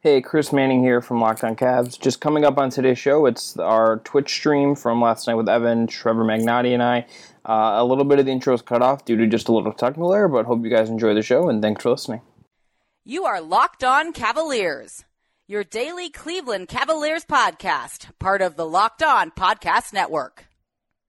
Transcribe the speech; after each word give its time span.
Hey, 0.00 0.20
Chris 0.20 0.52
Manning 0.52 0.82
here 0.82 1.00
from 1.00 1.20
Locked 1.20 1.42
On 1.42 1.56
Cavs. 1.56 1.98
Just 1.98 2.20
coming 2.20 2.44
up 2.44 2.58
on 2.58 2.70
today's 2.70 2.98
show, 2.98 3.26
it's 3.26 3.56
our 3.58 3.98
Twitch 4.00 4.30
stream 4.30 4.74
from 4.76 5.00
last 5.00 5.26
night 5.26 5.34
with 5.34 5.48
Evan, 5.48 5.86
Trevor 5.86 6.22
Magnotti, 6.24 6.74
and 6.74 6.82
I. 6.82 7.06
Uh, 7.44 7.76
a 7.80 7.84
little 7.84 8.04
bit 8.04 8.18
of 8.18 8.26
the 8.26 8.32
intro 8.32 8.54
is 8.54 8.62
cut 8.62 8.82
off 8.82 9.04
due 9.04 9.16
to 9.16 9.26
just 9.26 9.48
a 9.48 9.52
little 9.52 9.72
technical 9.72 10.12
error, 10.14 10.28
but 10.28 10.46
hope 10.46 10.62
you 10.62 10.70
guys 10.70 10.90
enjoy 10.90 11.14
the 11.14 11.22
show 11.22 11.48
and 11.48 11.62
thanks 11.62 11.82
for 11.82 11.90
listening. 11.90 12.20
You 13.04 13.24
are 13.24 13.40
Locked 13.40 13.84
On 13.84 14.12
Cavaliers, 14.12 15.04
your 15.48 15.64
daily 15.64 16.10
Cleveland 16.10 16.68
Cavaliers 16.68 17.24
podcast, 17.24 18.10
part 18.18 18.42
of 18.42 18.56
the 18.56 18.66
Locked 18.66 19.02
On 19.02 19.30
Podcast 19.30 19.92
Network. 19.92 20.44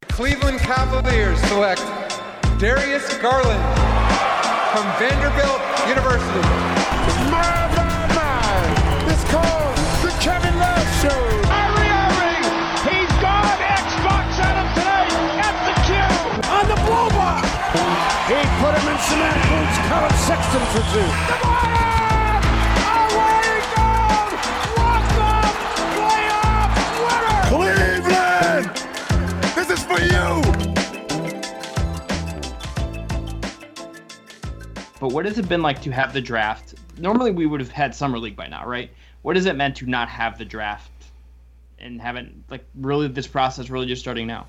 Cleveland 0.03 0.59
Cavaliers 0.59 1.39
select 1.41 1.81
Darius 2.59 3.15
Garland 3.17 3.63
from 4.71 4.85
Vanderbilt 4.97 5.87
University. 5.89 6.66
Sexton 20.47 20.65
for 20.67 20.79
two. 20.93 20.99
Away 23.13 23.43
he 23.43 23.59
goes! 23.75 24.31
Walk 24.77 25.07
up, 25.19 25.51
playoff! 25.97 26.71
Cleveland! 27.49 28.67
This 29.55 29.69
is 29.71 29.81
for 29.83 29.99
you! 29.99 30.29
But 34.99 35.11
what 35.11 35.25
has 35.25 35.37
it 35.37 35.49
been 35.49 35.61
like 35.61 35.81
to 35.81 35.91
have 35.91 36.13
the 36.13 36.21
draft? 36.21 36.75
Normally, 36.97 37.31
we 37.31 37.45
would 37.45 37.59
have 37.59 37.69
had 37.69 37.93
summer 37.93 38.17
league 38.17 38.37
by 38.37 38.47
now, 38.47 38.65
right? 38.65 38.89
What 39.23 39.35
has 39.35 39.45
it 39.45 39.55
meant 39.57 39.75
to 39.77 39.85
not 39.85 40.07
have 40.07 40.37
the 40.37 40.45
draft 40.45 40.91
and 41.79 42.01
haven't 42.01 42.45
like 42.49 42.63
really 42.75 43.09
this 43.09 43.27
process 43.27 43.69
really 43.69 43.85
just 43.87 44.01
starting 44.01 44.27
now? 44.27 44.47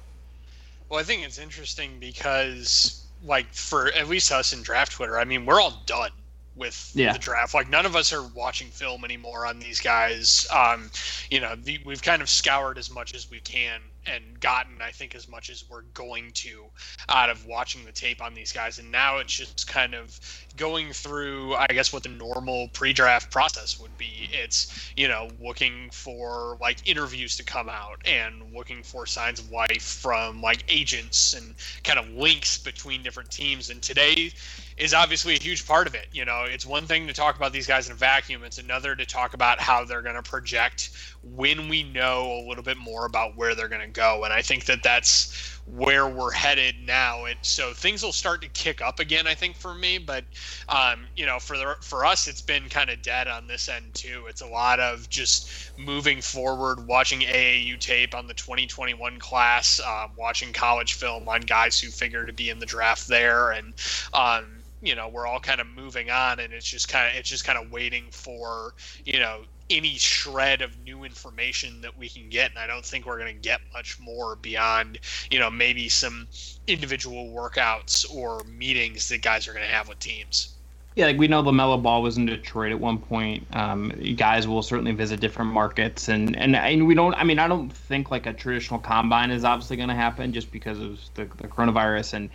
Well, 0.88 1.00
I 1.00 1.02
think 1.02 1.24
it's 1.24 1.38
interesting 1.38 1.98
because, 1.98 3.04
like, 3.24 3.52
for 3.52 3.92
at 3.92 4.08
least 4.08 4.32
us 4.32 4.52
in 4.52 4.62
draft 4.62 4.92
Twitter, 4.92 5.18
I 5.18 5.24
mean, 5.24 5.46
we're 5.46 5.60
all 5.60 5.82
done 5.86 6.10
with 6.58 6.90
Yeah. 6.94 7.12
the 7.12 7.18
draft. 7.18 7.54
Like, 7.54 7.68
none 7.70 7.86
of 7.86 7.96
us 7.96 8.12
are 8.12 8.22
watching 8.22 8.68
film 8.68 9.04
anymore 9.04 9.46
on 9.46 9.58
these 9.58 9.80
guys. 9.80 10.46
Um, 10.50 10.90
you 11.30 11.40
know, 11.40 11.54
the, 11.56 11.80
we've 11.84 12.02
kind 12.02 12.20
of 12.22 12.28
scoured 12.28 12.78
as 12.78 12.90
much 12.90 13.14
as 13.14 13.30
we 13.30 13.40
can 13.40 13.80
and 14.06 14.40
gotten, 14.40 14.80
I 14.80 14.90
think, 14.90 15.14
as 15.14 15.28
much 15.28 15.50
as 15.50 15.64
we're 15.68 15.82
going 15.82 16.30
to 16.32 16.64
out 17.08 17.28
of 17.30 17.44
watching 17.46 17.84
the 17.84 17.92
tape 17.92 18.22
on 18.22 18.34
these 18.34 18.52
guys. 18.52 18.78
And 18.78 18.90
now 18.90 19.18
it's 19.18 19.34
just 19.36 19.66
kind 19.66 19.94
of 19.94 20.18
going 20.56 20.92
through, 20.92 21.54
I 21.56 21.66
guess, 21.66 21.92
what 21.92 22.02
the 22.02 22.08
normal 22.08 22.68
pre-draft 22.68 23.30
process 23.30 23.78
would 23.78 23.96
be. 23.98 24.30
It's 24.32 24.90
you 24.96 25.08
know 25.08 25.28
looking 25.40 25.90
for 25.90 26.56
like 26.60 26.88
interviews 26.88 27.36
to 27.36 27.44
come 27.44 27.68
out 27.68 28.00
and 28.06 28.54
looking 28.54 28.82
for 28.82 29.04
signs 29.06 29.40
of 29.40 29.50
life 29.50 29.82
from 29.82 30.40
like 30.40 30.64
agents 30.68 31.34
and 31.34 31.54
kind 31.84 31.98
of 31.98 32.08
links 32.08 32.56
between 32.58 33.02
different 33.02 33.30
teams. 33.30 33.68
And 33.70 33.82
today 33.82 34.32
is 34.78 34.94
obviously 34.94 35.34
a 35.34 35.38
huge 35.38 35.66
part 35.66 35.86
of 35.86 35.94
it. 35.94 36.06
You 36.12 36.24
know, 36.24 36.44
it's 36.46 36.64
one 36.64 36.86
thing 36.86 37.06
to 37.08 37.12
talk 37.12 37.36
about 37.36 37.52
these 37.52 37.66
guys 37.66 37.86
in 37.86 37.92
a 37.92 37.96
vacuum. 37.96 38.44
It's 38.44 38.58
another 38.58 38.94
to 38.94 39.04
talk 39.04 39.34
about 39.34 39.60
how 39.60 39.84
they're 39.84 40.02
going 40.02 40.14
to 40.14 40.22
project 40.22 40.90
when 41.22 41.68
we 41.68 41.82
know 41.82 42.32
a 42.32 42.48
little 42.48 42.62
bit 42.62 42.76
more 42.76 43.04
about 43.04 43.36
where 43.36 43.54
they're 43.54 43.68
going 43.68 43.80
to 43.80 43.88
go. 43.88 44.22
And 44.24 44.32
I 44.32 44.40
think 44.40 44.66
that 44.66 44.82
that's 44.82 45.58
where 45.66 46.06
we're 46.06 46.30
headed 46.30 46.76
now. 46.86 47.24
And 47.24 47.38
so 47.42 47.72
things 47.72 48.02
will 48.02 48.12
start 48.12 48.40
to 48.42 48.48
kick 48.48 48.80
up 48.80 49.00
again, 49.00 49.26
I 49.26 49.34
think, 49.34 49.56
for 49.56 49.74
me. 49.74 49.98
But, 49.98 50.24
um, 50.68 51.06
you 51.16 51.26
know, 51.26 51.38
for 51.38 51.56
the, 51.56 51.76
for 51.80 52.04
us, 52.04 52.28
it's 52.28 52.40
been 52.40 52.68
kind 52.68 52.88
of 52.88 53.02
dead 53.02 53.26
on 53.26 53.46
this 53.46 53.68
end, 53.68 53.94
too. 53.94 54.24
It's 54.28 54.40
a 54.40 54.46
lot 54.46 54.78
of 54.80 55.08
just 55.10 55.76
moving 55.76 56.20
forward, 56.22 56.86
watching 56.86 57.20
AAU 57.20 57.78
tape 57.80 58.14
on 58.14 58.28
the 58.28 58.34
2021 58.34 59.18
class, 59.18 59.80
um, 59.80 60.12
watching 60.16 60.52
college 60.52 60.94
film 60.94 61.28
on 61.28 61.40
guys 61.42 61.80
who 61.80 61.90
figure 61.90 62.24
to 62.24 62.32
be 62.32 62.48
in 62.48 62.60
the 62.60 62.66
draft 62.66 63.08
there. 63.08 63.50
And, 63.50 63.74
um, 64.14 64.46
you 64.80 64.94
know, 64.94 65.08
we're 65.08 65.26
all 65.26 65.40
kind 65.40 65.60
of 65.60 65.66
moving 65.66 66.10
on, 66.10 66.40
and 66.40 66.52
it's 66.52 66.68
just 66.68 66.88
kind 66.88 67.08
of 67.10 67.18
it's 67.18 67.28
just 67.28 67.44
kind 67.44 67.58
of 67.58 67.70
waiting 67.70 68.04
for 68.10 68.74
you 69.04 69.18
know 69.18 69.42
any 69.70 69.96
shred 69.98 70.62
of 70.62 70.78
new 70.78 71.04
information 71.04 71.80
that 71.82 71.96
we 71.96 72.08
can 72.08 72.28
get 72.30 72.50
and 72.50 72.58
i 72.58 72.66
don't 72.66 72.84
think 72.86 73.04
we're 73.04 73.18
going 73.18 73.34
to 73.34 73.40
get 73.40 73.60
much 73.74 73.98
more 74.00 74.36
beyond 74.36 74.98
you 75.30 75.38
know 75.38 75.50
maybe 75.50 75.88
some 75.88 76.26
individual 76.66 77.28
workouts 77.34 78.10
or 78.10 78.42
meetings 78.44 79.08
that 79.08 79.20
guys 79.22 79.46
are 79.46 79.52
going 79.52 79.64
to 79.64 79.70
have 79.70 79.88
with 79.88 79.98
teams 79.98 80.58
Yeah, 80.94 81.06
like 81.06 81.18
we 81.18 81.28
know 81.28 81.42
Lamelo 81.42 81.80
Ball 81.80 82.02
was 82.02 82.16
in 82.16 82.26
Detroit 82.26 82.72
at 82.72 82.80
one 82.80 82.98
point. 82.98 83.46
Um, 83.54 83.90
guys 84.16 84.48
will 84.48 84.62
certainly 84.62 84.92
visit 84.92 85.20
different 85.20 85.52
markets, 85.52 86.08
and, 86.08 86.36
and 86.36 86.56
and 86.56 86.86
we 86.88 86.94
don't. 86.94 87.14
I 87.14 87.22
mean, 87.24 87.38
I 87.38 87.46
don't 87.46 87.70
think 87.72 88.10
like 88.10 88.26
a 88.26 88.32
traditional 88.32 88.80
combine 88.80 89.30
is 89.30 89.44
obviously 89.44 89.76
going 89.76 89.90
to 89.90 89.94
happen 89.94 90.32
just 90.32 90.50
because 90.50 90.80
of 90.80 90.98
the, 91.14 91.26
the 91.36 91.46
coronavirus, 91.46 92.14
and 92.14 92.30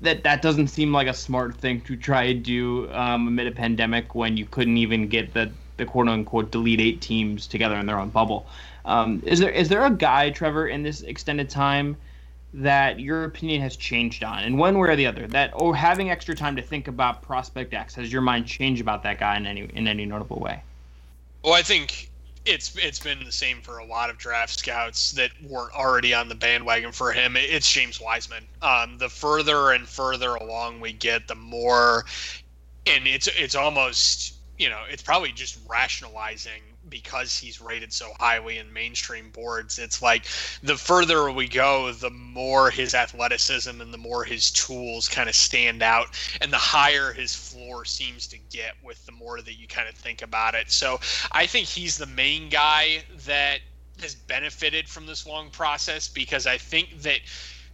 that 0.00 0.22
that 0.24 0.42
doesn't 0.42 0.68
seem 0.68 0.92
like 0.92 1.08
a 1.08 1.14
smart 1.14 1.56
thing 1.56 1.80
to 1.82 1.96
try 1.96 2.32
to 2.32 2.34
do 2.34 2.90
um, 2.92 3.28
amid 3.28 3.46
a 3.46 3.52
pandemic 3.52 4.14
when 4.14 4.36
you 4.36 4.46
couldn't 4.46 4.76
even 4.76 5.08
get 5.08 5.32
the 5.34 5.50
the 5.76 5.84
quote 5.84 6.08
unquote 6.08 6.50
delete 6.50 6.80
eight 6.80 7.00
teams 7.00 7.46
together 7.46 7.76
in 7.76 7.86
their 7.86 7.98
own 7.98 8.10
bubble. 8.10 8.46
Um, 8.84 9.22
is 9.26 9.38
there 9.38 9.50
is 9.50 9.68
there 9.68 9.84
a 9.84 9.90
guy, 9.90 10.30
Trevor, 10.30 10.68
in 10.68 10.82
this 10.82 11.02
extended 11.02 11.50
time? 11.50 11.96
that 12.54 12.98
your 12.98 13.24
opinion 13.24 13.60
has 13.60 13.76
changed 13.76 14.24
on 14.24 14.42
in 14.44 14.56
one 14.56 14.78
way 14.78 14.88
or 14.88 14.96
the 14.96 15.06
other 15.06 15.26
that 15.26 15.50
or 15.54 15.76
having 15.76 16.10
extra 16.10 16.34
time 16.34 16.56
to 16.56 16.62
think 16.62 16.88
about 16.88 17.20
prospect 17.20 17.74
x 17.74 17.94
has 17.94 18.10
your 18.10 18.22
mind 18.22 18.46
changed 18.46 18.80
about 18.80 19.02
that 19.02 19.18
guy 19.18 19.36
in 19.36 19.46
any 19.46 19.68
in 19.74 19.86
any 19.86 20.06
notable 20.06 20.38
way 20.38 20.62
well 21.42 21.52
i 21.52 21.60
think 21.60 22.08
it's 22.46 22.74
it's 22.76 23.00
been 23.00 23.22
the 23.24 23.32
same 23.32 23.60
for 23.60 23.78
a 23.78 23.84
lot 23.84 24.08
of 24.08 24.16
draft 24.16 24.58
scouts 24.58 25.10
that 25.12 25.30
weren't 25.42 25.74
already 25.74 26.14
on 26.14 26.28
the 26.28 26.34
bandwagon 26.34 26.92
for 26.92 27.12
him. 27.12 27.36
It's 27.36 27.70
James 27.70 28.00
Wiseman. 28.00 28.44
Um, 28.62 28.98
the 28.98 29.08
further 29.08 29.72
and 29.72 29.86
further 29.86 30.36
along 30.36 30.80
we 30.80 30.92
get, 30.92 31.26
the 31.26 31.34
more, 31.34 32.04
and 32.86 33.06
it's 33.06 33.28
it's 33.36 33.56
almost 33.56 34.34
you 34.58 34.70
know 34.70 34.80
it's 34.88 35.02
probably 35.02 35.32
just 35.32 35.58
rationalizing 35.68 36.62
because 36.88 37.36
he's 37.36 37.60
rated 37.60 37.92
so 37.92 38.12
highly 38.18 38.58
in 38.58 38.72
mainstream 38.72 39.30
boards. 39.30 39.78
It's 39.78 40.02
like 40.02 40.26
the 40.62 40.76
further 40.76 41.30
we 41.30 41.48
go, 41.48 41.92
the 41.92 42.10
more 42.10 42.70
his 42.70 42.94
athleticism 42.94 43.80
and 43.80 43.92
the 43.92 43.98
more 43.98 44.24
his 44.24 44.50
tools 44.50 45.08
kind 45.08 45.28
of 45.28 45.34
stand 45.34 45.82
out, 45.82 46.08
and 46.40 46.52
the 46.52 46.56
higher 46.56 47.12
his 47.12 47.34
floor 47.34 47.84
seems 47.84 48.26
to 48.28 48.38
get 48.50 48.74
with 48.82 49.04
the 49.06 49.12
more 49.12 49.40
that 49.40 49.54
you 49.54 49.66
kind 49.66 49.88
of 49.88 49.94
think 49.94 50.22
about 50.22 50.54
it. 50.54 50.70
So 50.70 51.00
I 51.32 51.46
think 51.46 51.66
he's 51.66 51.98
the 51.98 52.06
main 52.06 52.48
guy 52.48 53.02
that 53.26 53.60
has 54.00 54.14
benefited 54.14 54.88
from 54.88 55.06
this 55.06 55.26
long 55.26 55.50
process 55.50 56.08
because 56.08 56.46
I 56.46 56.58
think 56.58 57.00
that, 57.02 57.20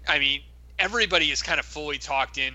I 0.08 0.18
mean, 0.18 0.42
everybody 0.78 1.30
is 1.30 1.42
kind 1.42 1.58
of 1.58 1.66
fully 1.66 1.98
talked 1.98 2.38
in 2.38 2.54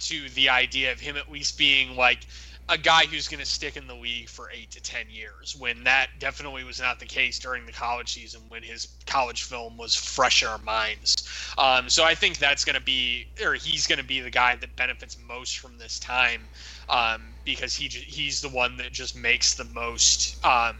to 0.00 0.28
the 0.30 0.48
idea 0.48 0.92
of 0.92 1.00
him 1.00 1.16
at 1.16 1.30
least 1.30 1.58
being 1.58 1.96
like 1.96 2.26
a 2.68 2.78
guy 2.78 3.06
who's 3.06 3.28
going 3.28 3.40
to 3.40 3.46
stick 3.46 3.76
in 3.76 3.86
the 3.86 3.94
league 3.94 4.28
for 4.28 4.50
eight 4.52 4.70
to 4.70 4.80
ten 4.80 5.06
years 5.08 5.56
when 5.58 5.84
that 5.84 6.08
definitely 6.18 6.64
was 6.64 6.80
not 6.80 6.98
the 7.00 7.06
case 7.06 7.38
during 7.38 7.64
the 7.64 7.72
college 7.72 8.12
season 8.12 8.42
when 8.48 8.62
his 8.62 8.86
college 9.06 9.44
film 9.44 9.76
was 9.76 9.94
fresh 9.94 10.44
minds. 10.64 11.16
Um, 11.56 11.88
so 11.88 12.04
i 12.04 12.14
think 12.14 12.38
that's 12.38 12.64
going 12.64 12.74
to 12.74 12.82
be 12.82 13.26
or 13.44 13.54
he's 13.54 13.86
going 13.86 13.98
to 13.98 14.04
be 14.04 14.20
the 14.20 14.30
guy 14.30 14.56
that 14.56 14.76
benefits 14.76 15.18
most 15.18 15.58
from 15.58 15.78
this 15.78 15.98
time 15.98 16.48
um, 16.88 17.34
because 17.44 17.74
he 17.74 17.88
he's 17.88 18.40
the 18.40 18.48
one 18.48 18.76
that 18.76 18.92
just 18.92 19.16
makes 19.16 19.54
the 19.54 19.64
most 19.64 20.44
um, 20.44 20.76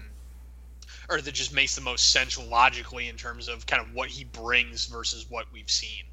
or 1.10 1.20
that 1.20 1.32
just 1.32 1.55
makes 1.55 1.75
the 1.75 1.81
most 1.81 2.10
sense 2.10 2.38
logically 2.38 3.09
in 3.09 3.16
terms 3.16 3.49
of 3.49 3.66
kind 3.66 3.82
of 3.82 3.94
what 3.94 4.10
he 4.10 4.25
brings 4.25 4.87
versus 4.87 5.26
what 5.28 5.47
we've 5.53 5.70
seen 5.70 6.05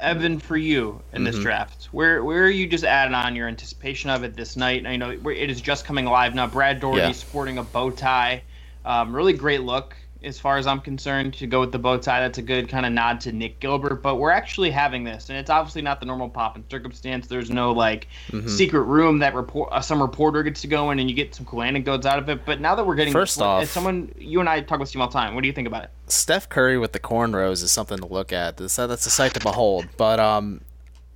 Evan, 0.00 0.40
for 0.40 0.56
you 0.56 1.04
in 1.12 1.24
this 1.24 1.36
Mhm. 1.36 1.42
draft, 1.42 1.86
where 1.92 2.24
where 2.24 2.44
are 2.44 2.50
you 2.50 2.66
just 2.66 2.84
adding 2.84 3.14
on 3.14 3.36
your 3.36 3.48
anticipation 3.48 4.10
of 4.10 4.24
it 4.24 4.36
this 4.36 4.56
night? 4.56 4.86
I 4.86 4.96
know 4.96 5.10
it 5.10 5.50
is 5.50 5.60
just 5.60 5.84
coming 5.86 6.06
live 6.06 6.34
now. 6.34 6.46
Brad 6.46 6.80
Daugherty 6.80 7.12
Yeah. 7.12 7.12
sporting 7.14 7.58
a 7.58 7.64
bow 7.64 7.90
tie, 7.90 8.44
um, 8.84 9.14
really 9.14 9.34
great 9.34 9.62
look 9.62 9.96
as 10.24 10.38
far 10.38 10.56
as 10.56 10.66
I'm 10.66 10.80
concerned. 10.80 11.34
To 11.34 11.46
go 11.46 11.60
with 11.60 11.72
the 11.72 11.78
bow 11.78 11.98
tie, 11.98 12.20
that's 12.20 12.38
a 12.38 12.42
good 12.42 12.68
kind 12.68 12.84
of 12.86 12.92
nod 12.92 13.20
to 13.22 13.32
Nick 13.32 13.60
Gilbert. 13.60 14.02
But 14.02 14.16
we're 14.16 14.30
actually 14.30 14.70
having 14.70 15.04
this, 15.04 15.28
and 15.28 15.38
it's 15.38 15.50
obviously 15.50 15.82
not 15.82 16.00
the 16.00 16.06
normal 16.06 16.28
pop 16.28 16.56
and 16.56 16.64
circumstance. 16.70 17.26
There's 17.26 17.50
no 17.50 17.72
like 17.72 18.08
Mhm. 18.30 18.48
secret 18.48 18.82
room 18.82 19.18
that 19.18 19.34
report 19.34 19.68
uh, 19.72 19.80
some 19.80 20.00
reporter 20.00 20.42
gets 20.42 20.60
to 20.62 20.66
go 20.66 20.90
in 20.90 20.98
and 20.98 21.08
you 21.08 21.14
get 21.16 21.34
some 21.34 21.44
cool 21.46 21.62
anecdotes 21.62 22.06
out 22.06 22.18
of 22.18 22.28
it. 22.28 22.44
But 22.44 22.60
now 22.60 22.74
that 22.74 22.86
we're 22.86 22.94
getting 22.94 23.12
First 23.12 23.40
off- 23.40 23.62
as 23.62 23.70
someone 23.70 24.12
you 24.18 24.40
and 24.40 24.48
I 24.48 24.60
talk 24.60 24.80
with 24.80 24.88
Steve 24.88 25.02
all 25.02 25.08
the 25.08 25.12
time. 25.12 25.34
What 25.34 25.42
do 25.42 25.46
you 25.46 25.52
think 25.54 25.68
about 25.68 25.84
it? 25.84 25.90
Steph 26.08 26.48
Curry 26.48 26.78
with 26.78 26.92
the 26.92 27.00
cornrows 27.00 27.62
is 27.62 27.70
something 27.70 27.98
to 27.98 28.06
look 28.06 28.32
at. 28.32 28.56
That's 28.56 28.76
that's 28.76 29.06
a 29.06 29.10
sight 29.10 29.34
to 29.34 29.40
behold. 29.40 29.86
But 29.96 30.20
um, 30.20 30.60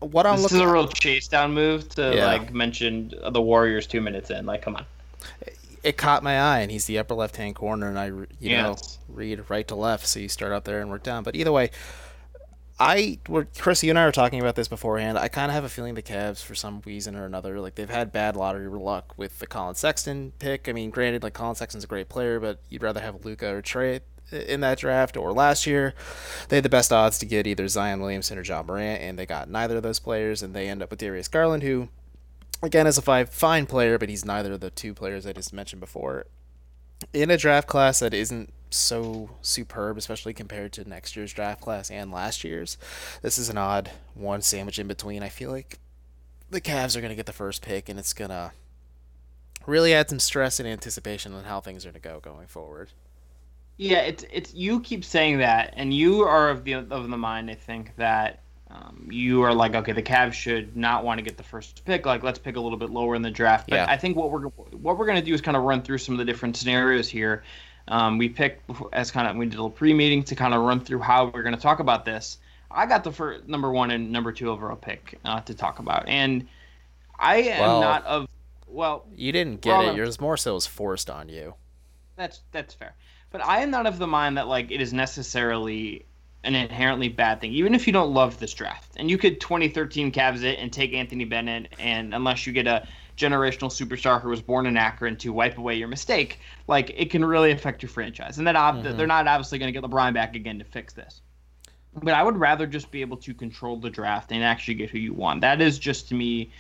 what 0.01 0.27
I'm 0.27 0.41
this 0.43 0.53
is 0.53 0.61
a 0.61 0.69
real 0.69 0.87
chase 0.89 1.27
down 1.29 1.55
move 1.55 1.89
to 1.97 2.13
Yeah. 2.15 2.27
like 2.27 2.53
mention 2.53 3.13
the 3.33 3.41
Warriors 3.43 3.87
two 3.87 4.01
minutes 4.01 4.31
in. 4.31 4.47
Like, 4.47 4.63
come 4.63 4.77
on. 4.77 4.85
It 5.89 5.97
caught 5.97 6.23
my 6.23 6.39
eye, 6.39 6.61
and 6.61 6.71
he's 6.71 6.85
the 6.85 6.99
upper 6.99 7.15
left 7.15 7.37
hand 7.37 7.55
corner, 7.55 7.89
and 7.89 7.99
I 7.99 8.07
you 8.41 8.57
know 8.57 8.77
read 9.09 9.43
right 9.49 9.67
to 9.69 9.75
left, 9.75 10.07
so 10.07 10.21
you 10.21 10.29
start 10.29 10.53
up 10.53 10.65
there 10.65 10.81
and 10.83 10.91
work 10.91 11.03
down. 11.03 11.23
But 11.23 11.35
either 11.35 11.51
way, 11.51 11.71
I, 12.79 13.19
were 13.27 13.49
Chris, 13.57 13.83
you 13.83 13.91
and 13.91 13.99
I 13.99 14.05
were 14.05 14.13
talking 14.13 14.39
about 14.39 14.55
this 14.55 14.69
beforehand. 14.69 15.19
I 15.19 15.29
kind 15.29 15.51
of 15.51 15.55
have 15.55 15.65
a 15.65 15.69
feeling 15.69 15.95
the 15.95 16.03
Cavs, 16.03 16.45
for 16.45 16.55
some 16.55 16.83
reason 16.85 17.17
or 17.17 17.25
another, 17.25 17.59
like 17.59 17.75
they've 17.75 17.89
had 17.89 18.13
bad 18.13 18.37
lottery 18.37 18.69
luck 18.69 19.15
with 19.17 19.39
the 19.39 19.47
Collin 19.47 19.75
Sexton 19.75 20.33
pick. 20.39 20.69
I 20.69 20.73
mean, 20.73 20.91
granted, 20.91 21.23
like 21.23 21.33
Collin 21.33 21.57
Sexton's 21.57 21.85
a 21.85 21.89
great 21.89 22.09
player, 22.11 22.39
but 22.39 22.61
you'd 22.69 22.83
rather 22.83 23.01
have 23.01 23.25
Luka 23.25 23.49
or 23.49 23.63
Trae 23.63 24.01
in 24.31 24.61
that 24.61 24.79
draft. 24.79 25.17
Or 25.17 25.33
last 25.33 25.67
year, 25.67 25.95
they 26.49 26.57
had 26.57 26.65
the 26.65 26.69
best 26.69 26.93
odds 26.93 27.19
to 27.19 27.27
get 27.27 27.47
either 27.47 27.67
Zion 27.67 28.01
Williamson 28.01 28.39
or 28.39 28.43
Ja 28.43 28.63
Morant, 28.63 29.03
and 29.03 29.19
they 29.19 29.27
got 29.27 29.49
neither 29.49 29.79
of 29.79 29.83
those 29.83 29.99
players, 29.99 30.43
and 30.43 30.55
they 30.55 30.69
end 30.69 30.83
up 30.83 30.91
with 30.91 31.01
Darius 31.01 31.29
Garland, 31.29 31.63
who, 31.63 31.89
again, 32.63 32.87
as 32.87 32.99
a 32.99 33.03
five, 33.03 33.31
fine 33.31 33.67
player, 33.67 33.99
but 33.99 34.09
he's 34.09 34.25
neither 34.25 34.55
of 34.55 34.61
the 34.61 34.71
two 34.71 34.95
players 34.95 35.27
I 35.27 35.33
just 35.33 35.53
mentioned 35.53 35.81
before. 35.81 36.27
In 37.13 37.31
a 37.31 37.37
draft 37.37 37.69
class 37.69 38.01
that 38.01 38.13
isn't 38.13 38.53
so 38.71 39.31
superb, 39.41 39.97
especially 39.97 40.35
compared 40.35 40.73
to 40.75 40.89
next 40.89 41.17
year's 41.17 41.33
draft 41.33 41.61
class 41.61 41.91
and 41.91 42.13
last 42.13 42.45
year's. 42.45 42.77
This 43.23 43.39
is 43.39 43.49
an 43.49 43.59
odd 43.59 43.91
one 44.15 44.43
sandwich 44.43 44.79
in 44.79 44.87
between. 44.87 45.23
I 45.23 45.29
feel 45.29 45.51
like 45.51 45.79
the 46.51 46.61
Cavs 46.61 46.97
are 46.97 47.01
going 47.01 47.11
to 47.11 47.17
get 47.17 47.27
the 47.27 47.33
first 47.33 47.63
pick, 47.63 47.89
and 47.89 47.99
it's 47.99 48.13
going 48.13 48.31
to 48.31 48.53
really 49.67 49.95
add 49.95 50.09
some 50.09 50.21
stress 50.21 50.59
and 50.59 50.69
anticipation 50.69 51.35
on 51.35 51.45
how 51.45 51.61
things 51.61 51.85
are 51.85 51.91
going 51.91 52.03
to 52.03 52.09
go 52.09 52.21
going 52.21 52.47
forward. 52.47 52.91
Yeah, 53.77 54.01
it's 54.01 54.25
it's 54.33 54.55
you 54.55 54.81
keep 54.81 55.05
saying 55.05 55.39
that, 55.39 55.75
and 55.77 55.95
you 55.95 56.23
are 56.23 56.51
of 56.51 56.65
the 56.65 56.75
of 56.75 57.09
the 57.09 57.17
mind. 57.17 57.49
I 57.51 57.55
think 57.55 57.95
that 57.97 58.43
um, 58.71 59.09
you 59.11 59.43
are 59.43 59.55
like, 59.55 59.75
okay, 59.75 59.93
the 59.93 60.03
Cavs 60.03 60.35
should 60.35 60.77
not 60.77 61.05
want 61.05 61.19
to 61.19 61.25
get 61.25 61.37
the 61.37 61.43
first 61.43 61.85
pick. 61.85 62.05
Like, 62.05 62.23
let's 62.23 62.39
pick 62.39 62.57
a 62.57 62.61
little 62.61 62.79
bit 62.79 62.91
lower 62.91 63.15
in 63.15 63.23
the 63.23 63.31
draft. 63.31 63.71
But 63.71 63.77
yeah. 63.77 63.87
I 63.89 63.97
think 63.97 64.17
what 64.17 64.31
we're 64.31 64.43
what 64.43 64.99
we're 64.99 65.07
going 65.07 65.19
to 65.19 65.25
do 65.25 65.33
is 65.33 65.41
kind 65.41 65.57
of 65.57 65.63
run 65.63 65.83
through 65.83 65.99
some 65.99 66.15
of 66.15 66.19
the 66.19 66.25
different 66.25 66.57
scenarios 66.57 67.09
here 67.09 67.43
um, 67.89 68.19
we 68.19 68.29
picked 68.29 68.71
as 68.93 69.11
kind 69.11 69.27
of 69.27 69.37
we 69.37 69.47
did 69.47 69.55
a 69.55 69.63
little 69.63 69.71
pre-meeting 69.71 70.23
to 70.25 70.35
kind 70.35 70.55
of 70.55 70.63
run 70.63 70.81
through 70.81 71.01
how 71.01 71.27
we're 71.27 71.43
going 71.43 71.55
to 71.55 71.61
talk 71.61 71.81
about 71.81 72.05
this. 72.05 72.39
I 72.71 72.87
got 72.87 73.03
the 73.03 73.13
first 73.13 73.49
number 73.49 73.73
one 73.73 73.91
and 73.91 74.13
number 74.13 74.31
two 74.31 74.51
overall 74.51 74.77
pick 74.77 75.19
uh, 75.25 75.41
to 75.41 75.55
talk 75.55 75.79
about, 75.79 76.07
and 76.07 76.47
I 77.19 77.37
am 77.37 77.61
well, 77.61 77.81
not 77.81 78.05
of 78.05 78.29
well. 78.67 79.07
You 79.17 79.33
didn't 79.33 79.63
get 79.63 79.71
well, 79.71 79.91
it. 79.91 79.97
Yours 79.97 80.21
more 80.21 80.37
so 80.37 80.55
was 80.55 80.67
forced 80.67 81.09
on 81.09 81.31
you. 81.31 81.55
That's 82.17 82.41
that's 82.53 82.75
fair, 82.75 82.95
but 83.31 83.43
I 83.43 83.63
am 83.63 83.71
not 83.71 83.87
of 83.87 83.99
the 83.99 84.07
mind 84.07 84.37
that 84.37 84.49
like 84.49 84.71
it 84.71 84.83
is 84.83 84.93
necessarily 84.93 86.05
an 86.45 86.55
inherently 86.55 87.09
bad 87.09 87.41
thing, 87.41 87.53
even 87.53 87.75
if 87.75 87.87
you 87.87 87.93
don't 87.93 88.15
love 88.15 88.39
this 88.39 88.55
draft. 88.55 88.93
And 88.97 89.11
you 89.11 89.19
could 89.19 89.41
2013 89.41 90.13
Cavs 90.13 90.43
it 90.43 90.59
and 90.59 90.73
take 90.73 90.93
Anthony 90.93 91.25
Bennett, 91.25 91.75
and 91.79 92.15
unless 92.15 92.47
you 92.47 92.53
get 92.53 92.67
a 92.67 92.87
generational 93.17 93.69
superstar 93.69 94.23
who 94.23 94.29
was 94.29 94.41
born 94.41 94.67
in 94.67 94.77
Akron 94.77 95.17
to 95.17 95.33
wipe 95.33 95.59
away 95.59 95.75
your 95.75 95.89
mistake, 95.89 96.39
like 96.69 96.91
it 96.97 97.11
can 97.11 97.25
really 97.25 97.51
affect 97.51 97.83
your 97.83 97.91
franchise. 97.91 98.39
And 98.39 98.47
then 98.47 98.55
mm-hmm. 98.55 98.97
they're 98.97 99.07
not 99.07 99.27
obviously 99.27 99.59
going 99.59 99.73
to 99.73 99.81
get 99.81 99.89
LeBron 99.89 100.15
back 100.15 100.37
again 100.37 100.59
to 100.59 100.65
fix 100.65 100.93
this. 100.93 101.21
But 101.95 102.15
I 102.15 102.23
would 102.23 102.37
rather 102.37 102.67
just 102.67 102.91
be 102.93 103.01
able 103.01 103.17
to 103.17 103.35
control 103.35 103.77
the 103.77 103.91
draft 103.91 104.31
and 104.31 104.45
actually 104.45 104.75
get 104.75 104.91
who 104.91 104.99
you 104.99 105.15
want. 105.15 105.41
That 105.41 105.61
is 105.61 105.79
just 105.79 106.09
to 106.09 106.15
me. 106.15 106.53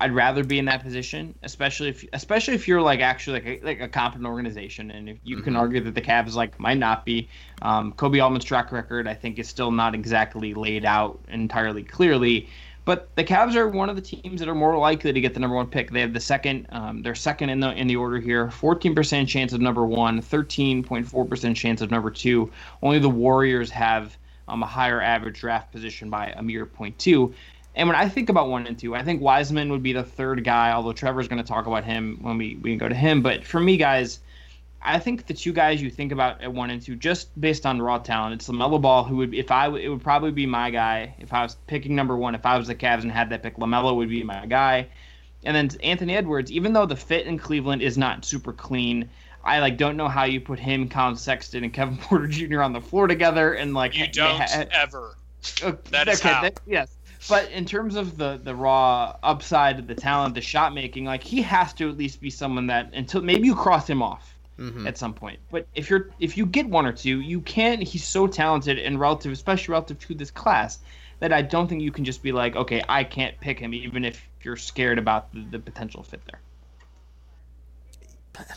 I'd 0.00 0.14
rather 0.14 0.44
be 0.44 0.58
in 0.58 0.64
that 0.66 0.82
position, 0.82 1.34
especially 1.42 1.88
if 1.88 2.04
especially 2.12 2.54
if 2.54 2.68
you're 2.68 2.82
like 2.82 3.00
actually 3.00 3.40
like 3.40 3.46
a, 3.46 3.66
like 3.66 3.80
a 3.80 3.88
competent 3.88 4.26
organization, 4.26 4.90
and 4.90 5.08
if 5.08 5.18
you 5.24 5.36
mm-hmm. 5.36 5.44
can 5.44 5.56
argue 5.56 5.80
that 5.82 5.94
the 5.94 6.00
Cavs 6.00 6.34
like 6.34 6.58
might 6.60 6.78
not 6.78 7.04
be. 7.04 7.28
Um, 7.62 7.92
Koby 7.92 8.22
Altman's 8.22 8.44
track 8.44 8.70
record, 8.72 9.08
I 9.08 9.14
think, 9.14 9.38
is 9.38 9.48
still 9.48 9.70
not 9.70 9.94
exactly 9.94 10.54
laid 10.54 10.84
out 10.84 11.18
entirely 11.28 11.82
clearly. 11.82 12.48
But 12.84 13.08
the 13.16 13.24
Cavs 13.24 13.56
are 13.56 13.68
one 13.68 13.90
of 13.90 13.96
the 13.96 14.02
teams 14.02 14.38
that 14.38 14.48
are 14.48 14.54
more 14.54 14.78
likely 14.78 15.12
to 15.12 15.20
get 15.20 15.34
the 15.34 15.40
number 15.40 15.56
one 15.56 15.66
pick. 15.66 15.90
They 15.90 16.00
have 16.00 16.12
the 16.12 16.20
second, 16.20 16.68
um, 16.70 17.02
they're 17.02 17.16
second 17.16 17.50
in 17.50 17.58
the 17.58 17.72
in 17.72 17.88
the 17.88 17.96
order 17.96 18.20
here. 18.20 18.46
14% 18.46 19.26
chance 19.26 19.52
of 19.52 19.60
number 19.60 19.84
one, 19.84 20.22
13.4% 20.22 21.56
chance 21.56 21.80
of 21.80 21.90
number 21.90 22.10
two. 22.10 22.52
Only 22.82 23.00
the 23.00 23.10
Warriors 23.10 23.70
have 23.70 24.16
um, 24.46 24.62
a 24.62 24.66
higher 24.66 25.00
average 25.00 25.40
draft 25.40 25.72
position 25.72 26.10
by 26.10 26.32
a 26.36 26.42
mere 26.42 26.64
0.2. 26.64 27.34
And 27.76 27.88
when 27.88 27.96
I 27.96 28.08
think 28.08 28.30
about 28.30 28.48
one 28.48 28.66
and 28.66 28.78
two, 28.78 28.94
I 28.94 29.02
think 29.02 29.20
Wiseman 29.20 29.70
would 29.70 29.82
be 29.82 29.92
the 29.92 30.02
third 30.02 30.42
guy. 30.42 30.72
Although 30.72 30.94
Trevor's 30.94 31.28
going 31.28 31.42
to 31.42 31.46
talk 31.46 31.66
about 31.66 31.84
him 31.84 32.18
when 32.22 32.38
we 32.38 32.56
we 32.56 32.76
go 32.76 32.88
to 32.88 32.94
him. 32.94 33.22
But 33.22 33.44
for 33.44 33.60
me, 33.60 33.76
guys, 33.76 34.20
I 34.82 34.98
think 34.98 35.26
the 35.26 35.34
two 35.34 35.52
guys 35.52 35.82
you 35.82 35.90
think 35.90 36.12
about 36.12 36.40
at 36.40 36.52
one 36.52 36.70
and 36.70 36.80
two, 36.80 36.96
just 36.96 37.38
based 37.38 37.66
on 37.66 37.82
raw 37.82 37.98
talent, 37.98 38.34
it's 38.34 38.48
Lamelo 38.48 38.80
Ball, 38.80 39.04
who 39.04 39.16
would, 39.16 39.34
if 39.34 39.50
I, 39.50 39.68
it 39.68 39.88
would 39.88 40.02
probably 40.02 40.30
be 40.30 40.46
my 40.46 40.70
guy 40.70 41.14
if 41.18 41.32
I 41.32 41.42
was 41.42 41.56
picking 41.66 41.94
number 41.94 42.16
one. 42.16 42.34
If 42.34 42.46
I 42.46 42.56
was 42.56 42.68
the 42.68 42.74
Cavs 42.74 43.02
and 43.02 43.12
had 43.12 43.30
that 43.30 43.42
pick, 43.42 43.56
Lamelo 43.56 43.96
would 43.96 44.08
be 44.08 44.22
my 44.22 44.46
guy. 44.46 44.88
And 45.44 45.54
then 45.54 45.70
Anthony 45.82 46.16
Edwards, 46.16 46.50
even 46.50 46.72
though 46.72 46.86
the 46.86 46.96
fit 46.96 47.26
in 47.26 47.38
Cleveland 47.38 47.82
is 47.82 47.98
not 47.98 48.24
super 48.24 48.52
clean, 48.52 49.10
I 49.44 49.60
like 49.60 49.76
don't 49.76 49.96
know 49.96 50.08
how 50.08 50.24
you 50.24 50.40
put 50.40 50.58
him, 50.58 50.88
Collin 50.88 51.16
Sexton, 51.16 51.62
and 51.62 51.72
Kevin 51.72 51.96
Porter 52.00 52.26
Jr. 52.26 52.62
on 52.62 52.72
the 52.72 52.80
floor 52.80 53.06
together 53.06 53.52
and 53.52 53.74
like 53.74 53.96
you 53.96 54.06
don't 54.08 54.40
ha- 54.40 54.64
ever. 54.70 55.16
that 55.90 56.08
is 56.08 56.20
okay, 56.20 56.28
how. 56.28 56.42
That, 56.42 56.60
yes, 56.66 56.95
but 57.28 57.50
in 57.50 57.64
terms 57.64 57.96
of 57.96 58.16
the 58.16 58.40
the 58.42 58.54
raw 58.54 59.16
upside 59.22 59.78
of 59.78 59.86
the 59.86 59.94
talent, 59.94 60.34
the 60.34 60.40
shot 60.40 60.74
making, 60.74 61.04
like 61.04 61.22
he 61.22 61.42
has 61.42 61.72
to 61.74 61.88
at 61.88 61.96
least 61.96 62.20
be 62.20 62.30
someone 62.30 62.66
that 62.68 62.90
until 62.94 63.22
maybe 63.22 63.46
you 63.46 63.54
cross 63.54 63.88
him 63.88 64.02
off 64.02 64.34
mm-hmm. 64.58 64.86
at 64.86 64.98
some 64.98 65.14
point. 65.14 65.38
But 65.50 65.66
if 65.74 65.90
you're 65.90 66.10
if 66.20 66.36
you 66.36 66.46
get 66.46 66.68
one 66.68 66.86
or 66.86 66.92
two, 66.92 67.20
you 67.20 67.40
can't. 67.40 67.82
He's 67.82 68.04
so 68.04 68.26
talented 68.26 68.78
and 68.78 68.98
relative, 69.00 69.32
especially 69.32 69.72
relative 69.72 69.98
to 70.00 70.14
this 70.14 70.30
class, 70.30 70.78
that 71.20 71.32
I 71.32 71.42
don't 71.42 71.68
think 71.68 71.82
you 71.82 71.90
can 71.90 72.04
just 72.04 72.22
be 72.22 72.32
like, 72.32 72.56
okay, 72.56 72.82
I 72.88 73.04
can't 73.04 73.38
pick 73.40 73.58
him, 73.58 73.74
even 73.74 74.04
if 74.04 74.20
you're 74.42 74.56
scared 74.56 74.98
about 74.98 75.32
the, 75.32 75.44
the 75.50 75.58
potential 75.58 76.02
fit 76.02 76.20
there. 78.34 78.46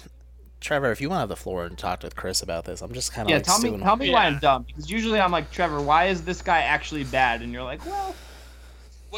Trevor, 0.62 0.92
if 0.92 1.00
you 1.00 1.10
want 1.10 1.18
to 1.18 1.21
have 1.21 1.30
the 1.30 1.38
floor 1.38 1.66
and 1.66 1.77
talk 1.77 2.04
with 2.04 2.18
Chris 2.18 2.42
about 2.42 2.66
this, 2.66 2.81
I'm 2.81 2.92
just 2.94 3.13
kind 3.13 3.27
of 3.27 3.30
yeah. 3.30 3.38
Like 3.38 3.45
tell 3.45 3.60
me, 3.60 3.77
tell 3.77 3.95
me 3.95 4.07
yeah. 4.07 4.13
why 4.13 4.25
I'm 4.25 4.39
dumb 4.39 4.63
because 4.63 4.92
usually 4.92 5.19
I'm 5.19 5.31
like 5.31 5.51
Trevor, 5.51 5.81
why 5.81 6.07
is 6.07 6.24
this 6.24 6.42
guy 6.42 6.60
actually 6.60 7.06
bad? 7.06 7.42
And 7.42 7.54
you're 7.54 7.63
like, 7.63 7.86
well, 7.86 8.13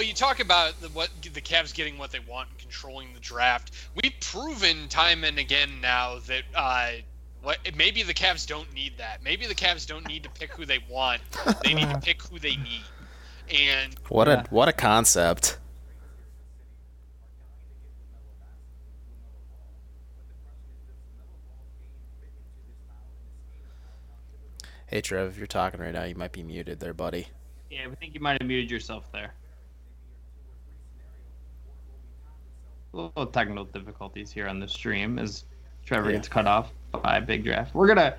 well, 0.01 0.07
you 0.07 0.15
talk 0.15 0.39
about 0.39 0.81
the, 0.81 0.88
what 0.89 1.12
the 1.21 1.42
Cavs 1.42 1.75
getting 1.75 1.95
what 2.00 2.09
they 2.09 2.21
want 2.21 2.50
and 2.50 2.57
controlling 2.57 3.13
the 3.13 3.19
draft. 3.19 3.71
We've 3.94 4.15
proven 4.19 4.88
time 4.88 5.24
and 5.24 5.38
again 5.38 5.80
now 5.80 6.18
that 6.25 6.42
uh, 6.56 6.94
what 7.44 7.59
maybe 7.75 8.01
the 8.01 8.13
Cavs 8.15 8.48
don't 8.48 8.74
need 8.74 8.94
that. 8.98 9.21
Maybe 9.24 9.45
the 9.45 9.53
Cavs 9.53 9.86
don't 9.86 10.07
need 10.07 10.24
to 10.24 10.30
pick 10.31 10.53
who 10.53 10.65
they 10.65 10.80
want. 10.89 11.21
They 11.63 11.75
need 11.75 11.88
to 11.88 12.00
pick 12.03 12.19
who 12.24 12.39
they 12.39 12.56
need. 12.56 12.81
And 13.51 13.95
what 14.09 14.27
a 14.27 14.44
what 14.50 14.68
a 14.68 14.74
concept. 14.74 15.59
Hey 24.88 25.01
Trev, 25.01 25.30
if 25.30 25.38
you're 25.38 25.45
talking 25.45 25.80
right 25.80 25.94
now, 25.94 26.06
you 26.06 26.15
might 26.15 26.31
be 26.31 26.42
muted 26.42 26.80
there, 26.80 26.95
buddy. 26.95 27.27
Yeah, 27.69 27.86
I 27.86 27.94
think 27.94 28.15
you 28.15 28.19
might 28.19 28.42
have 28.42 28.48
muted 28.48 28.71
yourself 28.71 29.12
there. 29.12 29.36
Little 32.94 33.26
technical 33.28 33.66
difficulties 33.66 34.32
here 34.32 34.48
on 34.48 34.60
the 34.60 34.68
stream 34.68 35.20
as 35.20 35.46
Trevor 35.86 36.10
yeah. 36.10 36.18
gets 36.18 36.28
cut 36.28 36.48
off 36.48 36.72
by 36.92 37.18
a 37.18 37.22
big 37.22 37.44
draft. 37.44 37.74
We're 37.74 37.88
gonna 37.88 38.18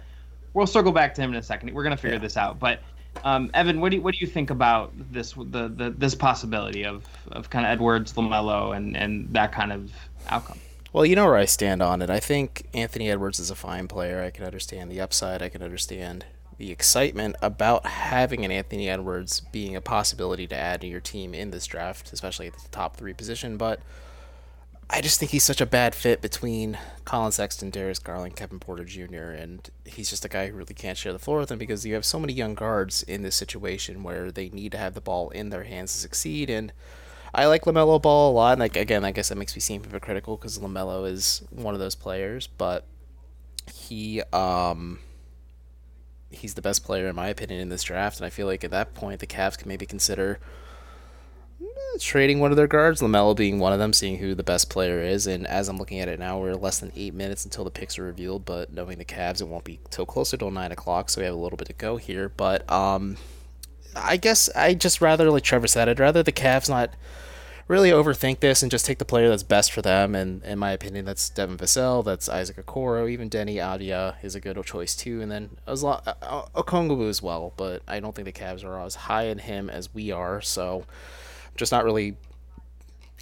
we'll 0.55 0.67
circle 0.67 0.93
back 0.93 1.15
to 1.15 1.23
him 1.23 1.31
in 1.31 1.37
a 1.37 1.43
second. 1.43 1.73
We're 1.75 1.83
gonna 1.83 1.97
figure 1.97 2.17
yeah. 2.17 2.23
this 2.23 2.37
out. 2.37 2.59
But 2.59 2.81
um, 3.25 3.51
Evan, 3.55 3.81
what 3.81 3.91
do 3.91 3.97
you, 3.97 4.03
what 4.03 4.15
do 4.15 4.21
you 4.21 4.27
think 4.27 4.51
about 4.51 4.93
this 5.13 5.33
the, 5.33 5.69
the 5.69 5.95
this 5.97 6.15
possibility 6.15 6.85
of, 6.85 7.05
of 7.31 7.51
kind 7.51 7.67
of 7.67 7.73
Edwards, 7.73 8.15
Lamelo, 8.15 8.77
and 8.77 8.97
and 8.97 9.33
that 9.33 9.53
kind 9.53 9.73
of 9.73 9.93
outcome? 10.29 10.59
Well, 10.93 11.07
you 11.07 11.17
know 11.17 11.25
where 11.25 11.37
I 11.37 11.47
stand 11.47 11.83
on 11.83 12.03
it. 12.03 12.11
I 12.11 12.21
think 12.21 12.67
Anthony 12.75 13.11
Edwards 13.11 13.39
is 13.39 13.51
a 13.51 13.55
fine 13.55 13.89
player. 13.89 14.23
I 14.23 14.31
can 14.31 14.45
understand 14.45 14.91
the 14.91 15.01
upside. 15.01 15.41
I 15.41 15.49
can 15.49 15.63
understand 15.63 16.27
the 16.59 16.71
excitement 16.71 17.35
about 17.41 17.87
having 17.87 18.45
an 18.45 18.51
Anthony 18.51 18.91
Edwards 18.91 19.41
being 19.41 19.75
a 19.75 19.81
possibility 19.81 20.47
to 20.47 20.57
add 20.57 20.83
to 20.83 20.87
your 20.87 21.01
team 21.01 21.33
in 21.33 21.51
this 21.51 21.67
draft, 21.67 22.13
especially 22.13 22.47
at 22.47 22.55
the 22.55 22.69
top 22.69 22.97
three 22.97 23.15
position. 23.15 23.57
But 23.57 23.81
I 24.95 25.01
just 25.01 25.19
think 25.19 25.31
he's 25.33 25.43
such 25.43 25.63
a 25.63 25.67
bad 25.67 25.95
fit 25.95 26.21
between 26.21 26.79
Collin 27.07 27.33
Sexton, 27.33 27.71
Darius 27.71 27.99
Garland, 27.99 28.37
Kevin 28.37 28.61
Porter 28.61 28.85
Jr., 28.85 29.31
and 29.31 29.71
he's 29.87 30.11
just 30.11 30.27
a 30.27 30.29
guy 30.29 30.49
who 30.49 30.55
really 30.55 30.75
can't 30.75 30.99
share 30.99 31.15
the 31.15 31.19
floor 31.19 31.39
with 31.39 31.51
him 31.51 31.59
because 31.59 31.87
you 31.87 31.95
have 31.95 32.05
so 32.05 32.21
many 32.21 32.35
young 32.35 32.55
guards 32.55 33.03
in 33.03 33.23
this 33.23 33.35
situation 33.35 34.03
where 34.03 34.31
they 34.31 34.51
need 34.51 34.73
to 34.73 34.79
have 34.79 34.93
the 34.93 35.01
ball 35.01 35.31
in 35.31 35.49
their 35.49 35.65
hands 35.65 35.95
to 35.95 35.99
succeed. 35.99 36.51
And 36.51 36.75
I 37.35 37.47
like 37.47 37.63
Lamelo 37.65 38.03
Ball 38.03 38.31
a 38.31 38.35
lot. 38.35 38.53
And 38.53 38.61
like 38.61 38.77
again, 38.77 39.03
I 39.03 39.13
guess 39.13 39.31
that 39.31 39.39
makes 39.39 39.55
me 39.55 39.61
seem 39.61 39.83
hypocritical 39.83 40.37
because 40.37 40.59
Lamelo 40.59 41.11
is 41.11 41.43
one 41.51 41.73
of 41.73 41.81
those 41.81 41.95
players, 41.95 42.47
but 42.47 42.85
he 43.73 44.21
um 44.33 44.99
he's 46.31 46.55
the 46.55 46.63
best 46.63 46.85
player 46.85 47.09
in 47.09 47.17
my 47.17 47.29
opinion 47.29 47.61
in 47.61 47.71
this 47.71 47.83
draft, 47.83 48.19
and 48.19 48.27
I 48.27 48.31
feel 48.31 48.47
like 48.47 48.63
at 48.63 48.71
that 48.73 48.95
point 48.95 49.21
the 49.21 49.27
Cavs 49.27 49.57
can 49.57 49.69
maybe 49.69 49.87
consider 49.87 50.39
trading 52.01 52.41
one 52.41 52.51
of 52.51 52.57
their 52.57 52.67
guards, 52.67 53.01
Lamelo 53.01 53.37
being 53.37 53.59
one 53.59 53.73
of 53.73 53.79
them, 53.79 53.93
seeing 53.93 54.19
who 54.19 54.35
the 54.35 54.43
best 54.43 54.71
player 54.71 55.01
is. 55.01 55.27
And 55.27 55.47
as 55.47 55.69
I'm 55.69 55.77
looking 55.77 56.01
at 56.01 56.09
it 56.09 56.19
now, 56.19 56.39
we're 56.39 56.55
less 56.55 56.79
than 56.79 56.93
eight 56.97 57.15
minutes 57.15 57.45
until 57.45 57.65
the 57.65 57.71
picks 57.71 57.99
are 57.99 58.05
revealed. 58.05 58.45
But 58.45 58.73
knowing 58.73 58.99
the 58.99 59.05
Cavs, 59.05 59.41
it 59.41 59.49
won't 59.49 59.65
be 59.65 59.79
till 59.91 60.07
closer 60.07 60.37
to 60.37 60.51
nine 60.51 60.73
o'clock, 60.73 61.11
so 61.11 61.21
we 61.21 61.25
have 61.27 61.35
a 61.35 61.39
little 61.39 61.57
bit 61.57 61.69
to 61.69 61.75
go 61.75 61.97
here. 61.97 62.29
But 62.29 62.71
um, 62.71 63.17
I 63.95 64.17
guess 64.17 64.49
I 64.57 64.75
just 64.75 65.01
rather, 65.01 65.31
like 65.31 65.45
Trevor 65.45 65.67
said, 65.67 65.89
I'd 65.89 66.01
rather 66.01 66.23
the 66.23 66.33
Cavs 66.33 66.69
not 66.69 66.95
really 67.69 67.91
overthink 67.91 68.41
this 68.41 68.63
and 68.63 68.71
just 68.71 68.85
take 68.85 68.99
the 68.99 69.05
player 69.05 69.29
that's 69.29 69.43
best 69.43 69.73
for 69.73 69.83
them. 69.83 70.15
And 70.15 70.43
in 70.45 70.59
my 70.59 70.73
opinion, 70.73 71.05
that's 71.05 71.29
Devin 71.31 71.57
Vassell, 71.57 72.05
that's 72.05 72.29
Isaac 72.29 72.57
Okoro, 72.57 73.11
even 73.11 73.31
Deni 73.31 73.55
Avdija 73.57 74.17
is 74.23 74.35
a 74.35 74.41
good 74.41 74.63
choice 74.65 74.95
too. 74.95 75.23
And 75.23 75.31
then 75.31 75.57
as 75.67 75.83
long, 75.83 76.01
uh, 76.07 76.43
Okongwu 76.55 77.09
as 77.09 77.23
well, 77.23 77.53
but 77.57 77.83
I 77.87 78.01
don't 78.01 78.15
think 78.15 78.27
the 78.27 78.33
Cavs 78.33 78.65
are 78.65 78.79
as 78.81 78.95
high 78.95 79.25
in 79.25 79.39
him 79.39 79.71
as 79.71 79.95
we 79.95 80.11
are. 80.11 80.41
So 80.41 80.85
just 81.57 81.73
not 81.73 81.85
really 81.85 82.17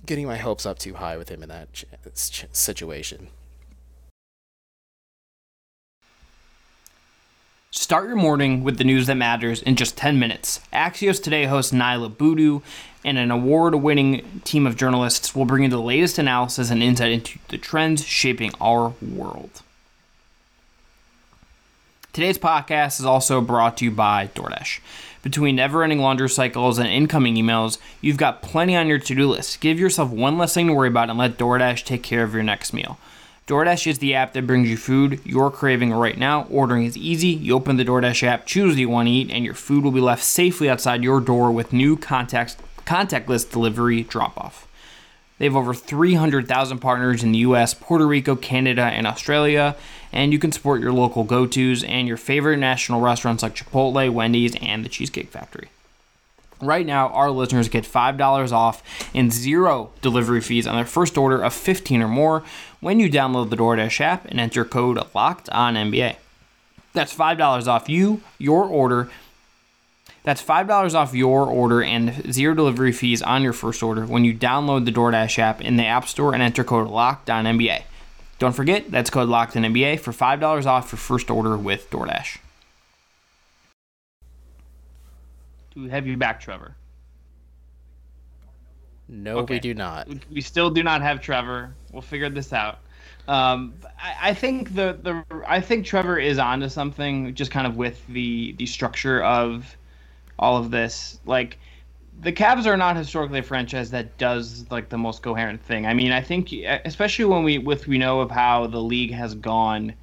getting 0.06 0.26
my 0.26 0.36
hopes 0.36 0.66
up 0.66 0.78
too 0.78 0.94
high 0.94 1.16
with 1.16 1.28
him 1.28 1.42
in 1.42 1.48
that 1.48 1.68
situation. 2.52 3.28
Start 7.72 8.08
your 8.08 8.16
morning 8.16 8.64
with 8.64 8.78
the 8.78 8.84
news 8.84 9.06
that 9.06 9.14
matters 9.14 9.62
in 9.62 9.76
just 9.76 9.96
10 9.96 10.18
minutes. 10.18 10.60
Axios 10.72 11.22
Today 11.22 11.44
host 11.44 11.72
Niala 11.72 12.16
Boodhoo 12.16 12.60
and 13.04 13.16
an 13.16 13.30
award 13.30 13.76
winning 13.76 14.40
team 14.44 14.66
of 14.66 14.76
journalists 14.76 15.34
will 15.34 15.44
bring 15.44 15.62
you 15.62 15.70
the 15.70 15.78
latest 15.78 16.18
analysis 16.18 16.70
and 16.70 16.82
insight 16.82 17.12
into 17.12 17.38
the 17.48 17.58
trends 17.58 18.04
shaping 18.04 18.50
our 18.60 18.94
world. 19.00 19.62
Today's 22.12 22.38
podcast 22.38 22.98
is 22.98 23.06
also 23.06 23.40
brought 23.40 23.76
to 23.76 23.84
you 23.84 23.92
by 23.92 24.30
DoorDash. 24.34 24.80
Between 25.22 25.54
never 25.54 25.84
ending 25.84 26.00
laundry 26.00 26.28
cycles 26.28 26.76
and 26.76 26.88
incoming 26.88 27.36
emails, 27.36 27.78
you've 28.00 28.16
got 28.16 28.42
plenty 28.42 28.74
on 28.74 28.88
your 28.88 28.98
to 28.98 29.14
do 29.14 29.28
list. 29.28 29.60
Give 29.60 29.78
yourself 29.78 30.10
one 30.10 30.36
less 30.36 30.52
thing 30.52 30.66
to 30.66 30.72
worry 30.72 30.88
about 30.88 31.08
and 31.08 31.16
let 31.16 31.38
DoorDash 31.38 31.84
take 31.84 32.02
care 32.02 32.24
of 32.24 32.34
your 32.34 32.42
next 32.42 32.72
meal. 32.72 32.98
DoorDash 33.46 33.86
is 33.86 34.00
the 34.00 34.14
app 34.14 34.32
that 34.32 34.44
brings 34.44 34.68
you 34.68 34.76
food 34.76 35.20
you're 35.24 35.52
craving 35.52 35.92
right 35.92 36.18
now. 36.18 36.48
Ordering 36.50 36.84
is 36.84 36.96
easy. 36.96 37.28
You 37.28 37.54
open 37.54 37.76
the 37.76 37.84
DoorDash 37.84 38.24
app, 38.24 38.44
choose 38.44 38.72
what 38.72 38.80
you 38.80 38.88
want 38.88 39.06
to 39.06 39.12
eat, 39.12 39.30
and 39.30 39.44
your 39.44 39.54
food 39.54 39.84
will 39.84 39.92
be 39.92 40.00
left 40.00 40.24
safely 40.24 40.68
outside 40.68 41.04
your 41.04 41.20
door 41.20 41.52
with 41.52 41.72
new 41.72 41.96
contact, 41.96 42.56
contactless 42.86 43.48
delivery 43.48 44.02
drop 44.02 44.36
off. 44.36 44.66
They 45.38 45.46
have 45.46 45.56
over 45.56 45.72
300,000 45.72 46.80
partners 46.80 47.22
in 47.22 47.32
the 47.32 47.38
US, 47.38 47.72
Puerto 47.72 48.06
Rico, 48.06 48.36
Canada, 48.36 48.82
and 48.82 49.06
Australia, 49.06 49.74
and 50.12 50.32
you 50.32 50.38
can 50.38 50.52
support 50.52 50.80
your 50.80 50.92
local 50.92 51.24
go 51.24 51.46
tos 51.46 51.84
and 51.84 52.08
your 52.08 52.16
favorite 52.16 52.58
national 52.58 53.00
restaurants 53.00 53.42
like 53.42 53.54
Chipotle, 53.54 54.10
Wendy's, 54.12 54.56
and 54.56 54.84
the 54.84 54.88
Cheesecake 54.88 55.28
Factory. 55.28 55.68
Right 56.62 56.84
now, 56.84 57.08
our 57.08 57.30
listeners 57.30 57.70
get 57.70 57.84
$5 57.84 58.52
off 58.52 58.82
and 59.14 59.32
zero 59.32 59.92
delivery 60.02 60.42
fees 60.42 60.66
on 60.66 60.76
their 60.76 60.84
first 60.84 61.16
order 61.16 61.42
of 61.42 61.54
15 61.54 62.02
or 62.02 62.08
more 62.08 62.42
when 62.80 63.00
you 63.00 63.10
download 63.10 63.48
the 63.48 63.56
DoorDash 63.56 64.00
app 64.00 64.26
and 64.26 64.38
enter 64.38 64.64
code 64.64 64.98
LOCKED 65.14 65.48
on. 65.52 65.74
That's 66.92 67.14
$5 67.14 67.66
off 67.66 67.88
you, 67.88 68.20
your 68.38 68.64
order. 68.64 69.08
That's 70.22 70.42
$5 70.42 70.94
off 70.94 71.14
your 71.14 71.46
order 71.46 71.82
and 71.82 72.30
zero 72.30 72.54
delivery 72.54 72.92
fees 72.92 73.22
on 73.22 73.42
your 73.42 73.54
first 73.54 73.82
order 73.82 74.04
when 74.04 74.26
you 74.26 74.34
download 74.34 74.84
the 74.84 74.92
DoorDash 74.92 75.38
app 75.38 75.62
in 75.62 75.78
the 75.78 75.86
App 75.86 76.08
Store 76.08 76.34
and 76.34 76.42
enter 76.42 76.62
code 76.62 76.88
LOCKED 76.88 77.30
on. 77.30 77.46
Don't 78.40 78.54
forget, 78.54 78.90
that's 78.90 79.10
code 79.10 79.28
LOCKED 79.28 79.58
on 79.58 79.62
NBA 79.64 80.00
for 80.00 80.12
$5 80.12 80.66
off 80.66 80.90
your 80.90 80.98
first 80.98 81.30
order 81.30 81.58
with 81.58 81.90
DoorDash. 81.90 82.38
Do 85.74 85.82
we 85.82 85.90
have 85.90 86.06
you 86.06 86.16
back, 86.16 86.40
Trevor? 86.40 86.74
No, 89.08 89.38
Okay. 89.40 89.54
we 89.54 89.60
do 89.60 89.74
not. 89.74 90.08
We 90.32 90.40
still 90.40 90.70
do 90.70 90.82
not 90.82 91.02
have 91.02 91.20
Trevor. 91.20 91.74
We'll 91.92 92.00
figure 92.00 92.30
this 92.30 92.52
out. 92.54 92.78
Um, 93.28 93.74
I, 94.02 94.30
I 94.30 94.34
think 94.34 94.74
the, 94.74 94.98
the 95.02 95.22
I 95.46 95.60
think 95.60 95.84
Trevor 95.84 96.18
is 96.18 96.38
onto 96.38 96.68
something, 96.70 97.34
just 97.34 97.50
kind 97.50 97.66
of 97.66 97.76
with 97.76 98.04
the 98.06 98.52
the 98.52 98.66
structure 98.66 99.22
of 99.22 99.76
all 100.38 100.56
of 100.56 100.70
this. 100.70 101.18
Like 101.26 101.58
the 102.22 102.32
Cavs 102.32 102.66
are 102.66 102.76
not 102.76 102.96
historically 102.96 103.38
a 103.38 103.42
franchise 103.42 103.90
that 103.90 104.16
does 104.18 104.66
like 104.70 104.88
the 104.88 104.98
most 104.98 105.22
coherent 105.22 105.62
thing. 105.62 105.86
I 105.86 105.94
mean, 105.94 106.12
I 106.12 106.20
think 106.20 106.52
especially 106.52 107.24
when 107.24 107.44
we 107.44 107.58
with 107.58 107.86
we 107.86 107.98
know 107.98 108.20
of 108.20 108.30
how 108.30 108.66
the 108.66 108.80
league 108.80 109.12
has 109.12 109.34
gone 109.34 109.94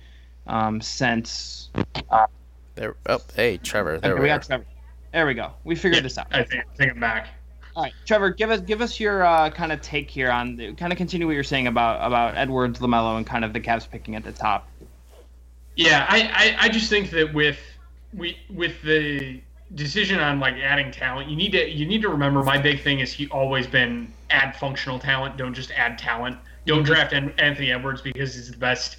um, 0.47 0.81
since. 0.81 1.69
There. 2.75 2.95
Oh, 3.07 3.19
hey, 3.35 3.57
Trevor. 3.57 3.99
There 3.99 4.11
Okay, 4.11 4.19
we, 4.19 4.25
we 4.25 4.29
are. 4.31 4.37
got 4.37 4.45
Trevor. 4.45 4.65
There 5.13 5.25
we 5.25 5.33
go. 5.33 5.51
We 5.63 5.75
figured 5.75 6.03
this 6.03 6.17
out. 6.17 6.27
I 6.31 6.43
think, 6.43 6.63
I 6.71 6.75
think 6.75 6.91
I'm 6.91 6.99
back. 6.99 7.27
All 7.75 7.83
right, 7.83 7.93
Trevor, 8.05 8.31
give 8.31 8.49
us 8.49 8.61
give 8.61 8.81
us 8.81 8.99
your 8.99 9.23
uh, 9.23 9.49
kind 9.51 9.71
of 9.71 9.81
take 9.81 10.09
here 10.09 10.31
on 10.31 10.57
kind 10.77 10.91
of 10.91 10.97
continue 10.97 11.27
what 11.27 11.33
you're 11.33 11.43
saying 11.43 11.67
about 11.67 12.05
about 12.05 12.35
Edwards, 12.35 12.79
Lamelo, 12.79 13.17
and 13.17 13.25
kind 13.25 13.45
of 13.45 13.53
the 13.53 13.59
Cavs 13.59 13.89
picking 13.89 14.15
at 14.15 14.23
the 14.23 14.31
top. 14.31 14.67
Yeah, 15.75 16.07
I, 16.09 16.21
I, 16.33 16.65
I 16.65 16.69
just 16.69 16.89
think 16.89 17.11
that 17.11 17.33
with 17.35 17.59
we 18.13 18.37
with 18.49 18.81
the 18.81 19.41
decision 19.75 20.19
on 20.19 20.39
like 20.39 20.55
adding 20.55 20.91
talent, 20.91 21.29
you 21.29 21.35
need 21.35 21.51
to 21.51 21.69
you 21.69 21.85
need 21.85 22.01
to 22.01 22.09
remember 22.09 22.43
my 22.43 22.57
big 22.57 22.81
thing 22.81 22.99
is 22.99 23.11
he 23.11 23.27
always 23.29 23.67
been 23.67 24.11
add 24.29 24.55
functional 24.55 24.99
talent, 24.99 25.37
don't 25.37 25.53
just 25.53 25.71
add 25.71 25.97
talent. 25.97 26.37
Don't 26.65 26.83
mm-hmm. 26.83 26.93
draft 26.93 27.13
Anthony 27.13 27.71
Edwards 27.71 28.01
because 28.01 28.35
he's 28.35 28.51
the 28.51 28.57
best 28.57 28.97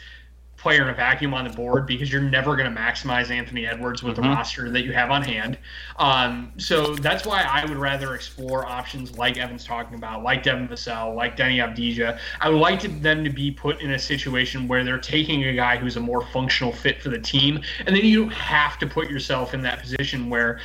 player 0.68 0.82
in 0.82 0.90
a 0.90 0.94
vacuum 0.94 1.32
on 1.32 1.48
the 1.48 1.54
board 1.54 1.86
because 1.86 2.12
you're 2.12 2.20
never 2.20 2.54
going 2.54 2.70
to 2.70 2.78
maximize 2.78 3.30
Anthony 3.30 3.66
Edwards 3.66 4.02
with 4.02 4.16
the 4.16 4.20
roster 4.20 4.68
that 4.70 4.82
you 4.84 4.92
have 4.92 5.10
on 5.10 5.22
hand. 5.22 5.56
Um, 5.96 6.52
so 6.58 6.94
that's 6.94 7.24
why 7.24 7.40
I 7.40 7.64
would 7.64 7.78
rather 7.78 8.14
explore 8.14 8.66
options 8.66 9.16
like 9.16 9.38
Evan's 9.38 9.64
talking 9.64 9.96
about, 9.96 10.22
like 10.22 10.42
Devin 10.42 10.68
Vassell, 10.68 11.16
like 11.16 11.38
Deni 11.38 11.56
Avdija. 11.56 12.18
I 12.42 12.50
would 12.50 12.60
like 12.60 12.80
to, 12.80 12.88
them 12.88 13.24
to 13.24 13.30
be 13.30 13.50
put 13.50 13.80
in 13.80 13.92
a 13.92 13.98
situation 13.98 14.68
where 14.68 14.84
they're 14.84 14.98
taking 14.98 15.42
a 15.44 15.54
guy 15.54 15.78
who's 15.78 15.96
a 15.96 16.00
more 16.00 16.20
functional 16.26 16.70
fit 16.70 17.00
for 17.00 17.08
the 17.08 17.18
team, 17.18 17.62
and 17.86 17.96
then 17.96 18.04
you 18.04 18.24
don't 18.24 18.34
have 18.34 18.78
to 18.80 18.86
put 18.86 19.08
yourself 19.08 19.54
in 19.54 19.62
that 19.62 19.80
position 19.80 20.28
where 20.28 20.60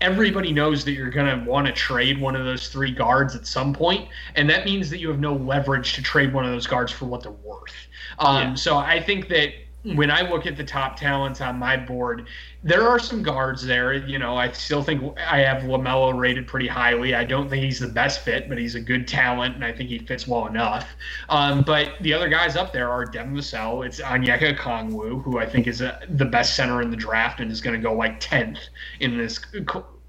everybody 0.00 0.52
knows 0.52 0.84
that 0.84 0.92
you're 0.92 1.10
going 1.10 1.26
to 1.26 1.50
want 1.50 1.66
to 1.66 1.72
trade 1.72 2.20
one 2.20 2.36
of 2.36 2.44
those 2.44 2.68
three 2.68 2.92
guards 2.92 3.34
at 3.34 3.46
some 3.46 3.72
point, 3.72 4.08
and 4.36 4.48
that 4.48 4.64
means 4.64 4.90
that 4.90 4.98
you 4.98 5.08
have 5.08 5.20
no 5.20 5.34
leverage 5.34 5.94
to 5.94 6.02
trade 6.02 6.32
one 6.32 6.44
of 6.44 6.50
those 6.50 6.66
guards 6.66 6.92
for 6.92 7.06
what 7.06 7.22
they're 7.22 7.32
worth. 7.32 7.74
Um, 8.18 8.56
So 8.56 8.76
I 8.76 9.00
think 9.00 9.28
that 9.28 9.52
when 9.96 10.10
I 10.10 10.28
look 10.28 10.46
at 10.46 10.56
the 10.56 10.64
top 10.64 10.96
talents 10.96 11.40
on 11.40 11.56
my 11.56 11.76
board, 11.76 12.26
there 12.62 12.88
are 12.88 12.98
some 12.98 13.22
guards 13.22 13.64
there. 13.64 13.94
You 13.94 14.18
know, 14.18 14.36
I 14.36 14.50
still 14.52 14.82
think 14.82 15.16
I 15.18 15.38
have 15.38 15.62
Lamelo 15.62 16.16
rated 16.16 16.46
pretty 16.46 16.66
highly. 16.66 17.14
I 17.14 17.24
don't 17.24 17.48
think 17.48 17.64
he's 17.64 17.80
the 17.80 17.88
best 17.88 18.20
fit, 18.20 18.48
but 18.48 18.58
he's 18.58 18.74
a 18.74 18.80
good 18.80 19.06
talent, 19.06 19.54
and 19.54 19.64
I 19.64 19.72
think 19.72 19.88
he 19.88 19.98
fits 19.98 20.26
well 20.26 20.46
enough. 20.46 20.88
Um, 21.28 21.62
but 21.62 21.92
the 22.00 22.12
other 22.12 22.28
guys 22.28 22.56
up 22.56 22.72
there 22.72 22.90
are 22.90 23.04
Devin 23.04 23.34
Vassell, 23.34 23.86
it's 23.86 24.00
Onyeka 24.00 24.56
Okongwu, 24.56 25.22
who 25.22 25.38
I 25.38 25.46
think 25.46 25.66
is 25.66 25.80
a, 25.80 26.00
the 26.08 26.24
best 26.24 26.56
center 26.56 26.82
in 26.82 26.90
the 26.90 26.96
draft 26.96 27.40
and 27.40 27.50
is 27.50 27.60
going 27.60 27.76
to 27.76 27.82
go 27.82 27.94
like 27.94 28.20
tenth 28.20 28.58
in 29.00 29.16
this 29.16 29.40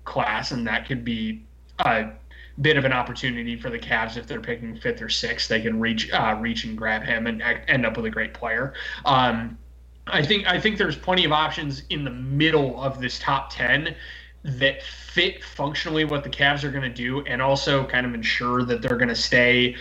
class, 0.05 0.51
and 0.51 0.65
that 0.67 0.87
could 0.87 1.05
be 1.05 1.43
a 1.79 2.11
bit 2.61 2.77
of 2.77 2.85
an 2.85 2.91
opportunity 2.91 3.55
for 3.55 3.69
the 3.69 3.79
Cavs 3.79 4.17
if 4.17 4.27
they're 4.27 4.41
picking 4.41 4.75
fifth 4.75 5.01
or 5.01 5.09
sixth. 5.09 5.47
They 5.47 5.61
can 5.61 5.79
reach 5.79 6.11
uh, 6.11 6.37
reach 6.39 6.65
and 6.65 6.77
grab 6.77 7.03
him 7.03 7.27
and 7.27 7.41
end 7.67 7.85
up 7.85 7.95
with 7.95 8.05
a 8.05 8.09
great 8.09 8.33
player. 8.33 8.73
Um, 9.05 9.57
I 10.11 10.23
think 10.23 10.47
I 10.47 10.59
think 10.59 10.77
there's 10.77 10.95
plenty 10.95 11.25
of 11.25 11.31
options 11.31 11.83
in 11.89 12.03
the 12.03 12.11
middle 12.11 12.81
of 12.81 12.99
this 12.99 13.19
top 13.19 13.51
ten 13.51 13.95
that 14.43 14.81
fit 14.83 15.43
functionally 15.43 16.05
what 16.05 16.23
the 16.23 16.29
Cavs 16.29 16.63
are 16.63 16.71
going 16.71 16.83
to 16.83 16.93
do, 16.93 17.21
and 17.25 17.41
also 17.41 17.85
kind 17.85 18.05
of 18.05 18.13
ensure 18.13 18.63
that 18.63 18.81
they're 18.81 18.97
going 18.97 19.09
to 19.09 19.15
stay 19.15 19.75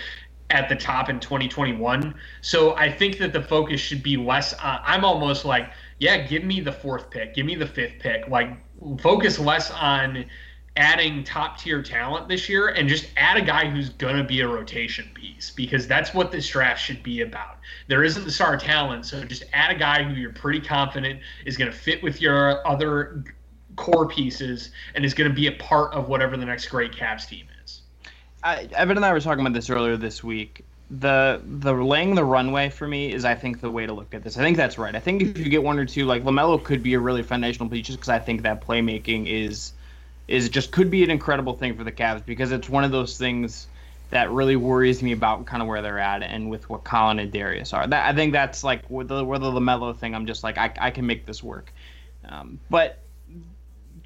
at 0.51 0.69
the 0.69 0.75
top 0.75 1.11
in 1.11 1.21
2021. 1.21 2.15
So 2.41 2.75
I 2.77 2.91
think 2.91 3.19
that 3.19 3.33
the 3.33 3.43
focus 3.43 3.81
should 3.81 4.03
be 4.03 4.17
less. 4.17 4.55
Uh, 4.55 4.79
I'm 4.83 5.05
almost 5.05 5.45
like, 5.45 5.71
yeah, 5.99 6.27
give 6.27 6.43
me 6.45 6.61
the 6.61 6.73
fourth 6.73 7.11
pick, 7.11 7.35
give 7.35 7.47
me 7.47 7.55
the 7.55 7.67
fifth 7.67 8.01
pick. 8.01 8.29
Like, 8.29 8.57
focus 9.01 9.39
less 9.39 9.71
on 9.71 10.25
adding 10.79 11.25
top 11.25 11.59
tier 11.59 11.83
talent 11.83 12.29
this 12.29 12.49
year 12.49 12.69
and 12.69 12.89
just 12.89 13.09
add 13.17 13.37
a 13.37 13.43
guy 13.43 13.69
who's 13.69 13.89
gonna 13.91 14.23
be 14.23 14.41
a 14.41 14.49
rotation 14.49 15.11
piece 15.13 15.51
because 15.51 15.89
that's 15.89 16.15
what 16.15 16.31
this 16.31 16.49
draft 16.49 16.81
should 16.81 17.03
be 17.03 17.23
about. 17.23 17.59
There 17.89 18.05
isn't 18.05 18.25
the 18.25 18.31
star 18.31 18.57
talent, 18.57 19.05
so 19.05 19.25
just 19.25 19.43
add 19.53 19.75
a 19.75 19.79
guy 19.79 20.05
who 20.05 20.15
you're 20.15 20.33
pretty 20.33 20.61
confident 20.61 21.21
is 21.45 21.57
gonna 21.57 21.73
fit 21.73 22.01
with 22.03 22.23
your 22.23 22.67
other 22.67 23.25
core 23.75 24.07
pieces 24.07 24.71
and 24.95 25.05
is 25.05 25.15
gonna 25.15 25.31
be 25.31 25.49
a 25.49 25.53
part 25.53 25.93
of 25.93 26.09
whatever 26.09 26.37
the 26.37 26.47
next 26.47 26.69
great 26.69 26.93
Cavs 26.93 27.29
team 27.29 27.47
is. 27.65 27.83
I, 28.45 28.69
Evan 28.73 28.97
and 28.97 29.05
I 29.05 29.13
were 29.13 29.21
talking 29.21 29.41
about 29.41 29.55
this 29.55 29.69
earlier 29.69 29.97
this 29.97 30.23
week. 30.23 30.65
The 30.93 31.43
the 31.45 31.73
laying 31.73 32.15
the 32.15 32.25
runway 32.25 32.71
for 32.71 32.87
me 32.87 33.13
is 33.13 33.25
I 33.25 33.35
think 33.35 33.61
the 33.61 33.71
way 33.71 33.85
to 33.85 33.93
look 33.93 34.15
at 34.15 34.23
this. 34.23 34.39
I 34.39 34.43
think 34.43 34.57
that's 34.57 34.79
right. 34.79 34.95
I 34.95 35.01
think 35.01 35.23
if 35.23 35.39
you 35.39 35.51
get 35.51 35.63
one 35.63 35.79
or 35.79 35.85
two, 35.85 36.07
like 36.07 36.23
Lamelo 36.23 36.63
could 36.63 36.85
be 36.85 36.95
a 36.95 37.01
really 37.01 37.23
foundational 37.23 37.69
piece, 37.69 37.87
just 37.87 37.99
because 37.99 38.09
I 38.09 38.21
think 38.21 38.43
that 38.43 38.65
playmaking 38.65 39.27
is 39.27 39.73
is 40.29 40.49
just 40.49 40.71
could 40.71 40.91
be 40.91 41.03
an 41.03 41.11
incredible 41.11 41.55
thing 41.55 41.75
for 41.77 41.85
the 41.85 41.93
Cavs 41.93 42.25
because 42.25 42.53
it's 42.53 42.69
one 42.69 42.85
of 42.85 42.91
those 42.91 43.19
things 43.19 43.67
that 44.11 44.31
really 44.31 44.57
worries 44.57 45.03
me 45.03 45.13
about 45.13 45.45
kind 45.47 45.63
of 45.63 45.69
where 45.69 45.83
they're 45.83 45.99
at 45.99 46.23
and 46.23 46.49
with 46.49 46.69
what 46.71 46.85
Collin 46.85 47.19
and 47.19 47.33
Darius 47.33 47.73
are. 47.73 47.87
That 47.87 48.07
I 48.07 48.15
think 48.15 48.33
that's 48.33 48.63
like 48.63 48.89
with 48.91 49.09
the 49.09 49.25
with 49.25 49.41
the 49.41 49.51
Lamelo 49.51 49.97
thing. 49.97 50.15
I'm 50.15 50.27
just 50.27 50.45
like 50.45 50.59
I 50.59 50.73
I 50.79 50.91
can 50.91 51.07
make 51.07 51.27
this 51.27 51.43
work. 51.43 51.73
Um, 52.27 52.61
but 52.71 53.03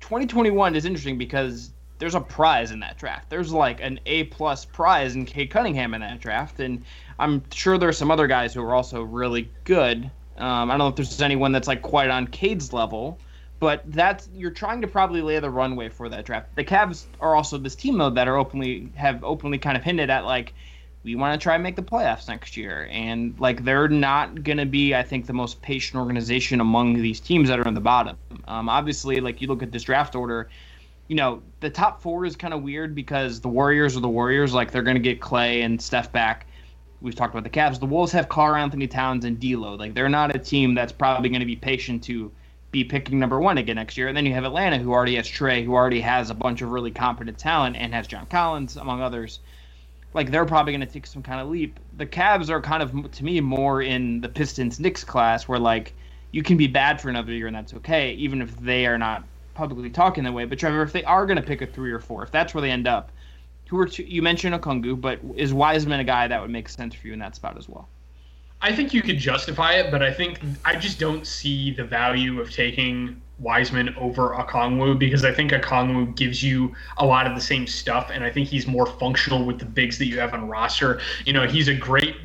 2021 0.00 0.76
is 0.76 0.84
interesting 0.84 1.18
because 1.18 1.70
there's 1.98 2.14
a 2.14 2.20
prize 2.20 2.72
in 2.72 2.80
that 2.80 2.98
draft. 2.98 3.30
There's 3.30 3.52
like 3.52 3.80
an 3.80 4.00
A 4.06 4.24
plus 4.24 4.64
prize 4.64 5.14
in 5.14 5.24
Cade 5.24 5.50
Cunningham 5.50 5.94
in 5.94 6.00
that 6.00 6.20
draft, 6.20 6.58
and 6.60 6.84
I'm 7.18 7.42
sure 7.52 7.78
there's 7.78 7.96
some 7.96 8.10
other 8.10 8.26
guys 8.26 8.54
who 8.54 8.62
are 8.62 8.74
also 8.74 9.02
really 9.02 9.48
good. 9.64 10.10
Um, 10.36 10.70
I 10.70 10.72
don't 10.72 10.78
know 10.78 10.88
if 10.88 10.96
there's 10.96 11.22
anyone 11.22 11.52
that's 11.52 11.68
like 11.68 11.82
quite 11.82 12.10
on 12.10 12.26
Cade's 12.26 12.72
level, 12.72 13.18
But 13.62 13.84
that's 13.86 14.28
you're 14.34 14.50
trying 14.50 14.80
to 14.80 14.88
probably 14.88 15.22
lay 15.22 15.38
the 15.38 15.48
runway 15.48 15.88
for 15.88 16.08
that 16.08 16.24
draft. 16.24 16.56
The 16.56 16.64
Cavs 16.64 17.04
are 17.20 17.36
also 17.36 17.58
this 17.58 17.76
team 17.76 17.96
though 17.96 18.10
that 18.10 18.26
are 18.26 18.36
openly 18.36 18.88
have 18.96 19.22
openly 19.22 19.56
kind 19.56 19.76
of 19.76 19.84
hinted 19.84 20.10
at 20.10 20.24
like 20.24 20.52
we 21.04 21.14
want 21.14 21.40
to 21.40 21.42
try 21.42 21.54
and 21.54 21.62
make 21.62 21.76
the 21.76 21.82
playoffs 21.82 22.26
next 22.26 22.56
year. 22.56 22.88
And 22.90 23.38
like 23.38 23.62
they're 23.62 23.86
not 23.86 24.42
to 24.58 24.66
be, 24.66 24.96
I 24.96 25.04
think, 25.04 25.26
the 25.26 25.32
most 25.32 25.62
patient 25.62 26.00
organization 26.00 26.58
among 26.58 26.94
these 26.94 27.20
teams 27.20 27.48
that 27.50 27.60
are 27.60 27.68
in 27.68 27.74
the 27.74 27.80
bottom. 27.80 28.16
Um, 28.48 28.68
obviously, 28.68 29.20
like 29.20 29.40
you 29.40 29.46
look 29.46 29.62
at 29.62 29.70
this 29.70 29.84
draft 29.84 30.16
order, 30.16 30.48
you 31.06 31.14
know, 31.14 31.40
the 31.60 31.70
top 31.70 32.02
four 32.02 32.24
is 32.24 32.34
kind 32.34 32.52
of 32.52 32.64
weird 32.64 32.96
because 32.96 33.40
the 33.40 33.48
Warriors 33.48 33.96
are 33.96 34.00
the 34.00 34.08
Warriors. 34.08 34.52
Like 34.52 34.72
they're 34.72 34.82
to 34.96 34.98
get 34.98 35.20
Clay 35.20 35.62
and 35.62 35.80
Steph 35.80 36.10
back. 36.10 36.48
We've 37.00 37.14
talked 37.14 37.32
about 37.32 37.44
the 37.44 37.50
Cavs. 37.60 37.78
The 37.78 37.86
Wolves 37.86 38.10
have 38.10 38.28
Karl-Anthony 38.28 38.88
Towns 38.88 39.24
and 39.24 39.38
D'Lo. 39.38 39.76
Like 39.76 39.94
they're 39.94 40.08
not 40.08 40.34
a 40.34 40.38
team 40.40 40.74
that's 40.74 40.92
probably 40.92 41.28
going 41.28 41.38
to 41.38 41.46
be 41.46 41.54
patient 41.54 42.02
to 42.04 42.32
be 42.72 42.82
picking 42.82 43.18
number 43.18 43.38
one 43.38 43.58
again 43.58 43.76
next 43.76 43.96
year. 43.96 44.08
And 44.08 44.16
then 44.16 44.26
you 44.26 44.34
have 44.34 44.44
Atlanta, 44.44 44.78
who 44.78 44.92
already 44.92 45.16
has 45.16 45.28
Trae, 45.28 45.64
who 45.64 45.74
already 45.74 46.00
has 46.00 46.30
a 46.30 46.34
bunch 46.34 46.62
of 46.62 46.70
really 46.70 46.90
competent 46.90 47.38
talent, 47.38 47.76
and 47.76 47.94
has 47.94 48.06
John 48.06 48.26
Collins 48.26 48.76
among 48.76 49.00
others 49.00 49.40
like 50.14 50.30
they're 50.30 50.44
probably 50.44 50.72
going 50.72 50.86
to 50.86 50.92
take 50.92 51.06
some 51.06 51.22
kind 51.22 51.40
of 51.40 51.48
leap. 51.48 51.78
The 51.96 52.06
Cavs 52.06 52.50
are 52.50 52.60
kind 52.60 52.82
of 52.82 53.10
to 53.12 53.24
me 53.24 53.40
more 53.40 53.82
in 53.82 54.20
the 54.20 54.28
Pistons 54.28 54.78
Knicks 54.78 55.04
class 55.04 55.48
where 55.48 55.58
like 55.58 55.94
you 56.32 56.42
can 56.42 56.56
be 56.56 56.66
bad 56.66 57.00
for 57.00 57.08
another 57.08 57.32
year 57.32 57.46
and 57.46 57.56
that's 57.56 57.74
okay, 57.74 58.12
even 58.14 58.42
if 58.42 58.56
they 58.58 58.86
are 58.86 58.98
not 58.98 59.24
publicly 59.54 59.90
talking 59.90 60.24
that 60.24 60.32
way. 60.32 60.44
But 60.44 60.58
Trevor, 60.58 60.82
if 60.82 60.92
they 60.92 61.04
are 61.04 61.26
going 61.26 61.36
to 61.36 61.42
pick 61.42 61.62
a 61.62 61.66
three 61.66 61.92
or 61.92 62.00
four, 62.00 62.22
if 62.22 62.30
that's 62.30 62.54
where 62.54 62.62
they 62.62 62.70
end 62.70 62.86
up, 62.86 63.10
who 63.68 63.78
are 63.78 63.86
two, 63.86 64.02
you 64.02 64.22
mentioned 64.22 64.54
Okongwu, 64.54 65.00
but 65.00 65.20
is 65.36 65.54
Wiseman 65.54 66.00
a 66.00 66.04
guy 66.04 66.28
that 66.28 66.40
would 66.40 66.50
make 66.50 66.68
sense 66.68 66.94
for 66.94 67.06
you 67.06 67.12
in 67.12 67.18
that 67.20 67.34
spot 67.34 67.56
as 67.56 67.68
well? 67.68 67.88
I 68.62 68.72
think 68.74 68.94
you 68.94 69.02
could 69.02 69.18
justify 69.18 69.74
it, 69.74 69.90
but 69.90 70.02
I 70.02 70.12
think 70.12 70.40
I 70.64 70.76
just 70.76 71.00
don't 71.00 71.26
see 71.26 71.72
the 71.72 71.84
value 71.84 72.40
of 72.40 72.52
taking 72.52 73.20
Wiseman 73.42 73.94
over 73.96 74.30
Okongwu 74.30 74.98
because 74.98 75.24
I 75.24 75.32
think 75.32 75.50
Okongwu 75.50 76.14
gives 76.14 76.42
you 76.42 76.74
a 76.98 77.04
lot 77.04 77.26
of 77.26 77.34
the 77.34 77.40
same 77.40 77.66
stuff, 77.66 78.10
and 78.12 78.24
I 78.24 78.30
think 78.30 78.48
he's 78.48 78.66
more 78.66 78.86
functional 78.86 79.44
with 79.44 79.58
the 79.58 79.64
bigs 79.64 79.98
that 79.98 80.06
you 80.06 80.18
have 80.20 80.32
on 80.32 80.48
roster. 80.48 81.00
You 81.26 81.32
know, 81.32 81.46
he's 81.46 81.68
a 81.68 81.74
great 81.74 82.16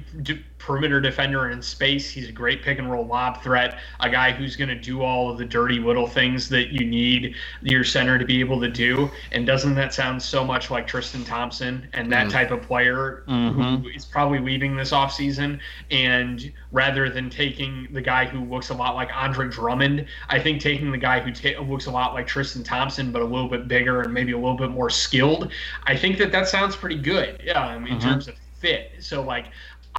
perimeter 0.68 1.00
defender 1.00 1.50
in 1.50 1.62
space. 1.62 2.10
He's 2.10 2.28
a 2.28 2.32
great 2.34 2.62
pick 2.62 2.78
and 2.78 2.92
roll 2.92 3.06
lob 3.06 3.42
threat, 3.42 3.80
a 4.02 4.10
guy 4.10 4.34
who's 4.34 4.58
going 4.58 4.68
to 4.68 4.76
do 4.76 5.02
all 5.02 5.32
of 5.32 5.38
the 5.38 5.46
dirty 5.46 5.80
little 5.80 6.08
things 6.08 6.50
that 6.50 6.74
you 6.74 6.86
need 6.86 7.36
your 7.62 7.86
center 7.86 8.20
to 8.20 8.26
be 8.26 8.42
able 8.42 8.60
to 8.60 8.68
do. 8.68 9.10
And 9.32 9.48
doesn't 9.48 9.76
that 9.76 9.94
sound 9.94 10.22
so 10.22 10.44
much 10.44 10.70
like 10.70 10.86
Tristan 10.86 11.24
Thompson 11.24 11.88
and 11.94 12.12
that 12.12 12.28
mm. 12.28 12.32
type 12.32 12.52
of 12.52 12.62
player 12.64 13.24
mm-hmm. 13.30 13.78
who 13.78 13.88
is 13.88 14.04
probably 14.04 14.40
leaving 14.40 14.76
this 14.76 14.92
offseason? 14.92 15.58
And 15.90 16.52
rather 16.74 17.10
than 17.10 17.30
taking 17.30 17.88
the 17.94 18.02
guy 18.02 18.26
who 18.26 18.44
looks 18.44 18.68
a 18.68 18.74
lot 18.74 18.94
like 18.94 19.10
Andre 19.16 19.48
Drummond, 19.48 20.06
I 20.28 20.38
think 20.38 20.62
taking 20.62 20.92
the 20.92 20.98
guy 20.98 21.07
who 21.24 21.32
ta- 21.32 21.62
looks 21.62 21.86
a 21.86 21.92
lot 21.92 22.14
like 22.14 22.28
Tristan 22.28 22.64
Thompson, 22.64 23.12
but 23.12 23.22
a 23.22 23.26
little 23.26 23.50
bit 23.50 23.68
bigger 23.68 24.02
and 24.02 24.14
maybe 24.14 24.32
a 24.34 24.38
little 24.38 24.58
bit 24.58 24.70
more 24.70 24.90
skilled, 24.90 25.52
I 25.86 25.96
think 25.96 26.18
that 26.20 26.32
that 26.32 26.48
sounds 26.48 26.76
pretty 26.76 26.98
good. 26.98 27.42
Yeah, 27.44 27.62
I 27.62 27.78
mean, 27.78 27.86
mm-hmm. 27.86 27.96
in 27.96 28.00
terms 28.00 28.28
of 28.28 28.36
fit. 28.60 28.92
So 29.00 29.22
like 29.22 29.46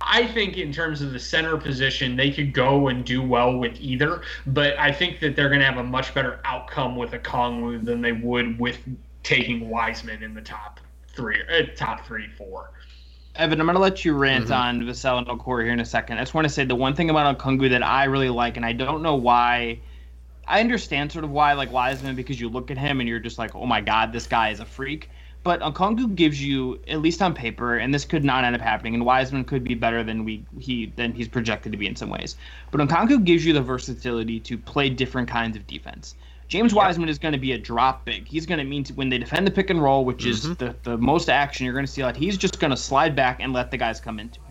I 0.03 0.27
think 0.27 0.57
in 0.57 0.73
terms 0.73 1.03
of 1.03 1.12
the 1.12 1.19
center 1.19 1.57
position, 1.57 2.17
they 2.17 2.31
could 2.31 2.53
go 2.53 2.88
and 2.88 3.05
do 3.05 3.23
well 3.23 3.57
with 3.57 3.77
either, 3.81 4.23
but 4.47 4.79
I 4.79 4.93
think 4.93 5.21
that 5.21 5.35
they're 5.35 5.49
going 5.49 5.61
to 5.61 5.67
have 5.67 5.79
a 5.79 5.83
much 5.83 6.15
better 6.15 6.41
outcome 6.45 6.97
with 6.97 7.11
Okongwu 7.11 7.85
than 7.85 8.00
they 8.00 8.12
would 8.12 8.59
with 8.59 8.79
taking 9.23 9.69
Wiseman 9.69 10.23
in 10.23 10.35
the 10.35 10.41
top 10.41 10.81
three, 11.15 11.41
uh, 11.53 11.65
top 11.77 12.07
three, 12.07 12.29
four. 12.37 12.71
Evan, 13.37 13.61
I'm 13.61 13.67
going 13.67 13.77
to 13.77 13.81
let 13.81 14.05
you 14.05 14.15
rant 14.15 14.47
mm-hmm. 14.47 14.53
on 14.53 14.83
Vassell 14.83 15.19
and 15.19 15.27
Okoro 15.27 15.62
here 15.62 15.73
in 15.73 15.81
a 15.81 15.85
second. 15.85 16.19
I 16.19 16.23
just 16.23 16.35
want 16.35 16.47
to 16.47 16.53
say 16.53 16.65
the 16.65 16.75
one 16.75 16.95
thing 16.95 17.11
about 17.11 17.38
Okongwu 17.38 17.71
that 17.71 17.83
I 17.83 18.05
really 18.05 18.31
like, 18.31 18.57
and 18.57 18.67
I 18.67 18.73
don't 18.73 19.03
know 19.03 19.15
why. 19.15 19.81
I 20.49 20.61
understand 20.61 21.12
sort 21.12 21.25
of 21.25 21.31
why 21.31 21.52
like 21.52 21.71
Wiseman 21.71 22.17
because 22.17 22.40
you 22.40 22.49
look 22.49 22.71
at 22.71 22.78
him 22.78 23.00
and 23.00 23.09
you're 23.09 23.21
just 23.21 23.38
like, 23.38 23.55
oh 23.55 23.67
my 23.67 23.81
god, 23.81 24.12
this 24.12 24.26
guy 24.26 24.49
is 24.49 24.61
a 24.61 24.64
freak. 24.64 25.11
But 25.45 25.61
Okongwu 25.61 26.14
gives 26.14 26.43
you, 26.43 26.81
at 26.88 27.00
least 27.00 27.23
on 27.23 27.33
paper, 27.33 27.76
and 27.76 27.95
this 27.95 28.05
could 28.05 28.25
not 28.25 28.45
end 28.45 28.57
up 28.57 28.61
happening, 28.61 28.95
and 28.95 29.05
Wiseman 29.07 29.45
could 29.45 29.62
be 29.62 29.75
better 29.75 30.02
than 30.02 30.25
we 30.25 30.45
he 30.59 30.93
than 30.97 31.12
he's 31.12 31.28
projected 31.28 31.73
to 31.73 31.78
be 31.78 31.87
in 31.87 31.95
some 31.95 32.11
ways. 32.11 32.37
But 32.71 32.81
Okongwu 32.81 33.25
gives 33.25 33.45
you 33.47 33.52
the 33.52 33.62
versatility 33.62 34.40
to 34.40 34.59
play 34.59 34.90
different 34.90 35.28
kinds 35.28 35.57
of 35.57 35.67
defense. 35.67 36.17
James 36.49 36.73
Wiseman 36.73 37.11
is 37.11 37.19
going 37.19 37.33
to 37.33 37.38
be 37.38 37.52
a 37.52 37.59
drop 37.59 38.07
big. 38.07 38.26
He's 38.26 38.47
going 38.47 38.59
to 38.59 38.64
mean 38.64 38.83
to, 38.85 38.95
when 38.95 39.11
they 39.11 39.19
defend 39.19 39.47
the 39.47 39.50
pick 39.50 39.69
and 39.69 39.83
roll, 39.83 40.05
which 40.05 40.25
mm-hmm. 40.25 40.52
is 40.52 40.57
the, 40.57 40.75
the 40.83 40.97
most 40.97 41.28
action 41.28 41.67
you're 41.67 41.75
going 41.75 41.85
to 41.85 41.93
see 41.93 42.00
a 42.00 42.07
lot, 42.07 42.17
he's 42.17 42.38
just 42.38 42.59
going 42.59 42.71
to 42.71 42.76
slide 42.76 43.14
back 43.14 43.40
and 43.40 43.52
let 43.52 43.71
the 43.71 43.76
guys 43.76 44.00
come 44.00 44.19
into 44.19 44.40
him. 44.40 44.48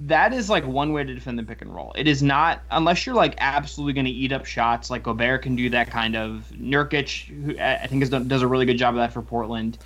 That 0.00 0.32
is 0.32 0.50
like 0.50 0.66
one 0.66 0.92
way 0.92 1.04
to 1.04 1.14
defend 1.14 1.38
the 1.38 1.44
pick 1.44 1.62
and 1.62 1.72
roll. 1.72 1.92
It 1.96 2.08
is 2.08 2.22
not 2.22 2.62
unless 2.70 3.06
you're 3.06 3.14
like 3.14 3.34
absolutely 3.38 3.92
going 3.92 4.06
to 4.06 4.10
eat 4.10 4.32
up 4.32 4.44
shots. 4.44 4.90
Like 4.90 5.04
Gobert 5.04 5.42
can 5.42 5.54
do 5.54 5.70
that 5.70 5.90
kind 5.90 6.16
of. 6.16 6.52
Nurkic, 6.52 7.26
who 7.26 7.58
I 7.58 7.86
think 7.86 8.08
done, 8.10 8.26
does 8.26 8.42
a 8.42 8.48
really 8.48 8.66
good 8.66 8.78
job 8.78 8.94
of 8.94 8.98
that 8.98 9.12
for 9.12 9.22
Portland. 9.22 9.78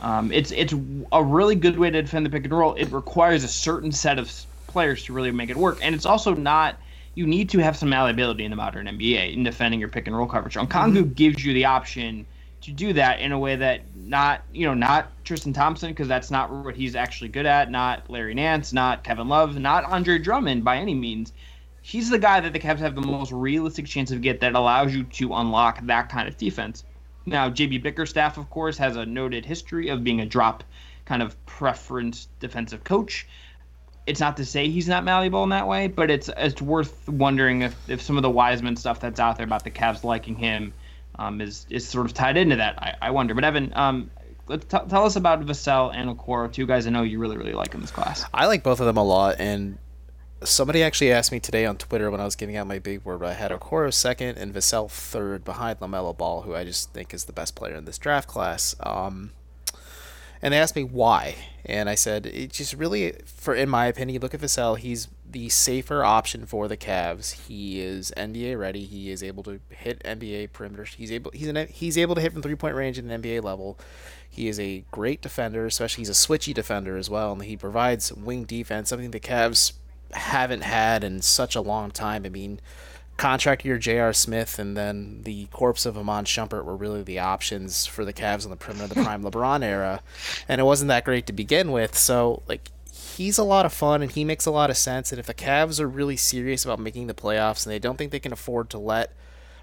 Um, 0.00 0.32
it's 0.32 0.50
it's 0.50 0.74
a 1.12 1.22
really 1.22 1.54
good 1.54 1.78
way 1.78 1.90
to 1.90 2.02
defend 2.02 2.24
the 2.24 2.30
pick 2.30 2.44
and 2.44 2.52
roll. 2.52 2.74
It 2.74 2.90
requires 2.90 3.44
a 3.44 3.48
certain 3.48 3.92
set 3.92 4.18
of 4.18 4.32
players 4.66 5.04
to 5.04 5.12
really 5.12 5.30
make 5.30 5.50
it 5.50 5.56
work, 5.56 5.78
and 5.82 5.94
it's 5.94 6.06
also 6.06 6.34
not. 6.34 6.76
You 7.14 7.26
need 7.26 7.50
to 7.50 7.58
have 7.58 7.76
some 7.76 7.90
malleability 7.90 8.42
in 8.42 8.50
the 8.50 8.56
modern 8.56 8.86
NBA 8.86 9.34
in 9.34 9.44
defending 9.44 9.78
your 9.78 9.90
pick 9.90 10.06
and 10.06 10.16
roll 10.16 10.26
coverage. 10.26 10.54
Okongwu 10.54 11.02
mm-hmm. 11.02 11.12
gives 11.12 11.44
you 11.44 11.52
the 11.52 11.66
option 11.66 12.24
to 12.62 12.70
do 12.70 12.92
that 12.92 13.20
in 13.20 13.32
a 13.32 13.38
way 13.38 13.56
that 13.56 13.82
not 13.96 14.42
you 14.52 14.66
know 14.66 14.74
not 14.74 15.10
Tristan 15.24 15.52
Thompson 15.52 15.90
because 15.90 16.08
that's 16.08 16.30
not 16.30 16.50
what 16.50 16.76
he's 16.76 16.94
actually 16.96 17.28
good 17.28 17.46
at. 17.46 17.70
Not 17.70 18.08
Larry 18.08 18.34
Nance, 18.34 18.72
not 18.72 19.04
Kevin 19.04 19.28
Love, 19.28 19.58
not 19.58 19.84
Andre 19.84 20.18
Drummond 20.18 20.64
by 20.64 20.78
any 20.78 20.94
means. 20.94 21.32
He's 21.82 22.08
the 22.08 22.18
guy 22.18 22.40
that 22.40 22.52
the 22.52 22.60
Cavs 22.60 22.78
have 22.78 22.94
the 22.94 23.00
most 23.00 23.32
realistic 23.32 23.86
chance 23.86 24.12
of 24.12 24.22
get 24.22 24.40
that 24.40 24.54
allows 24.54 24.94
you 24.94 25.02
to 25.02 25.34
unlock 25.34 25.84
that 25.86 26.08
kind 26.08 26.28
of 26.28 26.36
defense. 26.36 26.84
Now, 27.26 27.50
JB 27.50 27.82
Bickerstaff, 27.82 28.38
of 28.38 28.48
course, 28.50 28.78
has 28.78 28.96
a 28.96 29.04
noted 29.04 29.44
history 29.44 29.88
of 29.88 30.04
being 30.04 30.20
a 30.20 30.26
drop 30.26 30.62
kind 31.04 31.22
of 31.22 31.44
preference 31.46 32.28
defensive 32.38 32.84
coach. 32.84 33.26
It's 34.06 34.20
not 34.20 34.36
to 34.36 34.44
say 34.44 34.68
he's 34.68 34.88
not 34.88 35.04
malleable 35.04 35.42
in 35.42 35.50
that 35.50 35.66
way, 35.66 35.88
but 35.88 36.10
it's 36.10 36.30
it's 36.36 36.62
worth 36.62 37.08
wondering 37.08 37.62
if, 37.62 37.76
if 37.88 38.00
some 38.00 38.16
of 38.16 38.22
the 38.22 38.30
Wiseman 38.30 38.76
stuff 38.76 39.00
that's 39.00 39.18
out 39.18 39.36
there 39.36 39.46
about 39.46 39.64
the 39.64 39.70
Cavs 39.70 40.04
liking 40.04 40.36
him 40.36 40.72
um, 41.16 41.40
is 41.40 41.66
is 41.70 41.86
sort 41.88 42.06
of 42.06 42.14
tied 42.14 42.36
into 42.36 42.56
that. 42.56 42.78
I, 42.78 42.94
I 43.02 43.10
wonder. 43.10 43.34
But 43.34 43.44
Evan, 43.44 43.72
um, 43.74 44.10
t- 44.48 44.56
tell 44.66 45.04
us 45.04 45.16
about 45.16 45.44
Vassell 45.44 45.94
and 45.94 46.10
Okoro, 46.16 46.52
two 46.52 46.66
guys 46.66 46.86
I 46.86 46.90
know 46.90 47.02
you 47.02 47.18
really 47.18 47.36
really 47.36 47.52
like 47.52 47.74
in 47.74 47.80
this 47.80 47.90
class. 47.90 48.24
I 48.32 48.46
like 48.46 48.62
both 48.62 48.80
of 48.80 48.86
them 48.86 48.96
a 48.96 49.04
lot, 49.04 49.36
and 49.38 49.78
somebody 50.44 50.82
actually 50.82 51.12
asked 51.12 51.32
me 51.32 51.40
today 51.40 51.66
on 51.66 51.76
Twitter 51.76 52.10
when 52.10 52.20
I 52.20 52.24
was 52.24 52.36
giving 52.36 52.56
out 52.56 52.66
my 52.66 52.78
big 52.78 53.04
board. 53.04 53.22
I 53.22 53.34
had 53.34 53.50
Okoro 53.50 53.92
second 53.92 54.38
and 54.38 54.54
Vassell 54.54 54.90
third 54.90 55.44
behind 55.44 55.80
LaMelo 55.80 56.16
Ball, 56.16 56.42
who 56.42 56.54
I 56.54 56.64
just 56.64 56.92
think 56.92 57.14
is 57.14 57.24
the 57.24 57.32
best 57.32 57.54
player 57.54 57.74
in 57.74 57.84
this 57.84 57.98
draft 57.98 58.28
class. 58.28 58.74
Um, 58.80 59.30
and 60.42 60.52
they 60.52 60.58
asked 60.58 60.74
me 60.74 60.82
why, 60.82 61.36
and 61.64 61.88
I 61.88 61.94
said 61.94 62.26
it 62.26 62.50
just 62.50 62.74
really, 62.74 63.14
for 63.24 63.54
in 63.54 63.68
my 63.68 63.86
opinion, 63.86 64.20
look 64.20 64.34
at 64.34 64.40
Vassell. 64.40 64.76
He's 64.76 65.08
the 65.30 65.48
safer 65.48 66.04
option 66.04 66.46
for 66.46 66.66
the 66.66 66.76
Cavs. 66.76 67.46
He 67.46 67.80
is 67.80 68.12
NBA 68.16 68.58
ready. 68.58 68.84
He 68.84 69.10
is 69.10 69.22
able 69.22 69.44
to 69.44 69.60
hit 69.70 70.02
NBA 70.02 70.52
perimeter. 70.52 70.84
He's 70.84 71.12
able 71.12 71.30
he's 71.32 71.48
an, 71.48 71.68
he's 71.68 71.96
able 71.96 72.16
to 72.16 72.20
hit 72.20 72.32
from 72.32 72.42
three 72.42 72.56
point 72.56 72.74
range 72.74 72.98
at 72.98 73.04
an 73.04 73.22
NBA 73.22 73.42
level. 73.42 73.78
He 74.28 74.48
is 74.48 74.58
a 74.58 74.84
great 74.90 75.22
defender, 75.22 75.64
especially 75.66 76.02
he's 76.02 76.08
a 76.08 76.12
switchy 76.12 76.52
defender 76.52 76.96
as 76.96 77.08
well, 77.08 77.32
and 77.32 77.42
he 77.42 77.56
provides 77.56 78.12
wing 78.12 78.44
defense, 78.44 78.88
something 78.88 79.10
the 79.10 79.20
Cavs 79.20 79.74
haven't 80.12 80.62
had 80.62 81.04
in 81.04 81.22
such 81.22 81.54
a 81.54 81.60
long 81.60 81.90
time. 81.90 82.24
I 82.26 82.30
mean, 82.30 82.60
contract 83.16 83.64
year 83.64 83.78
J.R. 83.78 84.12
Smith 84.12 84.58
and 84.58 84.76
then 84.76 85.22
the 85.22 85.46
corpse 85.46 85.86
of 85.86 85.96
Iman 85.96 86.24
Shumpert 86.24 86.64
were 86.64 86.76
really 86.76 87.02
the 87.02 87.18
options 87.18 87.86
for 87.86 88.04
the 88.04 88.12
Cavs 88.12 88.44
on 88.44 88.50
the 88.50 88.56
perimeter 88.56 88.84
of 88.84 88.90
the 88.90 89.02
prime 89.02 89.22
LeBron 89.24 89.62
era, 89.62 90.02
and 90.48 90.60
it 90.60 90.64
wasn't 90.64 90.88
that 90.88 91.04
great 91.04 91.26
to 91.26 91.32
begin 91.32 91.72
with. 91.72 91.96
So 91.96 92.42
like 92.48 92.68
he's 93.16 93.38
a 93.38 93.44
lot 93.44 93.66
of 93.66 93.72
fun 93.72 94.02
and 94.02 94.10
he 94.10 94.24
makes 94.24 94.46
a 94.46 94.50
lot 94.50 94.70
of 94.70 94.76
sense. 94.76 95.12
And 95.12 95.18
if 95.18 95.26
the 95.26 95.34
Cavs 95.34 95.80
are 95.80 95.88
really 95.88 96.16
serious 96.16 96.64
about 96.64 96.78
making 96.78 97.06
the 97.06 97.14
playoffs 97.14 97.64
and 97.64 97.72
they 97.72 97.78
don't 97.78 97.96
think 97.96 98.12
they 98.12 98.20
can 98.20 98.32
afford 98.32 98.70
to 98.70 98.78
let 98.78 99.12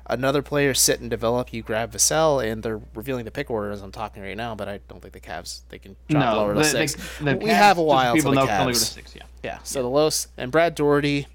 another 0.05 0.41
player 0.41 0.73
sit 0.73 0.99
and 0.99 1.09
develop, 1.09 1.53
you 1.53 1.61
grab 1.61 1.91
Vassell, 1.91 2.43
and 2.43 2.63
they're 2.63 2.81
revealing 2.93 3.25
the 3.25 3.31
pick 3.31 3.49
order 3.49 3.71
as 3.71 3.81
I'm 3.81 3.91
talking 3.91 4.23
right 4.23 4.35
now. 4.35 4.55
But 4.55 4.67
I 4.67 4.79
don't 4.87 5.01
think 5.01 5.13
the 5.13 5.19
Cavs 5.19 5.61
they 5.69 5.79
can 5.79 5.95
drop 6.09 6.35
no, 6.35 6.41
lower 6.41 6.53
to 6.53 6.59
the, 6.59 6.65
six. 6.65 6.95
The, 7.19 7.25
the 7.25 7.37
we 7.37 7.45
Cavs, 7.45 7.53
have 7.55 7.77
a 7.77 7.83
while 7.83 8.15
people 8.15 8.33
know 8.33 8.47
Cavs. 8.47 8.75
Six, 8.75 9.15
yeah. 9.15 9.23
yeah. 9.43 9.59
So 9.63 9.79
yeah. 9.79 9.83
the 9.83 9.89
Los 9.89 10.27
and 10.37 10.51
Brad 10.51 10.75
Daugherty, 10.75 11.27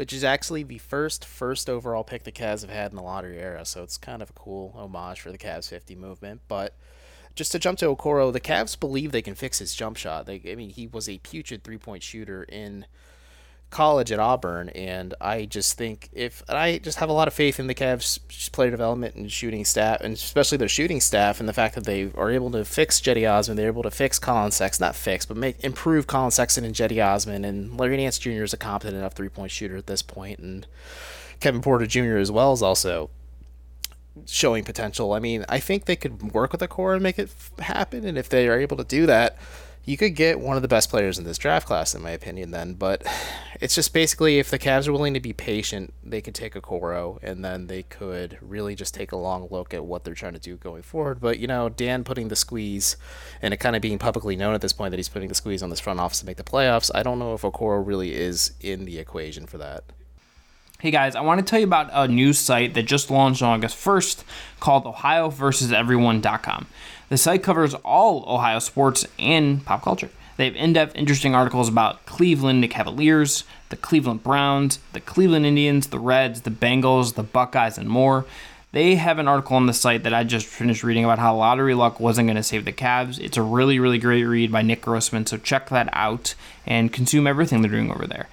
which 0.00 0.14
is 0.14 0.24
actually 0.24 0.62
the 0.62 0.78
first 0.78 1.26
first 1.26 1.68
overall 1.68 2.02
pick 2.02 2.22
the 2.24 2.32
Cavs 2.32 2.62
have 2.62 2.70
had 2.70 2.90
in 2.90 2.96
the 2.96 3.02
lottery 3.02 3.36
era. 3.36 3.66
So 3.66 3.82
it's 3.82 3.98
kind 3.98 4.22
of 4.22 4.30
a 4.30 4.32
cool 4.32 4.72
homage 4.74 5.20
for 5.20 5.30
the 5.30 5.36
Cavs 5.36 5.68
50 5.68 5.94
movement, 5.94 6.40
but. 6.48 6.74
Just 7.36 7.52
to 7.52 7.60
jump 7.60 7.78
to 7.78 7.86
Okoro, 7.86 8.32
the 8.32 8.40
Cavs 8.40 8.78
believe 8.78 9.12
they 9.12 9.22
can 9.22 9.36
fix 9.36 9.60
his 9.60 9.72
jump 9.72 9.96
shot. 9.96 10.26
They, 10.26 10.42
I 10.50 10.56
mean, 10.56 10.70
he 10.70 10.88
was 10.88 11.08
a 11.08 11.18
putrid 11.18 11.62
three-point 11.62 12.02
shooter 12.02 12.42
in 12.42 12.86
college 13.70 14.10
at 14.12 14.18
Auburn, 14.18 14.68
and 14.70 15.14
I 15.20 15.44
just 15.44 15.78
think 15.78 16.08
if 16.12 16.42
I 16.48 16.78
just 16.78 16.98
have 16.98 17.08
a 17.08 17.12
lot 17.12 17.28
of 17.28 17.34
faith 17.34 17.58
in 17.60 17.66
the 17.66 17.74
Cavs 17.74 18.18
player 18.52 18.70
development 18.70 19.14
and 19.14 19.30
shooting 19.30 19.64
staff, 19.64 20.00
and 20.00 20.14
especially 20.14 20.58
their 20.58 20.68
shooting 20.68 21.00
staff, 21.00 21.40
and 21.40 21.48
the 21.48 21.52
fact 21.52 21.74
that 21.76 21.84
they 21.84 22.10
are 22.16 22.30
able 22.30 22.50
to 22.50 22.64
fix 22.64 23.00
Cedi 23.00 23.30
Osman, 23.30 23.56
they're 23.56 23.68
able 23.68 23.82
to 23.82 23.90
fix 23.90 24.18
Collin 24.18 24.50
Sexton, 24.50 24.84
not 24.84 24.96
fix, 24.96 25.24
but 25.24 25.36
make 25.36 25.62
improve 25.64 26.06
Collin 26.06 26.30
Sexton 26.30 26.64
and 26.64 26.74
Cedi 26.74 27.04
Osman, 27.04 27.44
and 27.44 27.78
Larry 27.78 27.96
Nance 27.96 28.18
Jr. 28.18 28.42
is 28.42 28.52
a 28.52 28.56
competent 28.56 28.96
enough 28.96 29.14
three 29.14 29.28
point 29.28 29.50
shooter 29.50 29.76
at 29.76 29.86
this 29.86 30.02
point, 30.02 30.40
and 30.40 30.66
Kevin 31.40 31.62
Porter 31.62 31.86
Jr. 31.86 32.16
as 32.16 32.30
well 32.30 32.52
is 32.52 32.62
also 32.62 33.10
showing 34.26 34.64
potential. 34.64 35.12
I 35.12 35.20
mean, 35.20 35.44
I 35.48 35.60
think 35.60 35.84
they 35.84 35.96
could 35.96 36.32
work 36.32 36.52
with 36.52 36.60
the 36.60 36.68
core 36.68 36.94
and 36.94 37.02
make 37.02 37.18
it 37.18 37.30
happen. 37.58 38.04
And 38.04 38.18
if 38.18 38.28
they 38.28 38.48
are 38.48 38.58
able 38.58 38.76
to 38.76 38.84
do 38.84 39.06
that, 39.06 39.36
you 39.84 39.96
could 39.96 40.14
get 40.14 40.40
one 40.40 40.56
of 40.56 40.62
the 40.62 40.68
best 40.68 40.90
players 40.90 41.18
in 41.18 41.24
this 41.24 41.38
draft 41.38 41.66
class, 41.66 41.94
in 41.94 42.02
my 42.02 42.10
opinion. 42.10 42.50
Then, 42.50 42.74
but 42.74 43.02
it's 43.60 43.74
just 43.74 43.92
basically 43.92 44.38
if 44.38 44.50
the 44.50 44.58
Cavs 44.58 44.86
are 44.86 44.92
willing 44.92 45.14
to 45.14 45.20
be 45.20 45.32
patient, 45.32 45.94
they 46.04 46.20
could 46.20 46.34
take 46.34 46.54
Okoro, 46.54 47.18
and 47.22 47.44
then 47.44 47.66
they 47.66 47.82
could 47.84 48.38
really 48.40 48.74
just 48.74 48.94
take 48.94 49.12
a 49.12 49.16
long 49.16 49.48
look 49.50 49.72
at 49.72 49.84
what 49.84 50.04
they're 50.04 50.14
trying 50.14 50.34
to 50.34 50.38
do 50.38 50.56
going 50.56 50.82
forward. 50.82 51.20
But 51.20 51.38
you 51.38 51.46
know, 51.46 51.68
Dan 51.68 52.04
putting 52.04 52.28
the 52.28 52.36
squeeze, 52.36 52.96
and 53.40 53.54
it 53.54 53.58
kind 53.58 53.74
of 53.74 53.82
being 53.82 53.98
publicly 53.98 54.36
known 54.36 54.54
at 54.54 54.60
this 54.60 54.72
point 54.72 54.90
that 54.92 54.98
he's 54.98 55.08
putting 55.08 55.28
the 55.28 55.34
squeeze 55.34 55.62
on 55.62 55.70
this 55.70 55.80
front 55.80 56.00
office 56.00 56.20
to 56.20 56.26
make 56.26 56.36
the 56.36 56.44
playoffs. 56.44 56.90
I 56.94 57.02
don't 57.02 57.18
know 57.18 57.34
if 57.34 57.42
Okoro 57.42 57.84
really 57.84 58.14
is 58.14 58.52
in 58.60 58.84
the 58.84 58.98
equation 58.98 59.46
for 59.46 59.58
that. 59.58 59.84
Hey 60.80 60.90
guys, 60.90 61.14
I 61.14 61.20
want 61.20 61.38
to 61.40 61.44
tell 61.44 61.58
you 61.58 61.66
about 61.66 61.90
a 61.92 62.08
new 62.08 62.32
site 62.32 62.72
that 62.72 62.84
just 62.84 63.10
launched 63.10 63.42
on 63.42 63.58
August 63.58 63.76
1st 63.76 64.24
called 64.60 64.84
OhioVersusEveryone.com. 64.84 66.66
The 67.10 67.18
site 67.18 67.42
covers 67.42 67.74
all 67.74 68.24
Ohio 68.28 68.60
sports 68.60 69.04
and 69.18 69.64
pop 69.64 69.82
culture. 69.82 70.10
They 70.36 70.44
have 70.44 70.54
in 70.54 70.72
depth, 70.72 70.94
interesting 70.94 71.34
articles 71.34 71.68
about 71.68 72.06
Cleveland, 72.06 72.62
the 72.62 72.68
Cavaliers, 72.68 73.42
the 73.68 73.76
Cleveland 73.76 74.22
Browns, 74.22 74.78
the 74.92 75.00
Cleveland 75.00 75.44
Indians, 75.44 75.88
the 75.88 75.98
Reds, 75.98 76.42
the 76.42 76.52
Bengals, 76.52 77.14
the 77.14 77.24
Buckeyes, 77.24 77.76
and 77.76 77.88
more. 77.88 78.24
They 78.70 78.94
have 78.94 79.18
an 79.18 79.26
article 79.26 79.56
on 79.56 79.66
the 79.66 79.74
site 79.74 80.04
that 80.04 80.14
I 80.14 80.22
just 80.22 80.46
finished 80.46 80.84
reading 80.84 81.04
about 81.04 81.18
how 81.18 81.34
lottery 81.34 81.74
luck 81.74 81.98
wasn't 81.98 82.28
going 82.28 82.36
to 82.36 82.44
save 82.44 82.64
the 82.64 82.72
Cavs. 82.72 83.18
It's 83.18 83.36
a 83.36 83.42
really, 83.42 83.80
really 83.80 83.98
great 83.98 84.22
read 84.22 84.52
by 84.52 84.62
Nick 84.62 84.82
Grossman, 84.82 85.26
so 85.26 85.36
check 85.36 85.68
that 85.70 85.88
out 85.92 86.36
and 86.64 86.92
consume 86.92 87.26
everything 87.26 87.60
they're 87.60 87.70
doing 87.72 87.90
over 87.90 88.06
there. 88.06 88.28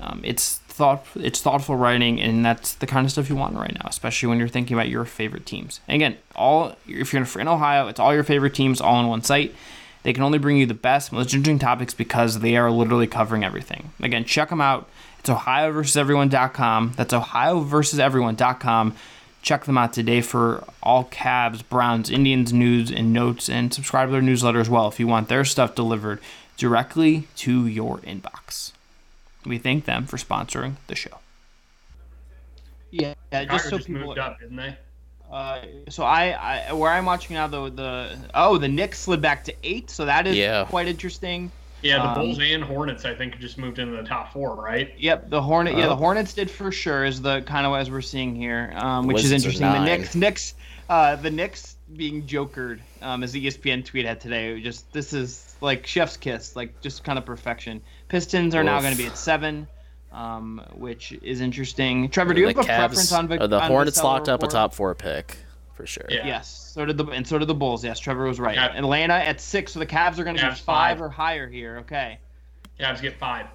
Um, 0.00 0.22
it's 0.24 0.61
thought 0.72 1.06
it's 1.14 1.40
thoughtful 1.40 1.76
writing, 1.76 2.20
and 2.20 2.44
that's 2.44 2.74
the 2.74 2.86
kind 2.86 3.04
of 3.04 3.12
stuff 3.12 3.28
you 3.28 3.36
want 3.36 3.56
right 3.56 3.74
now, 3.74 3.86
especially 3.88 4.28
when 4.28 4.38
you're 4.38 4.48
thinking 4.48 4.74
about 4.74 4.88
your 4.88 5.04
favorite 5.04 5.46
teams. 5.46 5.80
And 5.86 5.96
again, 5.96 6.16
all 6.34 6.76
if 6.86 7.12
you're 7.12 7.22
in 7.22 7.48
Ohio, 7.48 7.88
it's 7.88 8.00
all 8.00 8.14
your 8.14 8.24
favorite 8.24 8.54
teams 8.54 8.80
all 8.80 8.96
on 8.96 9.06
one 9.06 9.22
site. 9.22 9.54
They 10.02 10.12
can 10.12 10.24
only 10.24 10.38
bring 10.38 10.56
you 10.56 10.66
the 10.66 10.74
best, 10.74 11.12
most 11.12 11.32
interesting 11.32 11.58
topics 11.58 11.94
because 11.94 12.40
they 12.40 12.56
are 12.56 12.70
literally 12.70 13.06
covering 13.06 13.44
everything. 13.44 13.92
Again, 14.00 14.24
check 14.24 14.48
them 14.48 14.60
out. 14.60 14.88
It's 15.20 15.30
ohioversuseveryone.com. 15.30 16.94
That's 16.96 17.14
ohioversuseveryone.com. 17.14 18.96
Check 19.42 19.64
them 19.64 19.78
out 19.78 19.92
today 19.92 20.20
for 20.20 20.64
all 20.82 21.04
Cavs, 21.04 21.62
Browns, 21.68 22.10
Indians 22.10 22.52
news 22.52 22.90
and 22.90 23.12
notes, 23.12 23.48
and 23.48 23.72
subscribe 23.72 24.08
to 24.08 24.12
their 24.12 24.22
newsletter 24.22 24.60
as 24.60 24.70
well 24.70 24.88
if 24.88 24.98
you 24.98 25.06
want 25.06 25.28
their 25.28 25.44
stuff 25.44 25.74
delivered 25.74 26.20
directly 26.56 27.28
to 27.36 27.66
your 27.66 27.98
inbox. 27.98 28.72
We 29.44 29.58
thank 29.58 29.84
them 29.84 30.06
for 30.06 30.16
sponsoring 30.16 30.76
the 30.86 30.94
show. 30.94 31.18
Yeah, 32.90 33.14
yeah 33.32 33.44
just 33.44 33.64
so 33.64 33.76
just 33.78 33.86
people 33.88 34.06
moved 34.06 34.18
up, 34.18 34.38
didn't 34.40 34.56
they? 34.56 34.76
Uh, 35.30 35.62
so 35.88 36.04
I, 36.04 36.30
I 36.68 36.72
where 36.74 36.90
I'm 36.90 37.06
watching 37.06 37.34
now 37.34 37.46
the 37.46 37.70
the 37.70 38.18
oh 38.34 38.58
the 38.58 38.68
Knicks 38.68 38.98
slid 39.00 39.22
back 39.22 39.44
to 39.44 39.54
eight, 39.62 39.88
so 39.88 40.04
that 40.04 40.26
is 40.26 40.36
Yeah. 40.36 40.66
quite 40.68 40.86
interesting. 40.88 41.50
Yeah, 41.80 41.98
the 41.98 42.08
Um, 42.10 42.14
Bulls 42.14 42.38
and 42.40 42.62
Hornets, 42.62 43.04
I 43.04 43.12
think, 43.14 43.40
just 43.40 43.58
moved 43.58 43.80
into 43.80 43.96
the 43.96 44.04
top 44.04 44.32
four, 44.32 44.54
right? 44.54 44.92
Yep, 44.98 45.30
the 45.30 45.42
Hornet. 45.42 45.76
Yeah, 45.76 45.86
Oh. 45.86 45.88
the 45.88 45.96
Hornets 45.96 46.32
did 46.32 46.48
for 46.48 46.70
sure. 46.70 47.04
Is 47.04 47.20
the 47.22 47.40
kind 47.42 47.66
of 47.66 47.74
as 47.74 47.90
we're 47.90 48.02
seeing 48.02 48.36
here, 48.36 48.72
um, 48.76 49.06
which 49.08 49.16
is 49.24 49.32
Wizards 49.32 49.44
are 49.44 49.48
interesting. 49.48 49.66
The 49.68 49.78
nine. 49.78 49.84
Knicks, 50.00 50.14
Knicks, 50.14 50.54
uh, 50.88 51.16
the 51.16 51.30
Knicks 51.30 51.76
being 51.96 52.24
jokered, 52.26 52.80
um, 53.00 53.22
as 53.24 53.32
the 53.32 53.44
ESPN 53.46 53.84
tweet 53.84 54.04
had 54.06 54.20
today. 54.20 54.60
Just 54.60 54.92
this 54.92 55.12
is 55.12 55.51
like 55.62 55.86
chef's 55.86 56.16
kiss, 56.16 56.56
like 56.56 56.80
just 56.80 57.04
kind 57.04 57.18
of 57.18 57.24
perfection. 57.24 57.80
Pistons 58.08 58.54
are 58.54 58.64
now 58.64 58.80
going 58.80 58.92
to 58.92 58.98
be 58.98 59.06
at 59.06 59.16
seven, 59.16 59.66
um, 60.12 60.62
which 60.74 61.12
is 61.22 61.40
interesting. 61.40 62.08
Trevor, 62.10 62.34
do 62.34 62.40
you 62.40 62.52
the 62.52 62.62
have 62.62 62.64
a 62.64 62.94
preference 62.94 63.12
on 63.12 63.28
Vic- 63.28 63.40
the 63.40 63.60
on 63.60 63.70
Hornets 63.70 64.00
Vassell 64.00 64.04
locked 64.04 64.28
up 64.28 64.42
a 64.42 64.48
top 64.48 64.74
four 64.74 64.94
pick 64.94 65.36
for 65.74 65.86
sure. 65.86 66.04
Yeah. 66.08 66.26
Yes, 66.26 66.72
so 66.74 66.84
did 66.84 66.98
the 66.98 67.06
and 67.06 67.26
so 67.26 67.38
did 67.38 67.48
the 67.48 67.54
Bulls. 67.54 67.84
Yes, 67.84 67.98
Trevor 67.98 68.24
was 68.26 68.38
right. 68.40 68.54
Yeah. 68.56 68.76
Atlanta 68.76 69.14
at 69.14 69.40
six, 69.40 69.72
so 69.72 69.78
the 69.78 69.86
Cavs 69.86 70.18
are 70.18 70.24
going 70.24 70.36
to 70.36 70.42
be 70.42 70.48
Cavs 70.48 70.60
five 70.60 70.98
five. 70.98 71.00
or 71.02 71.08
higher 71.08 71.48
here. 71.48 71.78
Okay. 71.78 72.18
Cavs 72.78 73.00
get 73.00 73.18
five. 73.18 73.46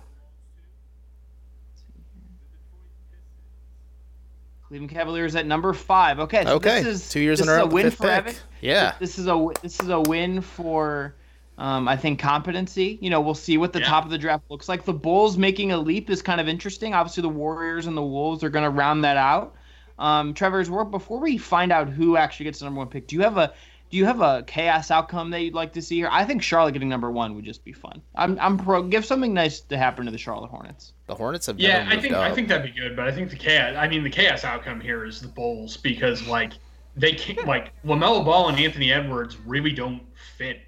Cleveland 4.67 4.91
Cavaliers 4.91 5.35
at 5.35 5.45
number 5.45 5.71
five. 5.73 6.19
Okay, 6.19 6.43
so 6.43 6.55
Okay, 6.55 6.83
this 6.83 7.01
is 7.03 7.09
two 7.09 7.21
years 7.21 7.39
this 7.39 7.47
in 7.47 7.53
a 7.53 7.55
is 7.55 7.57
row 7.59 7.63
a 7.63 7.67
with 7.67 7.73
win 7.73 7.83
fifth 7.85 7.97
for 7.97 8.03
pick. 8.03 8.17
Evan. 8.17 8.35
Yeah. 8.59 8.95
This 8.99 9.17
is 9.17 9.27
a 9.27 9.47
this 9.61 9.79
is 9.79 9.87
a 9.89 10.01
win 10.01 10.41
for, 10.41 11.15
um, 11.57 11.87
I 11.87 11.97
think 11.97 12.19
competency. 12.19 12.97
You 13.01 13.09
know, 13.09 13.19
we'll 13.21 13.33
see 13.33 13.57
what 13.57 13.73
the 13.73 13.79
Yeah. 13.79 13.87
top 13.87 14.05
of 14.05 14.11
the 14.11 14.17
draft 14.17 14.43
looks 14.49 14.69
like. 14.69 14.85
The 14.85 14.93
Bulls 14.93 15.37
making 15.37 15.71
a 15.71 15.77
leap 15.77 16.09
is 16.09 16.21
kind 16.21 16.39
of 16.39 16.47
interesting. 16.47 16.93
Obviously, 16.93 17.21
the 17.21 17.29
Warriors 17.29 17.87
and 17.87 17.97
the 17.97 18.03
Wolves 18.03 18.43
are 18.43 18.49
going 18.49 18.63
to 18.65 18.69
round 18.69 19.03
that 19.03 19.17
out. 19.17 19.55
Um, 19.99 20.33
Trevor's 20.33 20.69
work 20.69 20.91
before 20.91 21.19
we 21.19 21.37
find 21.37 21.71
out 21.71 21.89
who 21.89 22.17
actually 22.17 22.43
gets 22.45 22.59
the 22.59 22.65
number 22.65 22.77
one 22.79 22.87
pick. 22.87 23.07
Do 23.07 23.15
you 23.15 23.23
have 23.23 23.37
a 23.37 23.53
do 23.89 23.95
you 23.97 24.03
have 24.05 24.19
a 24.19 24.43
chaos 24.45 24.91
outcome 24.91 25.29
that 25.31 25.41
you'd 25.41 25.53
like 25.53 25.71
to 25.73 25.81
see 25.81 25.95
here? 25.95 26.09
I 26.11 26.25
think 26.25 26.43
Charlotte 26.43 26.73
getting 26.73 26.89
number 26.89 27.09
one 27.09 27.35
would 27.35 27.45
just 27.45 27.63
be 27.63 27.71
fun. 27.71 28.01
I'm 28.15 28.37
I'm 28.39 28.57
pro. 28.57 28.83
Give 28.83 29.03
something 29.05 29.33
nice 29.33 29.61
to 29.61 29.77
happen 29.77 30.05
to 30.05 30.11
the 30.11 30.17
Charlotte 30.17 30.49
Hornets. 30.49 30.91
The 31.07 31.15
Hornets 31.15 31.45
have 31.47 31.57
Yeah, 31.59 31.87
I 31.89 31.99
think 31.99 32.13
up. 32.13 32.19
I 32.19 32.35
think 32.35 32.49
that'd 32.49 32.71
be 32.71 32.79
good, 32.79 32.95
but 32.97 33.07
I 33.07 33.11
think 33.13 33.29
the 33.31 33.37
chaos. 33.37 33.75
I 33.77 33.87
mean, 33.87 34.03
the 34.03 34.09
chaos 34.09 34.43
outcome 34.43 34.81
here 34.81 35.05
is 35.05 35.21
the 35.21 35.29
Bulls 35.29 35.77
because 35.77 36.27
like 36.27 36.53
they 36.97 37.13
can't 37.13 37.47
like 37.47 37.71
Lamelo 37.85 38.23
Ball 38.25 38.49
and 38.49 38.59
Anthony 38.59 38.91
Edwards 38.91 39.37
really 39.45 39.71
don't 39.71 40.01
fit 40.37 40.59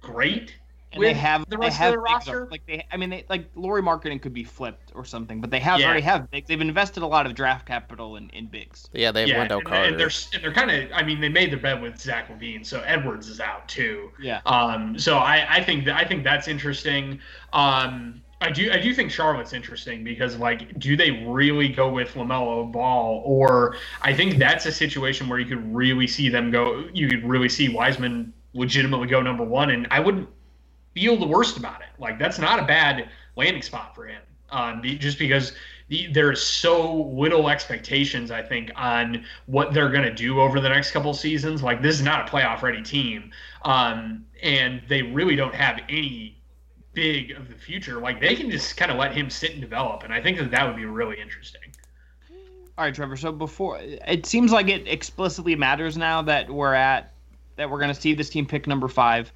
great 0.00 0.54
And 0.92 1.00
with 1.00 1.08
they 1.08 1.14
have 1.14 1.44
the 1.48 1.56
they 1.56 1.66
rest 1.66 1.76
have 1.76 1.88
of 1.88 1.92
the 1.94 1.98
roster. 2.00 2.42
up- 2.44 2.50
Like 2.50 2.64
they, 2.66 2.86
I 2.90 2.96
mean, 2.96 3.10
they 3.10 3.24
like 3.28 3.46
Lauri 3.54 3.82
Markkanen 3.82 4.22
could 4.22 4.32
be 4.32 4.44
flipped 4.44 4.92
or 4.94 5.04
something, 5.04 5.40
but 5.40 5.50
they 5.50 5.58
have 5.60 5.80
Yeah. 5.80 5.86
already 5.86 6.00
have 6.02 6.30
bigs. 6.30 6.48
They've 6.48 6.60
invested 6.60 7.02
a 7.02 7.06
lot 7.06 7.26
of 7.26 7.34
draft 7.34 7.66
capital 7.66 8.16
in, 8.16 8.30
in 8.30 8.46
bigs. 8.46 8.88
yeah, 8.94 9.12
they 9.12 9.20
have 9.20 9.28
yeah, 9.28 9.38
Wendell 9.38 9.58
and, 9.58 9.66
Carter. 9.66 9.84
and 9.88 10.00
they're 10.00 10.10
and 10.32 10.42
they're 10.42 10.52
kind 10.52 10.70
of. 10.70 10.90
I 10.94 11.02
mean, 11.02 11.20
they 11.20 11.28
made 11.28 11.50
their 11.52 11.58
bed 11.60 11.82
with 11.82 12.00
Zach 12.00 12.28
LaVine, 12.30 12.64
so 12.64 12.80
Edwards 12.86 13.28
is 13.28 13.38
out 13.40 13.68
too. 13.68 14.10
Yeah. 14.20 14.40
Um, 14.46 14.98
so 14.98 15.18
I, 15.18 15.46
I 15.56 15.62
think 15.62 15.84
that 15.84 15.96
I 15.96 16.04
think 16.04 16.24
that's 16.24 16.48
interesting. 16.48 17.20
Um, 17.52 18.22
I 18.40 18.50
do 18.50 18.70
I 18.72 18.78
do 18.78 18.94
think 18.94 19.10
Charlotte's 19.10 19.52
interesting 19.52 20.04
because 20.04 20.36
like, 20.36 20.78
do 20.78 20.96
they 20.96 21.10
really 21.26 21.68
go 21.68 21.90
with 21.90 22.14
Lamelo 22.14 22.70
Ball, 22.70 23.20
or 23.26 23.76
I 24.02 24.14
think 24.14 24.38
that's 24.38 24.64
a 24.64 24.72
situation 24.72 25.28
where 25.28 25.38
you 25.40 25.44
could 25.46 25.74
really 25.74 26.06
see 26.06 26.28
them 26.28 26.50
go. 26.52 26.88
You 26.94 27.08
could 27.08 27.24
really 27.28 27.48
see 27.48 27.68
Wiseman 27.68 28.32
legitimately 28.54 29.08
go 29.08 29.20
number 29.20 29.44
one, 29.44 29.70
and 29.70 29.86
I 29.90 30.00
wouldn't 30.00 30.28
feel 30.94 31.16
the 31.16 31.26
worst 31.26 31.56
about 31.56 31.80
it. 31.80 31.88
Like 31.98 32.18
that's 32.18 32.38
not 32.38 32.58
a 32.58 32.64
bad 32.64 33.08
landing 33.36 33.62
spot 33.62 33.94
for 33.94 34.06
him. 34.06 34.22
Um, 34.50 34.82
just 34.82 35.18
because 35.18 35.52
the, 35.88 36.06
there's 36.12 36.42
so 36.42 37.02
little 37.02 37.48
expectations, 37.48 38.30
I 38.30 38.42
think, 38.42 38.70
on 38.76 39.24
what 39.46 39.72
they're 39.72 39.90
going 39.90 40.04
to 40.04 40.14
do 40.14 40.40
over 40.40 40.60
the 40.60 40.68
next 40.68 40.90
couple 40.90 41.12
seasons. 41.14 41.62
Like 41.62 41.82
this 41.82 41.96
is 41.96 42.02
not 42.02 42.28
a 42.28 42.30
playoff 42.30 42.62
ready 42.62 42.82
team, 42.82 43.30
um, 43.62 44.24
and 44.42 44.82
they 44.88 45.02
really 45.02 45.36
don't 45.36 45.54
have 45.54 45.80
any 45.88 46.38
big 46.94 47.32
of 47.32 47.48
the 47.48 47.54
future. 47.54 48.00
Like 48.00 48.20
they 48.20 48.34
can 48.34 48.50
just 48.50 48.76
kind 48.76 48.90
of 48.90 48.96
let 48.96 49.12
him 49.14 49.30
sit 49.30 49.52
and 49.52 49.60
develop, 49.60 50.02
and 50.02 50.12
I 50.12 50.22
think 50.22 50.38
that 50.38 50.50
that 50.50 50.66
would 50.66 50.76
be 50.76 50.86
really 50.86 51.20
interesting. 51.20 51.62
All 52.76 52.84
right, 52.84 52.94
Trevor. 52.94 53.16
So 53.16 53.32
before 53.32 53.80
it 53.80 54.24
seems 54.24 54.52
like 54.52 54.68
it 54.68 54.86
explicitly 54.86 55.56
matters 55.56 55.96
now 55.96 56.22
that 56.22 56.48
we're 56.48 56.74
at 56.74 57.12
that 57.58 57.68
we're 57.68 57.78
going 57.78 57.92
to 57.94 58.00
see 58.00 58.14
this 58.14 58.30
team 58.30 58.46
pick 58.46 58.66
number 58.66 58.88
five. 58.88 59.30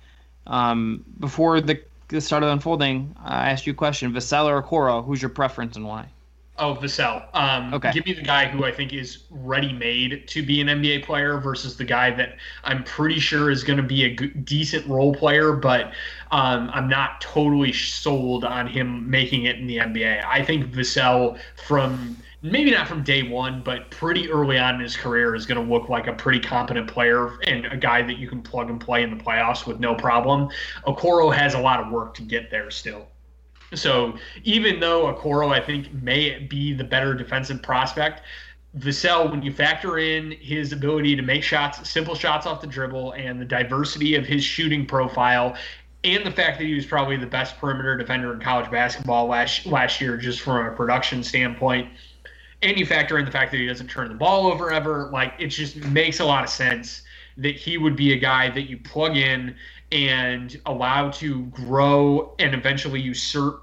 Um, 0.47 1.05
before 1.21 1.61
the 1.61 1.81
the 2.09 2.21
start 2.21 2.43
of 2.43 2.49
the 2.49 2.53
unfolding, 2.53 3.15
I 3.23 3.51
asked 3.51 3.67
you 3.67 3.73
a 3.73 3.77
question: 3.77 4.13
Vassell 4.13 4.47
or 4.47 4.63
Okoro? 4.63 5.05
Who's 5.05 5.21
your 5.21 5.29
preference 5.29 5.77
and 5.77 5.87
why? 5.87 6.09
Oh, 6.59 6.75
Vassell. 6.75 7.25
Um, 7.35 7.73
Okay. 7.73 7.93
Give 7.93 8.05
me 8.05 8.13
the 8.13 8.23
guy 8.23 8.47
who 8.47 8.65
I 8.65 8.73
think 8.73 8.93
is 8.93 9.25
ready-made 9.31 10.29
to 10.29 10.43
be 10.43 10.61
an 10.61 10.69
NBA 10.69 11.03
player 11.03 11.39
versus 11.39 11.77
the 11.77 11.85
guy 11.85 12.11
that 12.11 12.37
I'm 12.63 12.85
pretty 12.85 13.19
sure 13.21 13.51
is 13.51 13.65
going 13.65 13.79
to 13.79 13.83
be 13.83 14.05
a 14.05 14.11
decent 14.15 14.87
role 14.87 15.15
player, 15.15 15.55
but 15.55 15.93
um, 16.31 16.71
I'm 16.75 16.89
not 16.89 17.23
totally 17.23 17.73
sold 17.73 18.45
on 18.45 18.67
him 18.67 19.09
making 19.09 19.45
it 19.45 19.57
in 19.57 19.67
the 19.67 19.79
NBA. 19.79 20.25
I 20.27 20.45
think 20.45 20.67
Vassell 20.67 21.39
from 21.67 22.19
maybe 22.43 22.73
not 22.73 22.89
from 22.89 23.03
day 23.03 23.23
one, 23.23 23.63
but 23.63 23.91
pretty 23.91 24.31
early 24.31 24.59
on 24.59 24.75
in 24.75 24.81
his 24.81 24.97
career 24.97 25.35
is 25.35 25.47
going 25.47 25.65
to 25.65 25.73
look 25.73 25.89
like 25.89 26.09
a 26.09 26.13
pretty 26.13 26.41
competent 26.41 26.89
player 26.89 27.39
and 27.47 27.67
a 27.67 27.77
guy 27.77 28.03
that 28.03 28.19
you 28.19 28.29
can 28.29 28.43
plug 28.43 28.69
and 28.69 28.81
play 28.81 29.03
in 29.03 29.17
the 29.17 29.23
playoffs 29.23 29.67
with 29.67 29.79
no 29.79 29.95
problem. 29.95 30.49
Okoro 30.87 31.35
has 31.35 31.55
a 31.55 31.59
lot 31.59 31.81
of 31.81 31.91
work 31.91 32.15
to 32.15 32.23
get 32.23 32.51
there 32.51 32.71
still. 32.71 33.07
So 33.75 34.15
even 34.45 34.81
though 34.81 35.15
Okoro, 35.15 35.53
I 35.53 35.61
think, 35.65 35.93
may 36.03 36.41
be 36.41 36.73
the 36.75 36.85
better 36.85 37.15
defensive 37.15 37.63
prospect, 37.63 38.23
Vassell, 38.79 39.31
when 39.31 39.43
you 39.43 39.53
factor 39.53 39.99
in 39.99 40.33
his 40.33 40.73
ability 40.73 41.15
to 41.17 41.23
make 41.23 41.43
shots, 41.43 41.89
simple 41.89 42.15
shots 42.15 42.47
off 42.47 42.61
the 42.61 42.67
dribble, 42.67 43.13
and 43.13 43.41
the 43.41 43.45
diversity 43.45 44.15
of 44.15 44.27
his 44.27 44.43
shooting 44.43 44.87
profile, 44.87 45.55
and 46.05 46.25
the 46.27 46.31
fact 46.31 46.59
that 46.59 46.65
he 46.65 46.75
was 46.75 46.87
probably 46.87 47.17
the 47.17 47.27
best 47.27 47.59
perimeter 47.59 47.97
defender 47.97 48.33
in 48.33 48.41
college 48.41 48.71
basketball 48.71 49.27
last 49.27 49.67
last 49.67 50.01
year, 50.01 50.17
just 50.17 50.41
from 50.41 50.67
a 50.67 50.71
production 50.73 51.23
standpoint, 51.23 51.89
and 52.63 52.79
you 52.79 52.87
factor 52.87 53.19
in 53.19 53.25
the 53.25 53.31
fact 53.31 53.51
that 53.51 53.59
he 53.59 53.67
doesn't 53.67 53.89
turn 53.89 54.09
the 54.09 54.15
ball 54.15 54.47
over 54.47 54.71
ever, 54.71 55.11
like 55.13 55.35
it 55.39 55.49
just 55.49 55.77
makes 55.77 56.21
a 56.21 56.25
lot 56.25 56.45
of 56.45 56.51
sense 56.51 57.03
that 57.37 57.57
he 57.57 57.79
would 57.79 57.97
be 57.97 58.13
a 58.13 58.19
guy 58.19 58.51
that 58.51 58.69
you 58.69 58.77
plug 58.79 59.17
in 59.17 59.55
and 59.91 60.61
allow 60.67 61.11
to 61.11 61.45
grow 61.47 62.35
and 62.39 62.55
eventually 62.55 63.01
usurp 63.01 63.63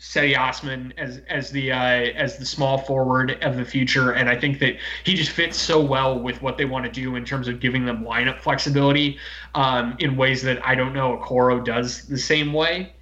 Cedi 0.00 0.36
Osman 0.36 0.92
as 0.98 1.22
as 1.30 1.50
the 1.50 1.72
uh, 1.72 1.78
as 1.78 2.36
the 2.36 2.44
small 2.44 2.78
forward 2.78 3.42
of 3.42 3.56
the 3.56 3.64
future, 3.64 4.12
and 4.12 4.28
I 4.28 4.38
think 4.38 4.58
that 4.58 4.76
he 5.04 5.14
just 5.14 5.30
fits 5.30 5.56
so 5.56 5.80
well 5.80 6.18
with 6.18 6.42
what 6.42 6.58
they 6.58 6.66
want 6.66 6.84
to 6.84 6.90
do 6.90 7.16
in 7.16 7.24
terms 7.24 7.48
of 7.48 7.58
giving 7.58 7.86
them 7.86 8.04
lineup 8.04 8.40
flexibility 8.40 9.18
um, 9.54 9.96
in 10.00 10.16
ways 10.16 10.42
that 10.42 10.64
I 10.66 10.74
don't 10.74 10.92
know 10.92 11.16
Okoro 11.16 11.64
does 11.64 12.06
the 12.06 12.18
same 12.18 12.52
way. 12.52 12.92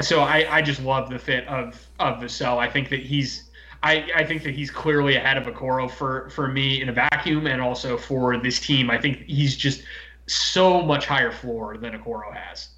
So 0.00 0.20
I, 0.20 0.56
I 0.56 0.62
just 0.62 0.82
love 0.82 1.08
the 1.08 1.18
fit 1.18 1.46
of 1.46 1.86
of 2.00 2.20
Vassell. 2.20 2.58
I 2.58 2.68
think 2.68 2.88
that 2.88 3.00
he's 3.00 3.49
I, 3.82 4.06
I 4.14 4.24
think 4.24 4.42
that 4.42 4.54
he's 4.54 4.70
clearly 4.70 5.16
ahead 5.16 5.38
of 5.38 5.44
Okoro 5.44 5.90
for 5.90 6.28
for 6.30 6.48
me 6.48 6.82
in 6.82 6.88
a 6.90 6.92
vacuum, 6.92 7.46
and 7.46 7.60
also 7.62 7.96
for 7.96 8.36
this 8.36 8.60
team. 8.60 8.90
I 8.90 8.98
think 8.98 9.24
he's 9.26 9.56
just 9.56 9.82
so 10.26 10.82
much 10.82 11.06
higher 11.06 11.32
floor 11.32 11.78
than 11.78 11.98
Okoro 11.98 12.34
has. 12.34 12.68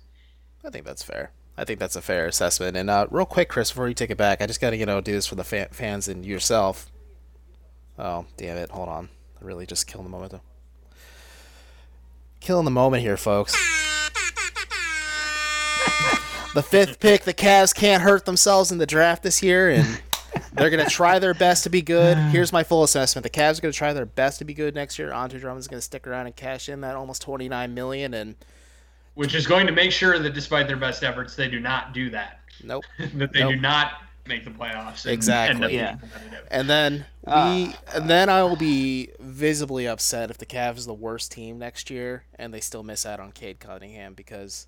I 0.65 0.71
think 0.71 0.85
that's 0.87 1.03
fair. 1.03 1.33
I 1.57 1.65
think 1.65 1.81
that's 1.81 1.97
a 1.97 2.03
fair 2.03 2.27
assessment. 2.27 2.77
And 2.77 2.89
uh, 2.89 3.09
real 3.11 3.27
quick, 3.27 3.49
Chris, 3.49 3.71
before 3.71 3.89
you 3.89 3.95
take 3.95 4.11
it 4.11 4.17
back, 4.17 4.41
I 4.41 4.47
just 4.47 4.61
got 4.61 4.71
to 4.71 4.77
you 4.77 4.87
know 4.87 5.01
do 5.01 5.13
this 5.13 5.27
for 5.27 5.35
the 5.35 5.45
fa- 5.45 5.69
fans 5.73 6.07
and 6.09 6.25
yourself. 6.25 6.91
Oh 7.99 8.27
damn 8.37 8.57
it! 8.57 8.71
Hold 8.71 8.89
on, 8.89 9.09
I 9.41 9.45
really 9.45 9.67
just 9.67 9.89
killing 9.89 10.05
the 10.05 10.11
moment. 10.11 10.33
Though. 10.33 10.41
Killing 12.41 12.65
the 12.65 12.71
moment 12.71 13.03
here, 13.03 13.17
folks. 13.17 13.53
the 16.55 16.63
fifth 16.63 17.01
pick, 17.01 17.23
the 17.23 17.35
Cavs 17.35 17.75
can't 17.75 18.03
hurt 18.03 18.25
themselves 18.25 18.71
in 18.73 18.79
the 18.79 18.87
draft 18.87 19.23
this 19.23 19.43
year, 19.43 19.69
and 19.71 20.01
they're 20.53 20.71
gonna 20.71 20.87
try 20.87 21.19
their 21.19 21.35
best 21.35 21.65
to 21.65 21.71
be 21.71 21.83
good. 21.83 22.17
Here's 22.17 22.53
my 22.53 22.63
full 22.63 22.83
assessment: 22.83 23.23
the 23.23 23.31
Cavs 23.31 23.59
are 23.59 23.63
gonna 23.63 23.73
try 23.73 23.93
their 23.93 24.07
best 24.07 24.39
to 24.39 24.45
be 24.45 24.55
good 24.55 24.75
next 24.75 24.99
year. 24.99 25.13
Andre 25.13 25.41
Drummond's 25.41 25.69
gonna 25.69 25.81
stick 25.81 26.07
around 26.07 26.27
and 26.27 26.37
cash 26.37 26.69
in 26.69 26.81
that 26.83 26.97
almost 26.97 27.23
29 27.23 27.75
million, 27.75 28.15
and 28.15 28.37
which 29.15 29.35
is 29.35 29.47
going 29.47 29.67
to 29.67 29.73
make 29.73 29.93
sure 29.93 30.19
that 30.19 30.35
despite 30.35 30.67
their 30.67 30.77
best 30.77 31.03
efforts, 31.03 31.37
they 31.37 31.49
do 31.49 31.61
not 31.61 31.93
do 31.93 32.11
that. 32.11 32.41
Nope. 32.63 32.85
that 33.15 33.33
they 33.33 33.41
nope. 33.41 33.55
do 33.55 33.61
not 33.61 34.03
make 34.27 34.45
the 34.45 34.51
playoffs. 34.51 35.05
And, 35.05 35.13
exactly. 35.13 35.65
And 35.65 35.73
yeah. 35.73 35.97
And 36.51 36.71
then 36.71 37.07
we, 37.27 37.33
uh, 37.33 37.73
and 37.95 38.09
then 38.09 38.29
I 38.29 38.43
will 38.43 38.57
be 38.57 39.11
visibly 39.19 39.87
upset 39.87 40.31
if 40.31 40.39
the 40.39 40.47
Cavs 40.47 40.79
is 40.79 40.87
the 40.87 40.95
worst 40.95 41.33
team 41.33 41.59
next 41.59 41.91
year 41.91 42.25
and 42.37 42.55
they 42.55 42.61
still 42.61 42.83
miss 42.83 43.05
out 43.05 43.21
on 43.21 43.33
Cade 43.33 43.61
Cunningham 43.61 44.15
because. 44.15 44.67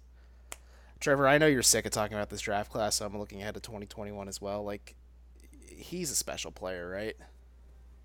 Trevor, 1.00 1.28
I 1.28 1.36
know 1.36 1.46
you're 1.46 1.62
sick 1.62 1.84
of 1.84 1.92
talking 1.92 2.16
about 2.16 2.30
this 2.30 2.40
draft 2.40 2.72
class, 2.72 2.94
so 2.94 3.04
I'm 3.04 3.18
looking 3.18 3.42
ahead 3.42 3.52
to 3.54 3.60
2021 3.60 4.26
as 4.26 4.40
well. 4.40 4.64
Like, 4.64 4.94
he's 5.76 6.10
a 6.10 6.16
special 6.16 6.50
player, 6.50 6.88
right? 6.88 7.16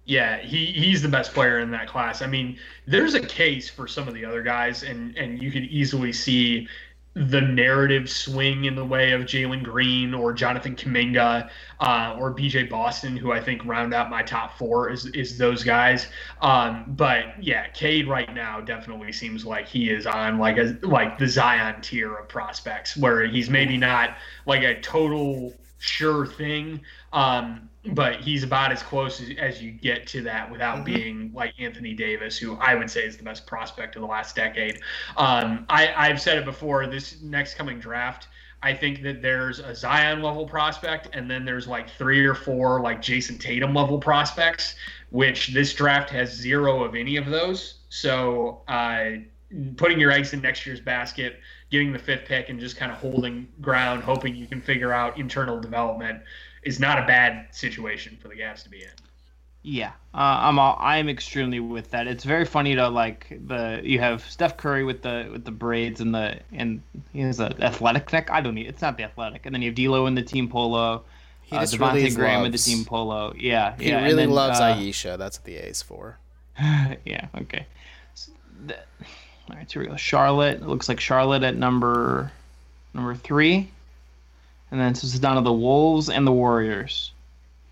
Yeah, 0.05 0.39
he, 0.39 0.65
he's 0.67 1.01
the 1.01 1.07
best 1.07 1.33
player 1.33 1.59
in 1.59 1.69
that 1.71 1.87
class. 1.87 2.21
I 2.21 2.27
mean, 2.27 2.57
there's 2.87 3.13
a 3.13 3.19
case 3.19 3.69
for 3.69 3.87
some 3.87 4.07
of 4.07 4.13
the 4.13 4.25
other 4.25 4.41
guys, 4.41 4.83
and, 4.83 5.15
and 5.17 5.41
you 5.41 5.51
could 5.51 5.65
easily 5.65 6.11
see 6.13 6.67
the 7.15 7.41
narrative 7.41 8.09
swing 8.09 8.65
in 8.65 8.75
the 8.75 8.85
way 8.85 9.11
of 9.11 9.21
Jalen 9.21 9.63
Green 9.63 10.13
or 10.13 10.31
Jonathan 10.31 10.75
Kuminga 10.75 11.49
uh, 11.79 12.15
or 12.19 12.33
BJ 12.33 12.69
Boston, 12.69 13.17
who 13.17 13.31
I 13.31 13.41
think 13.41 13.65
round 13.65 13.93
out 13.93 14.09
my 14.09 14.21
top 14.21 14.57
four 14.57 14.89
is 14.89 15.07
is 15.07 15.37
those 15.37 15.63
guys. 15.63 16.07
Um, 16.41 16.85
but 16.87 17.43
yeah, 17.43 17.67
Cade 17.69 18.07
right 18.07 18.33
now 18.33 18.61
definitely 18.61 19.11
seems 19.11 19.45
like 19.45 19.67
he 19.67 19.89
is 19.89 20.05
on 20.05 20.37
like 20.37 20.57
a 20.57 20.77
like 20.83 21.17
the 21.17 21.27
Zion 21.27 21.81
tier 21.81 22.15
of 22.15 22.29
prospects, 22.29 22.95
where 22.95 23.25
he's 23.25 23.49
maybe 23.49 23.75
not 23.75 24.15
like 24.45 24.63
a 24.63 24.79
total 24.79 25.53
sure 25.79 26.27
thing. 26.27 26.79
Um, 27.13 27.69
but 27.93 28.17
he's 28.17 28.43
about 28.43 28.71
as 28.71 28.83
close 28.83 29.21
as, 29.21 29.29
as 29.37 29.61
you 29.61 29.71
get 29.71 30.05
to 30.07 30.21
that 30.23 30.51
without 30.51 30.77
mm-hmm. 30.77 30.93
being 30.93 31.31
like 31.33 31.53
Anthony 31.59 31.93
Davis, 31.93 32.37
who 32.37 32.55
I 32.57 32.75
would 32.75 32.89
say 32.89 33.05
is 33.05 33.17
the 33.17 33.23
best 33.23 33.47
prospect 33.47 33.95
of 33.95 34.01
the 34.01 34.07
last 34.07 34.35
decade. 34.35 34.79
Um, 35.17 35.65
I, 35.69 35.93
I've 35.95 36.21
said 36.21 36.37
it 36.37 36.45
before. 36.45 36.87
This 36.87 37.21
next 37.21 37.55
coming 37.55 37.79
draft, 37.79 38.27
I 38.61 38.73
think 38.73 39.01
that 39.03 39.21
there's 39.21 39.59
a 39.59 39.73
Zion 39.73 40.21
level 40.21 40.45
prospect, 40.45 41.09
and 41.13 41.31
then 41.31 41.45
there's 41.45 41.67
like 41.67 41.89
three 41.91 42.25
or 42.25 42.35
four 42.35 42.81
like 42.81 43.01
Jayson 43.01 43.37
Tatum 43.37 43.73
level 43.73 43.97
prospects, 43.97 44.75
which 45.09 45.53
this 45.53 45.73
draft 45.73 46.09
has 46.09 46.33
zero 46.33 46.83
of 46.83 46.95
any 46.95 47.15
of 47.15 47.27
those. 47.27 47.75
So 47.87 48.61
uh, 48.67 49.11
putting 49.77 49.99
your 49.99 50.11
eggs 50.11 50.33
in 50.33 50.41
next 50.41 50.65
year's 50.65 50.81
basket, 50.81 51.39
getting 51.71 51.93
the 51.93 51.99
fifth 51.99 52.25
pick, 52.25 52.49
and 52.49 52.59
just 52.59 52.75
kind 52.75 52.91
of 52.91 52.97
holding 52.97 53.47
ground, 53.61 54.03
hoping 54.03 54.35
you 54.35 54.47
can 54.47 54.61
figure 54.61 54.91
out 54.91 55.17
internal 55.17 55.61
development 55.61 56.21
is 56.63 56.79
not 56.79 56.99
a 56.99 57.05
bad 57.05 57.47
situation 57.51 58.17
for 58.21 58.27
the 58.27 58.35
Cavs 58.35 58.63
to 58.63 58.69
be 58.69 58.83
in. 58.83 58.89
Yeah, 59.61 59.91
uh, 60.13 60.39
I'm 60.41 60.57
all, 60.57 60.77
I'm 60.79 61.09
extremely 61.09 61.59
with 61.59 61.91
that. 61.91 62.07
It's 62.07 62.23
very 62.23 62.45
funny 62.45 62.75
to 62.75 62.87
like 62.87 63.37
the 63.47 63.81
you 63.83 63.99
have 63.99 64.23
Steph 64.29 64.55
Curry 64.55 64.85
with 64.85 65.01
the 65.01 65.27
with 65.31 65.43
the 65.43 65.51
braids 65.51 65.99
and 65.99 66.15
the 66.15 66.39
and 66.53 66.81
he 67.11 67.19
has 67.19 67.41
an 67.41 67.61
athletic 67.61 68.11
neck. 68.13 68.29
I 68.31 68.39
don't 68.39 68.55
need 68.55 68.67
it's 68.67 68.81
not 68.81 68.95
the 68.95 69.03
athletic, 69.03 69.45
and 69.45 69.53
then 69.53 69.61
you 69.61 69.69
have 69.69 69.75
D'Lo 69.75 70.05
in 70.05 70.15
the 70.15 70.21
team 70.21 70.47
polo. 70.47 71.03
He 71.41 71.57
uh, 71.57 71.63
Devontae 71.63 71.95
really 71.95 72.09
Graham 72.11 72.41
loves, 72.41 72.51
with 72.51 72.63
the 72.63 72.71
team 72.71 72.85
polo. 72.85 73.33
Yeah, 73.37 73.75
he 73.77 73.89
yeah, 73.89 74.03
really 74.03 74.15
then, 74.27 74.29
loves 74.29 74.61
uh, 74.61 74.75
Ayesha. 74.75 75.17
That's 75.19 75.39
what 75.39 75.45
the 75.45 75.57
A 75.57 75.63
is 75.63 75.81
for. 75.81 76.17
yeah. 76.59 77.27
Okay. 77.41 77.65
So 78.13 78.31
the, 78.65 78.75
all 78.75 79.57
right, 79.57 79.69
so 79.69 79.79
here 79.79 79.81
we 79.81 79.87
go. 79.89 79.97
Charlotte. 79.97 80.61
It 80.61 80.67
looks 80.67 80.87
like 80.87 81.01
Charlotte 81.01 81.43
at 81.43 81.57
number 81.57 82.31
number 82.93 83.13
three. 83.13 83.71
And 84.71 84.79
then 84.79 84.95
so 84.95 85.05
it's 85.05 85.17
down 85.19 85.35
to 85.35 85.41
the 85.41 85.53
Wolves 85.53 86.09
and 86.09 86.25
the 86.25 86.31
Warriors. 86.31 87.11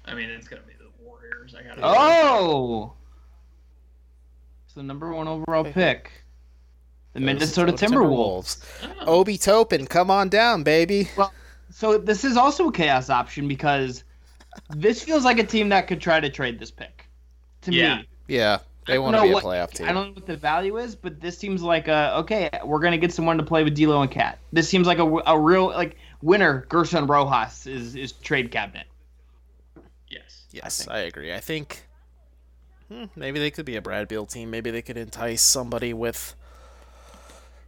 I 0.05 0.15
mean, 0.15 0.29
it's 0.29 0.47
gonna 0.47 0.63
be 0.63 0.73
the 0.79 1.05
Warriors. 1.05 1.53
I 1.55 1.63
gotta. 1.63 1.81
Oh. 1.83 1.93
oh! 1.93 2.93
So 4.73 4.81
number 4.81 5.11
one 5.11 5.27
overall 5.27 5.63
pick, 5.63 6.11
the 7.13 7.19
Minnesota 7.19 7.71
Timberwolves. 7.71 8.63
Timberwolves. 8.79 8.95
Oh. 9.01 9.19
Obi 9.19 9.37
Toppin, 9.37 9.85
come 9.85 10.09
on 10.09 10.29
down, 10.29 10.63
baby. 10.63 11.09
Well, 11.17 11.33
so 11.71 11.97
this 11.97 12.23
is 12.23 12.37
also 12.37 12.69
a 12.69 12.71
chaos 12.71 13.09
option 13.09 13.47
because 13.47 14.03
this 14.69 15.03
feels 15.03 15.25
like 15.25 15.39
a 15.39 15.43
team 15.43 15.69
that 15.69 15.87
could 15.87 16.01
try 16.01 16.19
to 16.19 16.29
trade 16.29 16.59
this 16.59 16.71
pick. 16.71 17.05
To 17.61 17.73
yeah. 17.73 17.97
me. 17.97 18.07
Yeah. 18.27 18.59
They 18.87 18.99
want 18.99 19.17
to 19.17 19.21
be 19.21 19.31
a 19.31 19.35
playoff 19.35 19.71
team. 19.71 19.89
I 19.89 19.91
don't 19.91 20.07
know 20.07 20.13
what 20.13 20.25
the 20.25 20.37
value 20.37 20.77
is, 20.77 20.95
but 20.95 21.19
this 21.19 21.37
seems 21.37 21.61
like 21.61 21.89
a 21.89 22.15
okay. 22.19 22.49
We're 22.63 22.79
gonna 22.79 22.97
get 22.97 23.11
someone 23.11 23.37
to 23.37 23.43
play 23.43 23.63
with 23.63 23.75
D'Lo 23.75 24.01
and 24.01 24.09
KAT. 24.09 24.39
This 24.53 24.69
seems 24.69 24.87
like 24.87 24.99
a, 24.99 25.21
a 25.25 25.37
real 25.37 25.67
like 25.67 25.97
winner. 26.21 26.65
Gersson 26.69 27.07
Rosas 27.07 27.67
is 27.67 27.95
is 27.95 28.11
trade 28.13 28.51
cabinet. 28.51 28.87
Yes. 30.09 30.45
Yes, 30.51 30.87
I, 30.87 30.95
I 30.95 30.99
agree. 30.99 31.33
I 31.33 31.39
think 31.39 31.85
hmm, 32.89 33.05
maybe 33.15 33.39
they 33.39 33.51
could 33.51 33.65
be 33.65 33.75
a 33.75 33.81
Brad 33.81 34.07
Beal 34.07 34.25
team. 34.25 34.49
Maybe 34.49 34.71
they 34.71 34.81
could 34.81 34.97
entice 34.97 35.41
somebody 35.41 35.93
with 35.93 36.35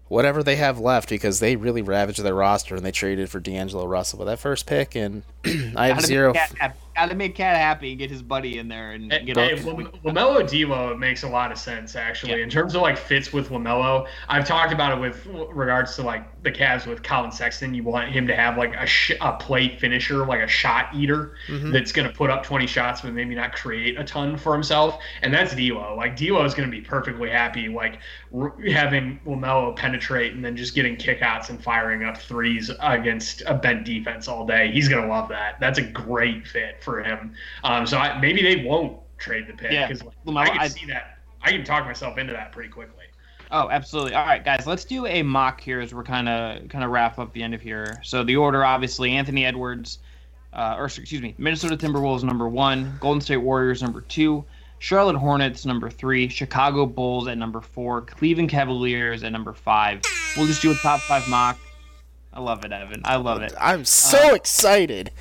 whatever 0.08 0.44
they 0.44 0.56
have 0.56 0.80
left 0.80 1.08
because 1.10 1.40
they 1.40 1.56
really 1.56 1.82
ravaged 1.82 2.22
their 2.22 2.34
roster 2.34 2.76
and 2.76 2.86
they 2.86 2.92
traded 2.92 3.30
for 3.30 3.40
D'Angelo 3.40 3.86
Russell 3.86 4.20
with 4.20 4.28
that 4.28 4.40
first 4.40 4.66
pick. 4.66 4.96
And 4.96 5.24
I 5.46 5.88
have 5.88 5.98
gotta 5.98 6.08
zero. 6.08 6.34
Make 6.34 6.72
KAT, 7.00 7.08
gotta 7.08 7.16
make 7.16 7.36
KAT 7.36 7.56
happy 7.56 7.92
and 7.92 8.00
get 8.00 8.10
his 8.10 8.22
buddy 8.22 8.58
in 8.58 8.68
there 8.68 8.92
and 8.92 9.12
hey, 9.12 9.24
get. 9.26 9.38
Hey, 9.38 9.56
Lamelo 9.56 10.48
D'Lo 10.48 10.96
makes 10.96 11.24
a 11.24 11.30
lot 11.30 11.52
of 11.52 11.58
sense 11.58 11.96
actually 11.96 12.34
yeah. 12.34 12.44
in 12.44 12.50
terms 12.50 12.76
of 12.76 12.82
like 12.82 12.98
fits 12.98 13.32
with 13.34 13.50
Lamelo. 13.50 14.08
I've 14.28 14.46
talked 14.46 14.74
about 14.74 14.98
it 14.98 15.02
with 15.02 15.26
regards 15.26 15.96
to 15.96 16.04
like 16.04 16.42
the 16.44 16.52
Cavs 16.52 16.86
with 16.86 17.04
Collin 17.04 17.32
Sexton. 17.32 17.74
You 17.74 17.84
want 17.84 18.10
him 18.10 18.28
to 18.28 18.36
have 18.36 18.58
like 18.58 18.76
a, 18.76 18.86
sh- 18.86 19.18
a 19.22 19.34
plate 19.34 19.80
finisher, 19.80 20.26
like 20.26 20.42
a 20.42 20.48
shot 20.48 20.94
eater 20.96 21.36
mm-hmm. 21.48 21.72
that's 21.72 21.92
going 21.92 22.08
to 22.08 22.14
put 22.14 22.30
up 22.30 22.44
20 22.44 22.68
shots 22.68 23.02
but 23.02 23.14
maybe 23.14 23.36
not 23.36 23.54
create 23.54 24.00
a 24.00 24.04
ton 24.04 24.38
for 24.38 24.54
himself. 24.54 25.00
And 25.22 25.34
that's 25.34 25.56
D'Lo. 25.56 25.96
Like 25.96 26.16
D'Lo 26.16 26.44
is 26.46 26.54
going 26.54 26.70
to 26.70 26.76
be 26.76 26.82
perfectly 26.82 27.30
happy 27.30 27.68
like 27.68 28.00
r- 28.34 28.56
having 28.68 29.20
Lamelo 29.26 29.76
penetrate 29.76 30.34
and 30.34 30.44
then 30.44 30.56
just 30.56 30.76
getting 30.76 30.96
kickouts 30.96 31.50
and 31.50 31.62
firing 31.62 32.04
up 32.04 32.18
threes 32.18 32.72
against 32.82 33.44
a 33.46 33.54
bent 33.54 33.86
defense 33.86 34.28
all 34.28 34.46
day. 34.46 34.72
He's 34.72 34.88
going 34.88 35.04
to 35.04 35.10
love 35.10 35.30
that. 35.30 35.60
That's 35.60 35.80
a 35.80 35.84
great 35.84 36.48
fit 36.48 36.82
for 36.90 37.04
him. 37.04 37.34
Um, 37.64 37.86
so 37.86 37.98
I, 37.98 38.20
maybe 38.20 38.42
they 38.42 38.64
won't 38.64 39.00
trade 39.18 39.48
the 39.48 39.54
pick 39.54 39.72
because 39.72 40.02
yeah. 40.02 40.32
like, 40.32 40.52
I 40.52 40.68
can 40.68 40.70
see 40.70 40.86
that. 40.88 41.20
I 41.42 41.52
can 41.52 41.64
talk 41.64 41.86
myself 41.86 42.18
into 42.18 42.34
that 42.34 42.52
pretty 42.52 42.70
quickly. 42.70 43.06
Oh, 43.52 43.70
absolutely. 43.70 44.14
All 44.14 44.26
right, 44.26 44.44
guys, 44.44 44.68
let's 44.68 44.86
do 44.86 45.08
a 45.08 45.24
mock 45.24 45.60
here 45.60 45.80
as 45.80 45.94
we're 45.94 46.04
kind 46.04 46.30
of 46.30 46.70
kind 46.70 46.84
of 46.84 46.92
wrap 46.92 47.18
up 47.18 47.34
the 47.34 47.42
end 47.42 47.54
of 47.54 47.62
here. 47.62 48.00
So 48.04 48.24
the 48.24 48.36
order, 48.36 48.64
obviously, 48.64 49.12
Anthony 49.12 49.46
Edwards, 49.46 50.00
uh, 50.54 50.76
or 50.78 50.86
excuse 50.86 51.22
me, 51.22 51.34
Minnesota 51.38 51.76
Timberwolves 51.76 52.24
number 52.24 52.48
one, 52.48 52.98
Golden 53.00 53.22
State 53.22 53.38
Warriors 53.38 53.82
number 53.82 54.02
two, 54.02 54.46
Charlotte 54.80 55.16
Hornets 55.16 55.66
number 55.66 55.90
three, 55.90 56.28
Chicago 56.28 56.86
Bulls 56.86 57.28
at 57.28 57.38
number 57.38 57.62
four, 57.62 58.02
Cleveland 58.02 58.50
Cavaliers 58.50 59.24
at 59.24 59.32
number 59.32 59.54
five. 59.54 60.02
We'll 60.38 60.48
just 60.48 60.62
do 60.62 60.72
a 60.72 60.76
top 60.76 61.00
five 61.02 61.28
mock. 61.28 61.58
I 62.32 62.42
love 62.42 62.64
it, 62.64 62.72
Evan. 62.72 63.02
I 63.04 63.16
love 63.16 63.42
it. 63.42 63.54
I'm 63.60 63.84
so 63.84 64.32
uh, 64.32 64.36
excited. 64.36 65.12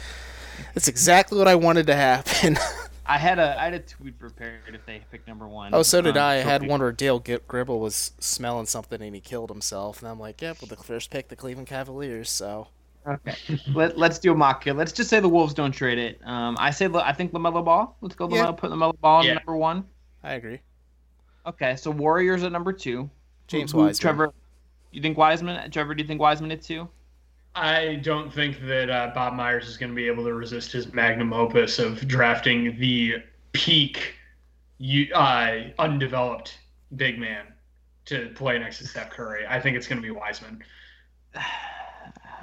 That's 0.74 0.88
exactly 0.88 1.38
what 1.38 1.48
I 1.48 1.54
wanted 1.54 1.86
to 1.88 1.94
happen. 1.94 2.58
I 3.06 3.16
had 3.16 3.38
a 3.38 3.58
I 3.58 3.64
had 3.64 3.74
a 3.74 3.78
tweet 3.78 4.18
prepared 4.18 4.74
if 4.74 4.84
they 4.84 5.00
picked 5.10 5.26
number 5.26 5.48
one. 5.48 5.74
Oh, 5.74 5.82
so 5.82 6.02
did 6.02 6.16
um, 6.18 6.22
I. 6.24 6.34
I 6.34 6.36
had 6.38 6.66
one 6.66 6.80
where 6.80 6.92
Dale 6.92 7.18
Gribble 7.18 7.80
was 7.80 8.12
smelling 8.20 8.66
something 8.66 9.00
and 9.00 9.14
he 9.14 9.20
killed 9.20 9.48
himself, 9.48 10.00
and 10.00 10.08
I'm 10.08 10.20
like, 10.20 10.42
yep, 10.42 10.56
yeah, 10.56 10.66
well, 10.68 10.76
the 10.76 10.82
first 10.82 11.10
pick, 11.10 11.28
the 11.28 11.36
Cleveland 11.36 11.68
Cavaliers. 11.68 12.30
So. 12.30 12.68
Okay, 13.06 13.34
Let, 13.72 13.96
let's 13.96 14.18
do 14.18 14.32
a 14.32 14.34
mock 14.34 14.62
kill. 14.62 14.74
Let's 14.74 14.92
just 14.92 15.08
say 15.08 15.18
the 15.18 15.28
Wolves 15.28 15.54
don't 15.54 15.72
trade 15.72 15.98
it. 15.98 16.20
Um, 16.26 16.58
I 16.60 16.70
say 16.70 16.90
I 16.92 17.14
think 17.14 17.32
Lamelo 17.32 17.64
Ball. 17.64 17.96
Let's 18.02 18.14
go 18.14 18.28
yeah. 18.28 18.44
Lamelo. 18.44 18.56
Put 18.58 18.70
Lamelo 18.70 19.00
Ball 19.00 19.24
yeah. 19.24 19.34
number 19.34 19.56
one. 19.56 19.84
I 20.22 20.34
agree. 20.34 20.60
Okay, 21.46 21.76
so 21.76 21.90
Warriors 21.90 22.42
at 22.42 22.52
number 22.52 22.74
two. 22.74 23.08
James 23.46 23.72
Wiseman. 23.72 23.94
Trevor, 23.94 24.34
you 24.90 25.00
think 25.00 25.16
Wiseman? 25.16 25.70
Trevor, 25.70 25.94
do 25.94 26.02
you 26.02 26.06
think 26.06 26.20
Wiseman 26.20 26.52
at 26.52 26.60
two? 26.60 26.86
I 27.58 27.96
don't 27.96 28.32
think 28.32 28.60
that 28.66 28.88
uh, 28.88 29.10
Bob 29.14 29.34
Myers 29.34 29.68
is 29.68 29.76
going 29.76 29.90
to 29.90 29.96
be 29.96 30.06
able 30.06 30.24
to 30.24 30.34
resist 30.34 30.72
his 30.72 30.92
magnum 30.92 31.32
opus 31.32 31.78
of 31.78 32.06
drafting 32.06 32.78
the 32.78 33.16
peak, 33.52 34.14
uh, 35.14 35.56
undeveloped 35.78 36.58
big 36.96 37.18
man 37.18 37.46
to 38.06 38.30
play 38.34 38.58
next 38.58 38.78
to 38.78 38.86
Steph 38.86 39.10
Curry. 39.10 39.44
I 39.46 39.60
think 39.60 39.76
it's 39.76 39.86
going 39.86 40.00
to 40.00 40.06
be 40.06 40.10
Wiseman. 40.10 40.62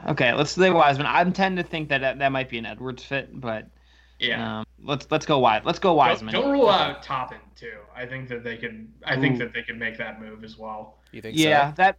Okay, 0.08 0.32
let's 0.34 0.52
say 0.52 0.70
Wiseman. 0.70 1.08
I 1.08 1.24
tend 1.32 1.58
to 1.58 1.64
think 1.64 1.90
that 1.90 2.20
that 2.20 2.32
might 2.32 2.48
be 2.48 2.60
an 2.60 2.66
Edwards 2.68 3.04
fit, 3.04 3.42
but 3.42 3.68
yeah, 4.20 4.60
um, 4.60 4.66
let's 4.84 5.08
let's 5.10 5.26
go 5.26 5.40
wide. 5.40 5.66
Let's 5.66 5.80
go 5.80 5.94
Wiseman. 5.94 6.32
Don't, 6.32 6.44
don't 6.44 6.52
rule 6.52 6.70
out 6.70 7.02
Toppin 7.02 7.40
too. 7.56 7.80
I 7.96 8.06
think 8.06 8.30
that 8.30 8.44
they 8.44 8.56
could. 8.56 8.88
I 9.04 9.20
think 9.20 9.40
that 9.40 9.52
they 9.52 9.64
could 9.64 9.80
make 9.80 9.98
that 9.98 10.22
move 10.22 10.44
as 10.44 10.60
well. 10.60 10.98
You 11.12 11.24
think? 11.24 11.38
Yeah, 11.38 11.72
so? 11.72 11.76
that. 11.78 11.98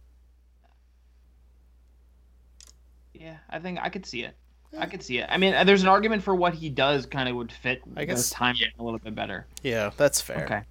Yeah, 3.21 3.37
I 3.49 3.59
think 3.59 3.79
I 3.81 3.89
could 3.89 4.05
see 4.05 4.23
it. 4.23 4.35
I 4.77 4.85
could 4.85 5.01
see 5.01 5.19
it. 5.19 5.27
I 5.29 5.37
mean, 5.37 5.65
there's 5.65 5.81
an 5.81 5.87
argument 5.87 6.23
for 6.23 6.35
what 6.35 6.53
he 6.53 6.69
does 6.69 7.05
kind 7.05 7.29
of 7.29 7.35
would 7.35 7.51
fit 7.51 7.81
I 7.95 8.05
guess 8.05 8.29
time 8.29 8.55
yeah. 8.59 8.67
a 8.77 8.83
little 8.83 8.99
bit 8.99 9.15
better. 9.15 9.45
Yeah, 9.63 9.91
that's 9.95 10.21
fair. 10.21 10.43
Okay. 10.43 10.61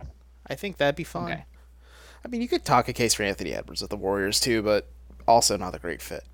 I 0.47 0.55
think 0.55 0.77
that'd 0.77 0.97
be 0.97 1.05
fine. 1.05 1.33
Okay. 1.33 1.45
I 2.25 2.29
mean, 2.29 2.43
you 2.43 2.49
could 2.49 2.65
talk 2.65 2.89
a 2.89 2.93
case 2.93 3.15
for 3.15 3.23
Anthony 3.23 3.53
Edwards 3.53 3.81
with 3.81 3.91
the 3.91 3.97
Warriors 3.97 4.39
too, 4.39 4.63
but 4.63 4.89
also 5.27 5.57
not 5.57 5.75
a 5.75 5.79
great 5.79 6.03
fit. 6.03 6.25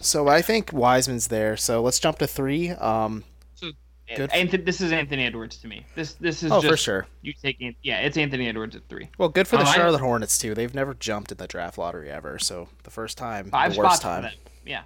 So 0.00 0.28
I 0.28 0.42
think 0.42 0.72
Wiseman's 0.72 1.28
there. 1.28 1.56
So 1.56 1.82
let's 1.82 1.98
jump 1.98 2.18
to 2.18 2.26
three. 2.26 2.70
Um, 2.70 3.24
so 3.54 3.70
good. 4.16 4.30
Anthony, 4.32 4.62
this 4.62 4.80
is 4.80 4.92
Anthony 4.92 5.26
Edwards 5.26 5.56
to 5.58 5.68
me. 5.68 5.84
This 5.94 6.14
this 6.14 6.42
is 6.42 6.50
oh 6.50 6.60
just, 6.60 6.70
for 6.70 6.76
sure. 6.76 7.06
You 7.22 7.32
taking 7.32 7.74
yeah, 7.82 8.00
it's 8.00 8.16
Anthony 8.16 8.48
Edwards 8.48 8.76
at 8.76 8.82
three. 8.88 9.08
Well, 9.18 9.28
good 9.28 9.46
for 9.46 9.56
the 9.56 9.62
oh, 9.62 9.72
Charlotte 9.72 10.00
I, 10.00 10.04
Hornets 10.04 10.38
too. 10.38 10.54
They've 10.54 10.74
never 10.74 10.94
jumped 10.94 11.32
in 11.32 11.38
the 11.38 11.46
draft 11.46 11.76
lottery 11.78 12.10
ever. 12.10 12.38
So 12.38 12.68
the 12.84 12.90
first 12.90 13.18
time, 13.18 13.50
Five 13.50 13.74
the 13.74 13.80
worst 13.80 14.02
time. 14.02 14.30
Yeah. 14.64 14.82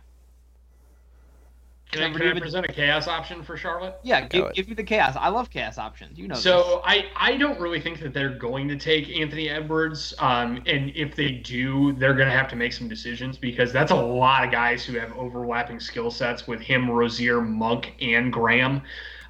Can 1.91 2.03
I, 2.03 2.19
can 2.19 2.37
I 2.37 2.41
present 2.41 2.67
a 2.67 2.73
chaos 2.73 3.07
option 3.07 3.43
for 3.43 3.57
Charlotte? 3.57 3.99
Yeah, 4.03 4.23
give, 4.27 4.53
give 4.55 4.69
me 4.69 4.75
the 4.75 4.83
chaos. 4.83 5.17
I 5.17 5.29
love 5.29 5.51
chaos 5.51 5.79
options. 5.79 6.19
You 6.19 6.29
know. 6.29 6.35
So 6.35 6.57
this. 6.57 6.77
I 6.85 7.05
I 7.15 7.37
don't 7.37 7.61
really 7.61 7.81
think 7.81 8.01
that 8.01 8.13
they're 8.13 8.37
going 8.37 8.67
to 8.69 8.77
take 8.77 9.09
Anthony 9.11 9.49
Edwards. 9.49 10.13
Um, 10.19 10.63
and 10.67 10.91
if 10.97 11.15
they 11.15 11.31
do, 11.31 11.93
they're 11.93 12.15
going 12.15 12.29
to 12.29 12.35
have 12.35 12.49
to 12.49 12.57
make 12.57 12.73
some 12.73 12.89
decisions 12.89 13.39
because 13.39 13.73
that's 13.73 13.93
a 13.93 13.97
lot 13.97 14.45
of 14.45 14.51
guys 14.51 14.85
who 14.85 14.99
have 14.99 15.17
overlapping 15.17 15.79
skill 15.79 16.11
sets 16.11 16.49
with 16.49 16.61
him, 16.61 16.91
Rozier, 16.91 17.41
Monk, 17.41 17.95
and 18.01 18.33
Graham. 18.33 18.83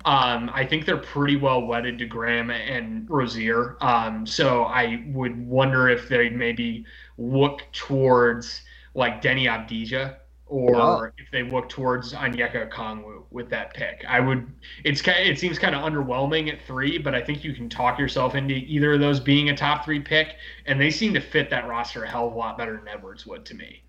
Um, 0.06 0.50
I 0.52 0.66
think 0.66 0.84
they're 0.84 0.96
pretty 0.98 1.36
well 1.36 1.66
wedded 1.66 1.98
to 1.98 2.06
Graham 2.06 2.50
and 2.50 3.08
Rozier. 3.08 3.76
Um, 3.80 4.26
so 4.26 4.64
I 4.64 5.02
would 5.08 5.46
wonder 5.46 5.88
if 5.88 6.08
they 6.08 6.28
maybe 6.28 6.84
look 7.16 7.62
towards 7.72 8.62
like 8.94 9.22
Deni 9.22 9.44
Avdija 9.44 10.16
or 10.54 11.08
oh. 11.08 11.10
if 11.18 11.28
they 11.32 11.42
look 11.42 11.68
towards 11.68 12.12
Onyeka 12.12 12.70
Okongwu 12.70 13.24
with 13.32 13.50
that 13.50 13.74
pick. 13.74 14.04
I 14.08 14.20
would. 14.20 14.46
It's 14.84 15.02
kind. 15.02 15.28
It 15.28 15.36
seems 15.36 15.58
kind 15.58 15.74
of 15.74 15.82
underwhelming 15.82 16.52
at 16.52 16.64
three, 16.64 16.96
but 16.96 17.12
I 17.12 17.20
think 17.20 17.42
you 17.42 17.52
can 17.52 17.68
talk 17.68 17.98
yourself 17.98 18.36
into 18.36 18.54
either 18.54 18.92
of 18.92 19.00
those 19.00 19.18
being 19.18 19.50
a 19.50 19.56
top 19.56 19.84
three 19.84 19.98
pick, 19.98 20.36
and 20.66 20.80
they 20.80 20.92
seem 20.92 21.12
to 21.14 21.20
fit 21.20 21.50
that 21.50 21.66
roster 21.66 22.04
a 22.04 22.08
hell 22.08 22.28
of 22.28 22.34
a 22.34 22.36
lot 22.36 22.56
better 22.56 22.76
than 22.76 22.86
Edwards 22.86 23.26
would 23.26 23.44
to 23.46 23.54
me. 23.54 23.82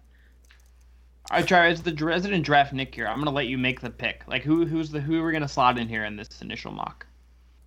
All 1.30 1.38
right, 1.38 1.48
Charlie, 1.48 1.72
as 1.72 1.84
the 1.84 1.94
resident 1.94 2.44
draft 2.44 2.74
Nick 2.74 2.96
here, 2.96 3.08
I'm 3.08 3.20
gonna 3.20 3.30
let 3.30 3.48
you 3.48 3.60
make 3.60 3.80
the 3.80 3.92
pick. 3.92 4.24
Like, 4.28 4.42
who 4.42 4.66
who's 4.66 4.90
the 4.90 5.02
who 5.02 5.22
we're 5.22 5.34
gonna 5.34 5.48
slot 5.48 5.78
in 5.78 5.88
here 5.88 6.06
in 6.06 6.16
this 6.16 6.42
initial 6.42 6.72
mock? 6.72 7.06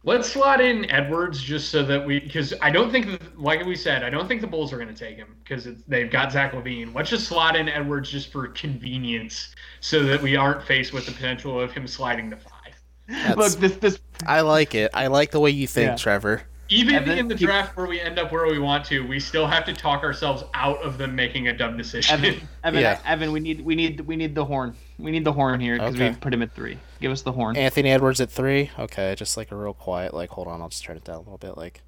Let's 0.04 0.30
slot 0.30 0.61
in 0.61 0.90
Edwards 0.90 1.42
just 1.42 1.70
so 1.70 1.82
that 1.82 2.06
we, 2.06 2.20
because 2.20 2.54
I 2.62 2.70
don't 2.70 2.90
think, 2.90 3.20
like 3.37 3.64
we 3.64 3.74
said, 3.74 4.04
I 4.04 4.11
don't 4.11 4.28
think 4.28 4.40
the 4.40 4.46
Bulls 4.46 4.72
are 4.72 4.76
going 4.76 4.88
to 4.88 4.94
take 4.94 5.16
him 5.16 5.37
because 5.42 5.68
they've 5.87 6.11
got 6.11 6.32
Zach 6.32 6.52
LaVine. 6.52 6.94
Let's 6.94 7.11
just 7.11 7.26
slot 7.26 7.56
in 7.56 7.68
Edwards 7.68 8.11
just 8.11 8.30
for 8.30 8.46
convenience 8.48 9.54
so 9.80 10.04
that 10.04 10.22
we 10.22 10.37
aren't 10.37 10.62
faced 10.62 10.92
with 10.92 11.04
the 11.04 11.12
potential 11.12 11.61
of 11.61 11.72
him 11.72 11.87
sliding 11.87 12.30
to 12.30 12.37
five. 12.37 13.37
Look, 13.37 13.52
this, 13.54 13.76
this. 13.76 13.98
I 14.26 14.42
like 14.42 14.74
it. 14.74 14.90
I 14.94 15.08
like 15.08 15.30
the 15.30 15.40
way 15.40 15.50
you 15.50 15.66
think, 15.66 15.90
yeah. 15.90 15.96
Trevor. 15.96 16.42
Even 16.70 16.96
Evan, 16.96 17.18
in 17.18 17.28
the 17.28 17.34
draft 17.34 17.76
where 17.76 17.87
we 17.87 17.98
end 17.98 18.18
up 18.18 18.30
where 18.30 18.46
we 18.46 18.58
want 18.58 18.84
to, 18.87 19.06
we 19.06 19.18
still 19.18 19.46
have 19.46 19.64
to 19.64 19.72
talk 19.72 20.02
ourselves 20.02 20.44
out 20.52 20.80
of 20.82 20.98
them 20.98 21.16
making 21.16 21.48
a 21.48 21.56
dumb 21.56 21.78
decision. 21.78 22.14
Evan, 22.14 22.48
Evan, 22.62 22.80
yeah. 22.80 23.00
Evan 23.06 23.32
we 23.32 23.40
need 23.40 23.62
we 23.62 23.74
need 23.74 24.00
we 24.02 24.16
need 24.16 24.34
the 24.34 24.44
horn. 24.44 24.76
We 24.98 25.12
need 25.12 25.24
the 25.24 25.32
horn 25.32 25.61
here 25.61 25.76
because 25.76 25.94
okay. 25.94 26.11
we 26.11 26.16
put 26.16 26.34
him 26.34 26.42
at 26.42 26.54
three. 26.54 26.78
Give 27.00 27.12
us 27.12 27.22
the 27.22 27.32
horn. 27.32 27.56
Anthony 27.56 27.90
Edwards 27.90 28.20
at 28.20 28.30
three. 28.30 28.70
Okay, 28.78 29.14
just 29.16 29.37
like 29.37 29.52
a 29.52 29.56
real 29.56 29.74
quiet. 29.74 30.12
Like, 30.12 30.30
hold 30.30 30.48
on, 30.48 30.61
I'll 30.61 30.68
just 30.68 30.82
turn 30.82 30.96
it 30.96 31.04
down 31.04 31.16
a 31.16 31.20
little 31.20 31.38
bit. 31.38 31.56
Like, 31.56 31.82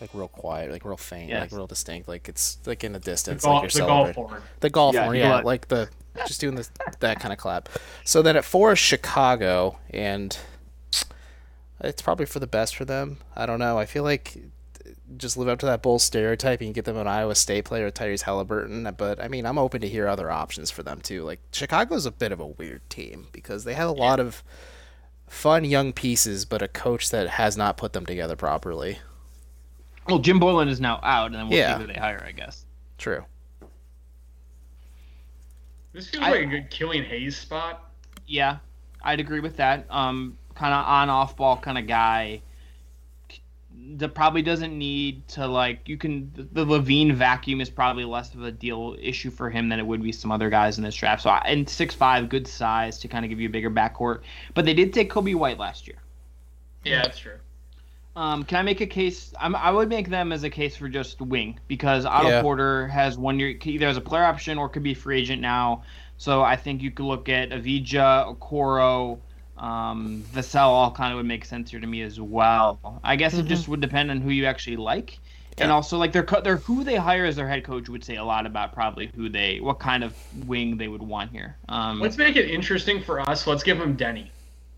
like 0.00 0.10
real 0.12 0.28
quiet, 0.28 0.70
like 0.70 0.84
real 0.84 0.96
faint, 0.96 1.30
yes. 1.30 1.40
like 1.40 1.52
real 1.52 1.66
distinct. 1.66 2.08
Like 2.08 2.28
it's 2.28 2.58
like 2.66 2.84
in 2.84 2.92
the 2.92 3.00
distance, 3.00 3.42
the 3.42 3.50
like 3.50 3.74
you're 3.74 3.82
the 3.82 3.88
golf 3.88 4.14
horn. 4.14 4.42
The 4.60 4.70
golf 4.70 4.94
yeah, 4.94 5.04
horn, 5.04 5.16
yeah, 5.16 5.40
like 5.40 5.68
the 5.68 5.88
just 6.26 6.40
doing 6.40 6.54
this 6.54 6.70
that 7.00 7.20
kind 7.20 7.32
of 7.32 7.38
clap. 7.38 7.68
So 8.04 8.22
then 8.22 8.36
at 8.36 8.44
four 8.44 8.72
is 8.72 8.78
Chicago 8.78 9.78
and 9.90 10.36
it's 11.80 12.02
probably 12.02 12.26
for 12.26 12.38
the 12.38 12.46
best 12.46 12.76
for 12.76 12.84
them. 12.84 13.18
I 13.34 13.46
don't 13.46 13.58
know. 13.58 13.78
I 13.78 13.86
feel 13.86 14.04
like 14.04 14.36
just 15.16 15.36
live 15.36 15.48
up 15.48 15.58
to 15.60 15.66
that 15.66 15.82
bull 15.82 15.98
stereotype 15.98 16.60
and 16.60 16.74
get 16.74 16.84
them 16.84 16.96
an 16.96 17.06
Iowa 17.06 17.34
State 17.34 17.64
player, 17.64 17.90
Tyrese 17.90 18.22
Halliburton. 18.22 18.92
But 18.96 19.22
I 19.22 19.28
mean, 19.28 19.46
I'm 19.46 19.58
open 19.58 19.80
to 19.80 19.88
hear 19.88 20.06
other 20.06 20.30
options 20.30 20.70
for 20.70 20.82
them 20.82 21.00
too. 21.00 21.22
Like 21.24 21.40
Chicago's 21.52 22.06
a 22.06 22.10
bit 22.10 22.32
of 22.32 22.40
a 22.40 22.46
weird 22.46 22.88
team 22.90 23.28
because 23.32 23.64
they 23.64 23.74
have 23.74 23.88
a 23.88 23.92
lot 23.92 24.20
of 24.20 24.42
fun 25.26 25.64
young 25.64 25.92
pieces, 25.92 26.44
but 26.44 26.62
a 26.62 26.68
coach 26.68 27.10
that 27.10 27.28
has 27.28 27.56
not 27.56 27.76
put 27.76 27.92
them 27.92 28.06
together 28.06 28.36
properly. 28.36 28.98
Well, 30.08 30.18
Jim 30.18 30.38
Boylen 30.38 30.68
is 30.68 30.80
now 30.80 31.00
out, 31.02 31.26
and 31.26 31.36
then 31.36 31.48
we'll 31.48 31.58
yeah. 31.58 31.76
see 31.76 31.82
who 31.82 31.92
they 31.92 31.98
hire. 31.98 32.22
I 32.26 32.32
guess. 32.32 32.66
True. 32.98 33.24
This 35.92 36.08
feels 36.08 36.24
I, 36.24 36.30
like 36.30 36.42
a 36.42 36.46
good 36.46 36.70
Killian 36.70 37.04
Hayes 37.04 37.36
spot. 37.36 37.90
Yeah, 38.26 38.58
I'd 39.02 39.20
agree 39.20 39.40
with 39.40 39.56
that. 39.56 39.86
Um, 39.90 40.36
kind 40.54 40.74
of 40.74 40.84
on 40.86 41.10
off 41.10 41.36
ball 41.36 41.56
kind 41.56 41.78
of 41.78 41.86
guy 41.86 42.40
that 43.96 44.14
probably 44.14 44.42
doesn't 44.42 44.76
need 44.76 45.26
to 45.28 45.46
like 45.46 45.88
you 45.88 45.96
can 45.96 46.30
the 46.52 46.64
LaVine 46.64 47.12
vacuum 47.12 47.60
is 47.60 47.70
probably 47.70 48.04
less 48.04 48.34
of 48.34 48.42
a 48.42 48.50
deal 48.50 48.96
issue 49.00 49.30
for 49.30 49.50
him 49.50 49.68
than 49.68 49.78
it 49.78 49.86
would 49.86 50.02
be 50.02 50.12
some 50.12 50.32
other 50.32 50.50
guys 50.50 50.78
in 50.78 50.84
this 50.84 50.94
draft. 50.94 51.22
So 51.22 51.30
and 51.30 51.68
six 51.68 51.94
five, 51.94 52.28
good 52.28 52.46
size 52.46 52.98
to 53.00 53.08
kind 53.08 53.24
of 53.24 53.28
give 53.28 53.40
you 53.40 53.48
a 53.48 53.52
bigger 53.52 53.70
backcourt. 53.70 54.22
But 54.54 54.64
they 54.64 54.74
did 54.74 54.92
take 54.92 55.12
Coby 55.12 55.34
White 55.34 55.58
last 55.58 55.86
year. 55.86 55.96
Yeah, 56.84 57.02
that's 57.02 57.18
true. 57.18 57.38
Um, 58.16 58.44
can 58.44 58.58
I 58.58 58.62
make 58.62 58.80
a 58.80 58.86
case? 58.86 59.34
I'm, 59.40 59.56
i 59.56 59.70
would 59.70 59.88
make 59.88 60.08
them 60.08 60.30
as 60.30 60.44
a 60.44 60.50
case 60.50 60.76
for 60.76 60.88
just 60.88 61.20
wing 61.20 61.58
because 61.66 62.04
Otto 62.04 62.28
yeah. 62.28 62.42
Porter 62.42 62.86
has 62.88 63.18
one 63.18 63.40
year 63.40 63.56
either 63.64 63.88
as 63.88 63.96
a 63.96 64.00
player 64.00 64.22
option 64.22 64.56
or 64.56 64.68
could 64.68 64.84
be 64.84 64.94
free 64.94 65.20
agent 65.20 65.42
now. 65.42 65.82
So 66.16 66.42
I 66.42 66.54
think 66.54 66.80
you 66.80 66.92
could 66.92 67.06
look 67.06 67.28
at 67.28 67.50
Avdija, 67.50 68.38
Okoro, 68.38 69.18
um, 69.56 70.24
Vassell 70.32 70.66
all 70.66 70.90
kind 70.90 71.12
of 71.12 71.18
would 71.18 71.26
make 71.26 71.44
sense 71.44 71.70
here 71.70 71.80
to 71.80 71.86
me 71.86 72.02
as 72.02 72.20
well. 72.20 73.00
I 73.04 73.16
guess 73.16 73.32
mm-hmm. 73.32 73.46
it 73.46 73.48
just 73.48 73.68
would 73.68 73.80
depend 73.80 74.10
on 74.10 74.20
who 74.20 74.30
you 74.30 74.46
actually 74.46 74.76
like. 74.76 75.18
Yeah. 75.56 75.64
And 75.64 75.72
also, 75.72 75.98
like 75.98 76.12
their 76.12 76.26
their 76.42 76.56
who 76.56 76.82
they 76.82 76.96
hire 76.96 77.24
as 77.24 77.36
their 77.36 77.48
head 77.48 77.62
coach 77.62 77.88
would 77.88 78.02
say 78.02 78.16
a 78.16 78.24
lot 78.24 78.44
about 78.44 78.72
probably 78.72 79.10
who 79.14 79.28
they 79.28 79.60
what 79.60 79.78
kind 79.78 80.02
of 80.02 80.14
wing 80.48 80.76
they 80.76 80.88
would 80.88 81.02
want 81.02 81.30
here. 81.30 81.56
Um, 81.68 82.00
let's 82.00 82.18
make 82.18 82.34
it 82.34 82.50
interesting 82.50 83.00
for 83.00 83.20
us. 83.20 83.46
Let's 83.46 83.62
give 83.62 83.78
them 83.78 83.96
Deni. 83.96 84.28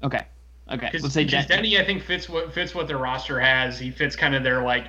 Okay. 0.03 0.27
Okay. 0.71 0.91
Let's 0.93 1.15
say 1.15 1.25
Deni. 1.25 1.49
Deni. 1.49 1.81
I 1.81 1.85
think 1.85 2.03
fits 2.03 2.29
what 2.29 2.53
fits 2.53 2.75
what 2.75 2.89
their 2.89 2.99
roster 2.99 3.41
has. 3.41 3.79
He 3.79 3.91
fits 3.91 4.17
kind 4.17 4.35
of 4.35 4.43
their 4.43 4.63
like 4.63 4.89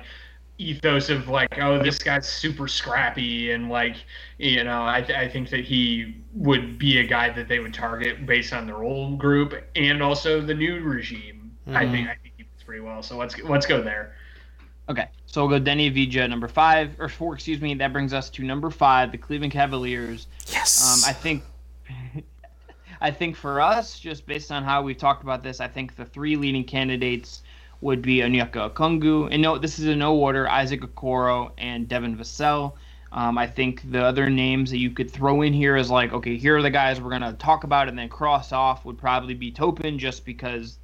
ethos 0.58 1.08
of 1.08 1.28
like, 1.28 1.58
oh, 1.58 1.82
this 1.82 1.98
guy's 1.98 2.28
super 2.28 2.68
scrappy, 2.68 3.52
and 3.52 3.70
like, 3.70 3.96
you 4.38 4.64
know, 4.64 4.84
I, 4.84 5.00
th- 5.00 5.16
I 5.18 5.28
think 5.28 5.50
that 5.50 5.64
he 5.64 6.16
would 6.34 6.78
be 6.78 6.98
a 6.98 7.04
guy 7.04 7.30
that 7.30 7.48
they 7.48 7.60
would 7.60 7.72
target 7.72 8.26
based 8.26 8.52
on 8.52 8.66
their 8.66 8.82
old 8.82 9.18
group 9.18 9.54
and 9.76 10.02
also 10.02 10.40
the 10.40 10.54
new 10.54 10.80
regime. 10.80 11.52
Mm-hmm. 11.66 11.76
I 11.76 11.90
think 11.90 12.08
I 12.08 12.16
think 12.22 12.34
he 12.36 12.42
fits 12.42 12.62
pretty 12.64 12.80
well. 12.80 13.02
So 13.02 13.16
let's 13.16 13.38
let's 13.42 13.66
go 13.66 13.80
there. 13.80 14.14
Okay, 14.88 15.08
so 15.26 15.46
we'll 15.46 15.58
go 15.58 15.64
Deni 15.64 15.92
Avdija 15.92 16.28
number 16.28 16.48
five 16.48 16.98
or 16.98 17.08
four, 17.08 17.34
excuse 17.34 17.60
me. 17.60 17.74
That 17.74 17.92
brings 17.92 18.12
us 18.12 18.30
to 18.30 18.42
number 18.42 18.70
five, 18.70 19.12
the 19.12 19.18
Cleveland 19.18 19.52
Cavaliers. 19.52 20.26
Yes. 20.48 21.04
Um, 21.04 21.08
I 21.08 21.12
think. 21.12 21.44
I 23.00 23.12
think 23.12 23.36
for 23.36 23.60
us, 23.60 24.00
just 24.00 24.26
based 24.26 24.50
on 24.50 24.64
how 24.64 24.82
we've 24.82 24.98
talked 24.98 25.22
about 25.22 25.44
this, 25.44 25.60
I 25.60 25.68
think 25.68 25.94
the 25.94 26.04
three 26.04 26.34
leading 26.34 26.64
candidates 26.64 27.42
would 27.80 28.02
be 28.02 28.18
Onyeka 28.18 28.72
Okongwu. 28.72 29.28
And 29.30 29.42
no, 29.42 29.58
this 29.58 29.78
is 29.78 29.86
in 29.86 29.98
no 30.00 30.16
order 30.16 30.48
Isaac 30.48 30.80
Okoro 30.80 31.52
and 31.58 31.88
Devin 31.88 32.16
Vassell. 32.16 32.74
Um, 33.10 33.38
I 33.38 33.46
think 33.46 33.90
the 33.90 34.04
other 34.04 34.28
names 34.28 34.70
that 34.70 34.78
you 34.78 34.90
could 34.90 35.10
throw 35.10 35.42
in 35.42 35.52
here 35.52 35.76
is 35.76 35.90
like, 35.90 36.12
okay, 36.12 36.36
here 36.36 36.56
are 36.56 36.62
the 36.62 36.70
guys 36.70 37.00
we're 37.00 37.10
going 37.10 37.22
to 37.22 37.32
talk 37.34 37.64
about 37.64 37.88
and 37.88 37.98
then 37.98 38.08
cross 38.08 38.52
off 38.52 38.84
would 38.84 38.98
probably 38.98 39.34
be 39.34 39.50
Toppin 39.50 39.98
just 39.98 40.26
because 40.26 40.78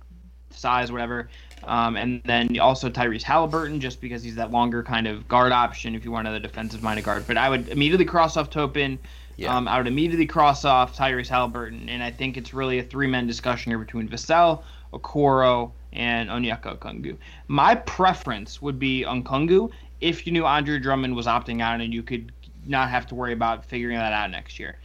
size, 0.50 0.90
whatever. 0.90 1.28
Um, 1.64 1.96
and 1.96 2.22
then 2.24 2.58
also 2.60 2.88
Tyrese 2.88 3.22
Halliburton 3.22 3.80
just 3.80 4.00
because 4.00 4.22
he's 4.22 4.36
that 4.36 4.50
longer 4.50 4.82
kind 4.82 5.06
of 5.06 5.26
guard 5.28 5.52
option 5.52 5.94
if 5.94 6.04
you 6.04 6.12
want 6.12 6.28
a 6.28 6.40
defensive 6.40 6.82
minded 6.82 7.04
guard. 7.04 7.26
But 7.26 7.36
I 7.36 7.48
would 7.48 7.68
immediately 7.68 8.06
cross 8.06 8.36
off 8.36 8.50
Toppin. 8.50 8.98
Yeah. 9.36 9.54
Um, 9.54 9.66
I 9.66 9.78
would 9.78 9.86
immediately 9.86 10.26
cross 10.26 10.64
off 10.64 10.96
Tyrese 10.96 11.28
Halliburton. 11.28 11.88
And 11.88 12.02
I 12.02 12.10
think 12.10 12.36
it's 12.36 12.54
really 12.54 12.78
a 12.78 12.82
three 12.82 13.06
man 13.06 13.26
discussion 13.26 13.70
here 13.70 13.78
between 13.78 14.08
Vassell, 14.08 14.62
Okoro, 14.98 15.72
and 15.92 16.28
Onyeka 16.28 16.76
Okongwu. 16.78 17.16
My 17.48 17.74
preference 17.74 18.60
would 18.60 18.78
be 18.78 19.04
Okongwu 19.06 19.70
if 20.00 20.26
you 20.26 20.32
knew 20.32 20.44
Andre 20.44 20.78
Drummond 20.78 21.14
was 21.14 21.26
opting 21.26 21.62
out 21.62 21.80
and 21.80 21.94
you 21.94 22.02
could 22.02 22.32
not 22.66 22.90
have 22.90 23.06
to 23.08 23.14
worry 23.14 23.32
about 23.32 23.64
figuring 23.64 23.96
that 23.96 24.12
out 24.12 24.30
next 24.30 24.58
year. 24.58 24.78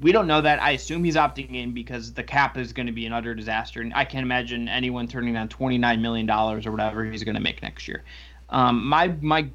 we 0.00 0.12
don't 0.12 0.26
know 0.26 0.40
that. 0.40 0.60
I 0.60 0.72
assume 0.72 1.04
he's 1.04 1.16
opting 1.16 1.54
in 1.54 1.72
because 1.72 2.12
the 2.12 2.22
cap 2.22 2.56
is 2.58 2.72
going 2.72 2.86
to 2.86 2.92
be 2.92 3.06
an 3.06 3.12
utter 3.12 3.34
disaster, 3.34 3.80
and 3.80 3.92
I 3.94 4.04
can't 4.04 4.24
imagine 4.24 4.68
anyone 4.68 5.06
turning 5.08 5.34
down 5.34 5.48
twenty 5.48 5.78
nine 5.78 6.02
million 6.02 6.26
dollars 6.26 6.66
or 6.66 6.72
whatever 6.72 7.04
he's 7.04 7.24
going 7.24 7.36
to 7.36 7.40
make 7.40 7.62
next 7.62 7.86
year. 7.88 8.02
Um, 8.50 8.86
my 8.86 9.08
my 9.20 9.48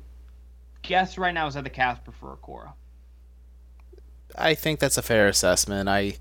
guess 0.82 1.18
right 1.18 1.34
now 1.34 1.48
is 1.48 1.54
that 1.56 1.64
the 1.64 1.70
Cavs 1.70 2.04
prefer 2.04 2.36
Okoro. 2.36 2.72
I 4.38 4.54
think 4.54 4.80
that's 4.80 4.98
a 4.98 5.02
fair 5.02 5.28
assessment. 5.28 5.90
I 5.90 6.16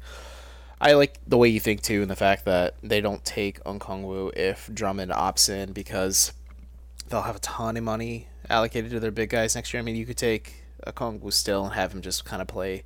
I 0.81 0.93
like 0.93 1.19
the 1.27 1.37
way 1.37 1.49
you 1.49 1.61
think 1.61 1.83
too, 1.83 2.03
and 2.03 2.11
the 2.11 2.17
fact 2.17 2.45
that 2.45 2.77
they 2.83 3.01
don't 3.01 3.25
take 3.25 3.63
Okongwu 3.65 4.37
if 4.37 4.71
Drummond 4.73 5.11
opts 5.11 5.49
in 5.49 5.73
because 5.73 6.33
they'll 7.09 7.23
have 7.23 7.37
a 7.37 7.41
ton 7.41 7.77
of 7.77 7.85
money 7.85 8.29
allocated 8.49 8.91
to 8.93 9.01
their 9.01 9.11
big 9.11 9.31
guys 9.31 9.55
next 9.55 9.73
year. 9.73 9.81
I 9.81 9.85
mean, 9.85 9.97
you 9.97 10.07
could 10.07 10.17
take 10.17 10.55
Okongwu 10.87 11.33
still 11.33 11.65
and 11.65 11.75
have 11.75 11.93
him 11.93 12.03
just 12.03 12.25
kind 12.25 12.41
of 12.41 12.49
play 12.49 12.85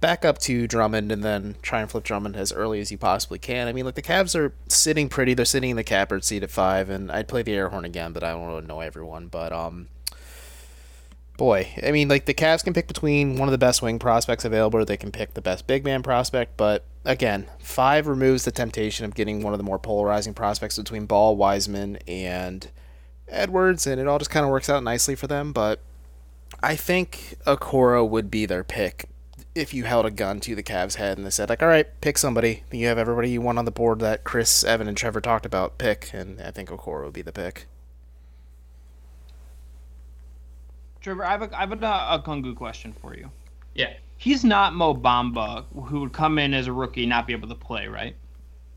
back 0.00 0.24
up 0.24 0.36
to 0.36 0.66
Drummond 0.66 1.12
and 1.12 1.22
then 1.22 1.54
try 1.62 1.80
and 1.80 1.90
flip 1.90 2.04
Drummond 2.04 2.36
as 2.36 2.52
early 2.52 2.80
as 2.80 2.90
you 2.90 2.98
possibly 2.98 3.38
can. 3.38 3.68
I 3.68 3.72
mean, 3.72 3.86
like 3.86 3.94
the 3.94 4.02
Cavs 4.02 4.38
are 4.38 4.52
sitting 4.68 5.08
pretty. 5.08 5.32
They're 5.32 5.44
sitting 5.44 5.70
in 5.70 5.76
the 5.76 5.84
catbird 5.84 6.24
seat 6.24 6.42
at 6.42 6.50
five, 6.50 6.90
and 6.90 7.10
I'd 7.10 7.28
play 7.28 7.42
the 7.42 7.54
air 7.54 7.70
horn 7.70 7.84
again, 7.84 8.12
but 8.12 8.22
I 8.22 8.32
don't 8.32 8.46
really 8.46 8.66
know 8.66 8.80
everyone. 8.80 9.28
But 9.28 9.52
um, 9.52 9.88
boy, 11.36 11.68
I 11.82 11.92
mean, 11.92 12.08
like 12.08 12.26
the 12.26 12.34
Cavs 12.34 12.64
can 12.64 12.72
pick 12.72 12.88
between 12.88 13.36
one 13.36 13.48
of 13.48 13.52
the 13.52 13.58
best 13.58 13.82
wing 13.82 13.98
prospects 13.98 14.44
available, 14.44 14.80
or 14.80 14.84
they 14.84 14.96
can 14.96 15.12
pick 15.12 15.34
the 15.34 15.42
best 15.42 15.66
big 15.66 15.84
man 15.84 16.02
prospect. 16.02 16.56
But 16.56 16.84
again, 17.04 17.48
five 17.58 18.06
removes 18.06 18.44
the 18.44 18.50
temptation 18.50 19.04
of 19.04 19.14
getting 19.14 19.42
one 19.42 19.52
of 19.52 19.58
the 19.58 19.64
more 19.64 19.78
polarizing 19.78 20.34
prospects 20.34 20.78
between 20.78 21.06
Ball, 21.06 21.36
Wiseman, 21.36 21.98
and 22.06 22.68
Edwards, 23.28 23.86
and 23.86 24.00
it 24.00 24.06
all 24.06 24.18
just 24.18 24.30
kind 24.30 24.44
of 24.44 24.50
works 24.50 24.70
out 24.70 24.82
nicely 24.82 25.14
for 25.14 25.26
them. 25.26 25.52
But 25.52 25.80
I 26.62 26.76
think 26.76 27.36
Okoro 27.46 28.08
would 28.08 28.30
be 28.30 28.46
their 28.46 28.64
pick 28.64 29.08
if 29.54 29.74
you 29.74 29.84
held 29.84 30.06
a 30.06 30.10
gun 30.10 30.40
to 30.40 30.54
the 30.54 30.62
Cavs' 30.62 30.94
head 30.94 31.18
and 31.18 31.26
they 31.26 31.30
said, 31.30 31.48
like, 31.48 31.62
all 31.62 31.68
right, 31.68 31.88
pick 32.00 32.16
somebody. 32.16 32.62
You 32.70 32.86
have 32.86 32.98
everybody 32.98 33.30
you 33.30 33.40
want 33.40 33.58
on 33.58 33.64
the 33.64 33.70
board 33.70 33.98
that 34.00 34.24
Chris, 34.24 34.64
Evan, 34.64 34.88
and 34.88 34.96
Trevor 34.96 35.20
talked 35.20 35.44
about. 35.44 35.78
Pick, 35.78 36.10
and 36.12 36.40
I 36.40 36.50
think 36.50 36.70
Okoro 36.70 37.04
would 37.04 37.12
be 37.12 37.22
the 37.22 37.32
pick. 37.32 37.66
Trevor, 41.02 41.24
I 41.24 41.32
have 41.32 41.42
a, 41.42 41.56
I 41.56 41.60
have 41.60 41.72
a, 41.72 41.76
Okongwu 41.76 42.56
question 42.56 42.92
for 42.92 43.16
you. 43.16 43.30
Yeah. 43.74 43.92
He's 44.18 44.44
not 44.44 44.74
Mo 44.74 44.94
Bamba, 44.94 45.64
who 45.86 46.00
would 46.00 46.12
come 46.12 46.38
in 46.38 46.54
as 46.54 46.68
a 46.68 46.72
rookie 46.72 47.02
and 47.02 47.10
not 47.10 47.26
be 47.26 47.32
able 47.32 47.48
to 47.48 47.56
play, 47.56 47.88
right? 47.88 48.14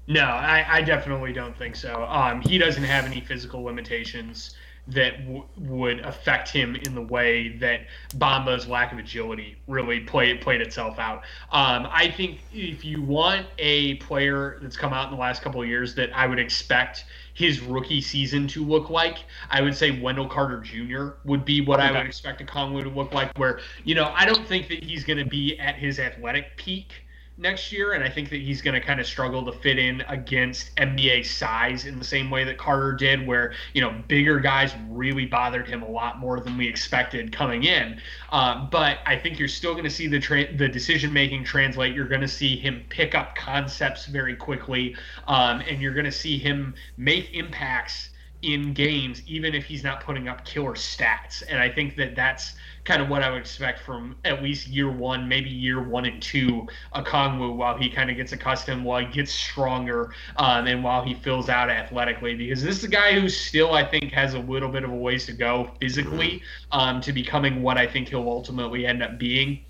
No, 0.07 0.23
I, 0.23 0.65
I 0.67 0.81
definitely 0.81 1.33
don't 1.33 1.55
think 1.55 1.75
so. 1.75 2.03
Um, 2.09 2.41
he 2.41 2.57
doesn't 2.57 2.83
have 2.83 3.05
any 3.05 3.21
physical 3.21 3.63
limitations 3.63 4.55
that 4.87 5.19
w- 5.25 5.43
would 5.57 5.99
affect 6.01 6.49
him 6.49 6.75
in 6.75 6.93
the 6.93 7.01
way 7.01 7.57
that 7.57 7.81
Bamba's 8.17 8.67
lack 8.67 8.91
of 8.91 8.99
agility 8.99 9.57
really 9.67 9.99
played 9.99 10.41
played 10.41 10.61
itself 10.61 10.99
out. 10.99 11.23
Um, 11.51 11.87
I 11.91 12.13
think 12.15 12.39
if 12.53 12.85
you 12.85 13.01
want 13.01 13.47
a 13.57 13.95
player 13.95 14.59
that's 14.61 14.77
come 14.77 14.93
out 14.93 15.05
in 15.05 15.15
the 15.15 15.19
last 15.19 15.41
couple 15.41 15.61
of 15.61 15.67
years 15.67 15.95
that 15.95 16.15
I 16.15 16.27
would 16.27 16.39
expect 16.39 17.05
his 17.35 17.61
rookie 17.61 18.01
season 18.01 18.47
to 18.47 18.65
look 18.65 18.89
like, 18.89 19.19
I 19.51 19.61
would 19.61 19.75
say 19.75 19.99
Wendell 19.99 20.27
Carter 20.27 20.61
Jr. 20.61 21.09
would 21.25 21.45
be 21.45 21.61
what 21.61 21.79
okay. 21.79 21.89
I 21.89 21.91
would 21.91 22.07
expect 22.07 22.43
Okongwu 22.43 22.83
to 22.83 22.89
look 22.89 23.13
like. 23.13 23.37
Where 23.37 23.59
you 23.83 23.93
know 23.93 24.11
I 24.15 24.25
don't 24.25 24.47
think 24.47 24.67
that 24.69 24.83
he's 24.83 25.03
going 25.03 25.19
to 25.19 25.25
be 25.25 25.59
at 25.59 25.75
his 25.75 25.99
athletic 25.99 26.57
peak 26.57 27.05
next 27.37 27.71
year, 27.71 27.93
and 27.93 28.03
I 28.03 28.09
think 28.09 28.29
that 28.29 28.41
he's 28.41 28.61
going 28.61 28.73
to 28.73 28.85
kind 28.85 28.99
of 28.99 29.05
struggle 29.05 29.43
to 29.45 29.51
fit 29.51 29.77
in 29.77 30.01
against 30.07 30.75
NBA 30.77 31.25
size 31.25 31.85
in 31.85 31.99
the 31.99 32.05
same 32.05 32.29
way 32.29 32.43
that 32.43 32.57
Carter 32.57 32.93
did, 32.93 33.25
where 33.27 33.53
you 33.73 33.81
know 33.81 33.93
bigger 34.07 34.39
guys 34.39 34.73
really 34.89 35.25
bothered 35.25 35.67
him 35.67 35.83
a 35.83 35.89
lot 35.89 36.19
more 36.19 36.39
than 36.39 36.57
we 36.57 36.67
expected 36.67 37.31
coming 37.31 37.63
in. 37.63 38.01
Uh, 38.31 38.65
but 38.65 38.99
I 39.05 39.17
think 39.17 39.39
you're 39.39 39.47
still 39.47 39.73
going 39.73 39.83
to 39.85 39.89
see 39.89 40.07
the 40.07 40.19
tra- 40.19 40.55
the 40.55 40.67
decision 40.67 41.11
making 41.11 41.43
translate. 41.43 41.93
You're 41.93 42.07
going 42.07 42.21
to 42.21 42.27
see 42.27 42.55
him 42.55 42.83
pick 42.89 43.15
up 43.15 43.35
concepts 43.35 44.05
very 44.05 44.35
quickly, 44.35 44.95
um, 45.27 45.61
and 45.61 45.81
you're 45.81 45.93
going 45.93 46.05
to 46.05 46.11
see 46.11 46.37
him 46.37 46.75
make 46.97 47.33
impacts 47.33 48.09
in 48.41 48.73
games, 48.73 49.23
even 49.27 49.55
if 49.55 49.65
he's 49.65 49.83
not 49.83 50.01
putting 50.01 50.27
up 50.27 50.45
killer 50.45 50.73
stats. 50.73 51.41
And 51.47 51.59
I 51.59 51.69
think 51.69 51.95
that 51.95 52.15
that's 52.15 52.53
kind 52.85 53.01
of 53.01 53.09
what 53.09 53.23
I 53.23 53.31
would 53.31 53.41
expect 53.41 53.79
from 53.79 54.15
at 54.23 54.43
least 54.43 54.67
year 54.67 54.89
one, 54.89 55.27
maybe 55.27 55.49
year 55.49 55.81
one 55.81 56.05
and 56.05 56.21
two, 56.21 56.67
Okongwu, 56.93 57.55
while 57.55 57.75
he 57.75 57.89
kind 57.89 58.11
of 58.11 58.15
gets 58.15 58.31
accustomed, 58.31 58.85
while 58.85 59.03
he 59.03 59.11
gets 59.11 59.31
stronger, 59.31 60.13
um, 60.37 60.67
and 60.67 60.83
while 60.83 61.03
he 61.03 61.15
fills 61.15 61.49
out 61.49 61.69
athletically. 61.69 62.35
Because 62.35 62.63
this 62.63 62.77
is 62.77 62.83
a 62.83 62.87
guy 62.87 63.19
who 63.19 63.27
still, 63.27 63.73
I 63.73 63.83
think, 63.83 64.13
has 64.13 64.35
a 64.35 64.39
little 64.39 64.69
bit 64.69 64.83
of 64.83 64.91
a 64.91 64.95
ways 64.95 65.25
to 65.25 65.33
go 65.33 65.71
physically 65.81 66.43
um, 66.71 67.01
to 67.01 67.11
becoming 67.11 67.63
what 67.63 67.77
I 67.77 67.87
think 67.87 68.09
he'll 68.09 68.29
ultimately 68.29 68.85
end 68.85 69.01
up 69.01 69.17
being. 69.17 69.65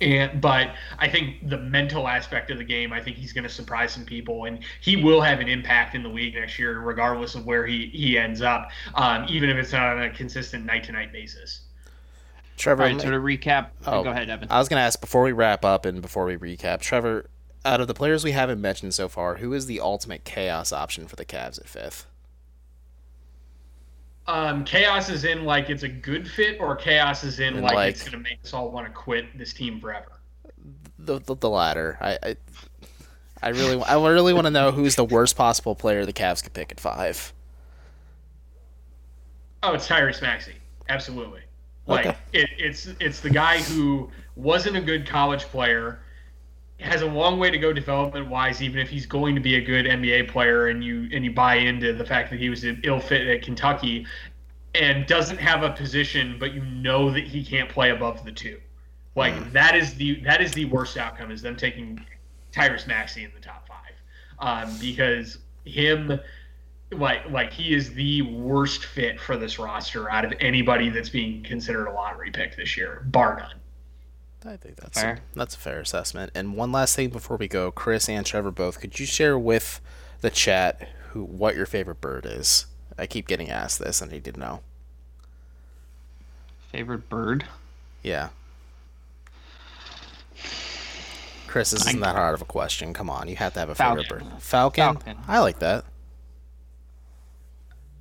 And 0.00 0.40
but 0.40 0.74
I 0.98 1.08
think 1.08 1.48
the 1.48 1.58
mental 1.58 2.08
aspect 2.08 2.50
of 2.50 2.58
the 2.58 2.64
game, 2.64 2.92
I 2.92 3.00
think 3.00 3.16
he's 3.16 3.32
going 3.32 3.44
to 3.44 3.50
surprise 3.50 3.92
some 3.92 4.04
people, 4.04 4.44
and 4.44 4.58
he 4.80 4.96
will 4.96 5.20
have 5.20 5.40
an 5.40 5.48
impact 5.48 5.94
in 5.94 6.02
the 6.02 6.08
league 6.08 6.34
next 6.34 6.58
year, 6.58 6.80
regardless 6.80 7.34
of 7.36 7.46
where 7.46 7.66
he 7.66 7.86
he 7.86 8.18
ends 8.18 8.42
up, 8.42 8.70
um, 8.96 9.24
even 9.28 9.48
if 9.48 9.56
it's 9.56 9.72
not 9.72 9.96
on 9.96 10.02
a 10.02 10.10
consistent 10.10 10.66
night 10.66 10.84
to 10.84 10.92
night 10.92 11.12
basis. 11.12 11.60
Trevor, 12.56 12.84
All 12.84 12.88
right, 12.90 13.00
so 13.00 13.10
to 13.10 13.18
recap, 13.18 13.68
oh, 13.86 14.04
go 14.04 14.10
ahead, 14.10 14.30
Evan. 14.30 14.48
I 14.50 14.58
was 14.58 14.68
going 14.68 14.78
to 14.78 14.84
ask 14.84 15.00
before 15.00 15.22
we 15.22 15.32
wrap 15.32 15.64
up 15.64 15.84
and 15.84 16.00
before 16.00 16.24
we 16.24 16.36
recap, 16.36 16.80
Trevor, 16.80 17.28
out 17.64 17.80
of 17.80 17.88
the 17.88 17.94
players 17.94 18.22
we 18.22 18.32
haven't 18.32 18.60
mentioned 18.60 18.94
so 18.94 19.08
far, 19.08 19.36
who 19.36 19.52
is 19.52 19.66
the 19.66 19.80
ultimate 19.80 20.24
chaos 20.24 20.72
option 20.72 21.06
for 21.06 21.16
the 21.16 21.24
Cavs 21.24 21.58
at 21.58 21.68
fifth? 21.68 22.06
Um, 24.26 24.64
chaos 24.64 25.10
is 25.10 25.24
in 25.24 25.44
like 25.44 25.68
it's 25.68 25.82
a 25.82 25.88
good 25.88 26.28
fit, 26.28 26.58
or 26.60 26.76
chaos 26.76 27.24
is 27.24 27.40
in 27.40 27.60
like, 27.60 27.74
like, 27.74 27.90
it's 27.90 28.02
going 28.02 28.12
to 28.12 28.18
make 28.18 28.38
us 28.42 28.54
all 28.54 28.70
want 28.70 28.86
to 28.86 28.92
quit 28.92 29.36
this 29.36 29.52
team 29.52 29.80
forever. 29.80 30.12
The 30.98 31.18
the, 31.18 31.34
the 31.34 31.50
latter. 31.50 31.98
I, 32.00 32.18
I 32.22 32.36
I 33.42 33.48
really 33.50 33.82
I 33.82 33.96
really 33.96 34.32
want 34.32 34.46
to 34.46 34.50
know 34.50 34.70
who's 34.70 34.94
the 34.94 35.04
worst 35.04 35.36
possible 35.36 35.74
player 35.74 36.06
the 36.06 36.14
Cavs 36.14 36.42
could 36.42 36.54
pick 36.54 36.72
at 36.72 36.80
five. 36.80 37.34
Oh, 39.62 39.74
it's 39.74 39.86
Tyrese 39.86 40.22
Maxey. 40.22 40.54
Absolutely. 40.88 41.40
Like 41.86 42.06
okay. 42.06 42.18
it, 42.32 42.50
it's 42.58 42.88
it's 43.00 43.20
the 43.20 43.30
guy 43.30 43.60
who 43.60 44.10
wasn't 44.36 44.76
a 44.76 44.80
good 44.80 45.06
college 45.06 45.44
player, 45.44 46.00
has 46.80 47.02
a 47.02 47.06
long 47.06 47.38
way 47.38 47.50
to 47.50 47.58
go 47.58 47.72
development 47.72 48.28
wise. 48.28 48.62
Even 48.62 48.78
if 48.78 48.88
he's 48.88 49.06
going 49.06 49.34
to 49.34 49.40
be 49.40 49.56
a 49.56 49.60
good 49.60 49.84
NBA 49.84 50.28
player, 50.28 50.68
and 50.68 50.82
you 50.82 51.08
and 51.12 51.24
you 51.24 51.32
buy 51.32 51.56
into 51.56 51.92
the 51.92 52.04
fact 52.04 52.30
that 52.30 52.40
he 52.40 52.48
was 52.48 52.64
an 52.64 52.80
ill 52.84 53.00
fit 53.00 53.26
at 53.26 53.42
Kentucky, 53.42 54.06
and 54.74 55.06
doesn't 55.06 55.38
have 55.38 55.62
a 55.62 55.70
position, 55.70 56.36
but 56.38 56.54
you 56.54 56.62
know 56.64 57.10
that 57.10 57.24
he 57.24 57.44
can't 57.44 57.68
play 57.68 57.90
above 57.90 58.24
the 58.24 58.32
two. 58.32 58.58
Like 59.14 59.34
mm. 59.34 59.52
that 59.52 59.76
is 59.76 59.94
the 59.94 60.20
that 60.20 60.40
is 60.40 60.52
the 60.52 60.64
worst 60.66 60.96
outcome 60.96 61.30
is 61.30 61.42
them 61.42 61.56
taking 61.56 62.04
Tyrese 62.52 62.86
Maxey 62.86 63.24
in 63.24 63.30
the 63.34 63.40
top 63.40 63.68
five, 63.68 64.68
um, 64.68 64.76
because 64.80 65.38
him 65.64 66.18
like 66.98 67.28
like 67.30 67.52
he 67.52 67.74
is 67.74 67.92
the 67.94 68.22
worst 68.22 68.84
fit 68.84 69.20
for 69.20 69.36
this 69.36 69.58
roster 69.58 70.10
out 70.10 70.24
of 70.24 70.32
anybody 70.40 70.88
that's 70.90 71.08
being 71.08 71.42
considered 71.42 71.86
a 71.86 71.92
lottery 71.92 72.30
pick 72.30 72.56
this 72.56 72.76
year, 72.76 73.02
bar 73.06 73.36
none. 73.38 74.52
I 74.52 74.56
think 74.58 74.76
that's 74.76 75.00
fair. 75.00 75.14
A, 75.34 75.38
that's 75.38 75.54
a 75.54 75.58
fair 75.58 75.80
assessment. 75.80 76.30
And 76.34 76.54
one 76.54 76.70
last 76.70 76.96
thing 76.96 77.08
before 77.08 77.36
we 77.38 77.48
go, 77.48 77.70
Chris 77.70 78.08
and 78.08 78.26
Trevor 78.26 78.50
both, 78.50 78.78
could 78.78 79.00
you 79.00 79.06
share 79.06 79.38
with 79.38 79.80
the 80.20 80.30
chat 80.30 80.88
who 81.10 81.24
what 81.24 81.56
your 81.56 81.66
favorite 81.66 82.00
bird 82.00 82.26
is? 82.26 82.66
I 82.98 83.06
keep 83.06 83.26
getting 83.26 83.50
asked 83.50 83.78
this, 83.78 84.02
and 84.02 84.12
I 84.12 84.18
didn't 84.18 84.40
know. 84.40 84.60
Favorite 86.70 87.08
bird? 87.08 87.46
Yeah. 88.02 88.28
Chris, 91.46 91.70
this 91.70 91.86
isn't 91.86 92.00
that 92.00 92.16
hard 92.16 92.34
of 92.34 92.42
a 92.42 92.44
question. 92.44 92.92
Come 92.92 93.08
on, 93.08 93.28
you 93.28 93.36
have 93.36 93.54
to 93.54 93.60
have 93.60 93.70
a 93.70 93.74
favorite 93.74 94.06
Falcon. 94.08 94.28
bird. 94.28 94.42
Falcon? 94.42 94.94
Falcon. 94.94 95.16
I 95.26 95.38
like 95.38 95.60
that. 95.60 95.84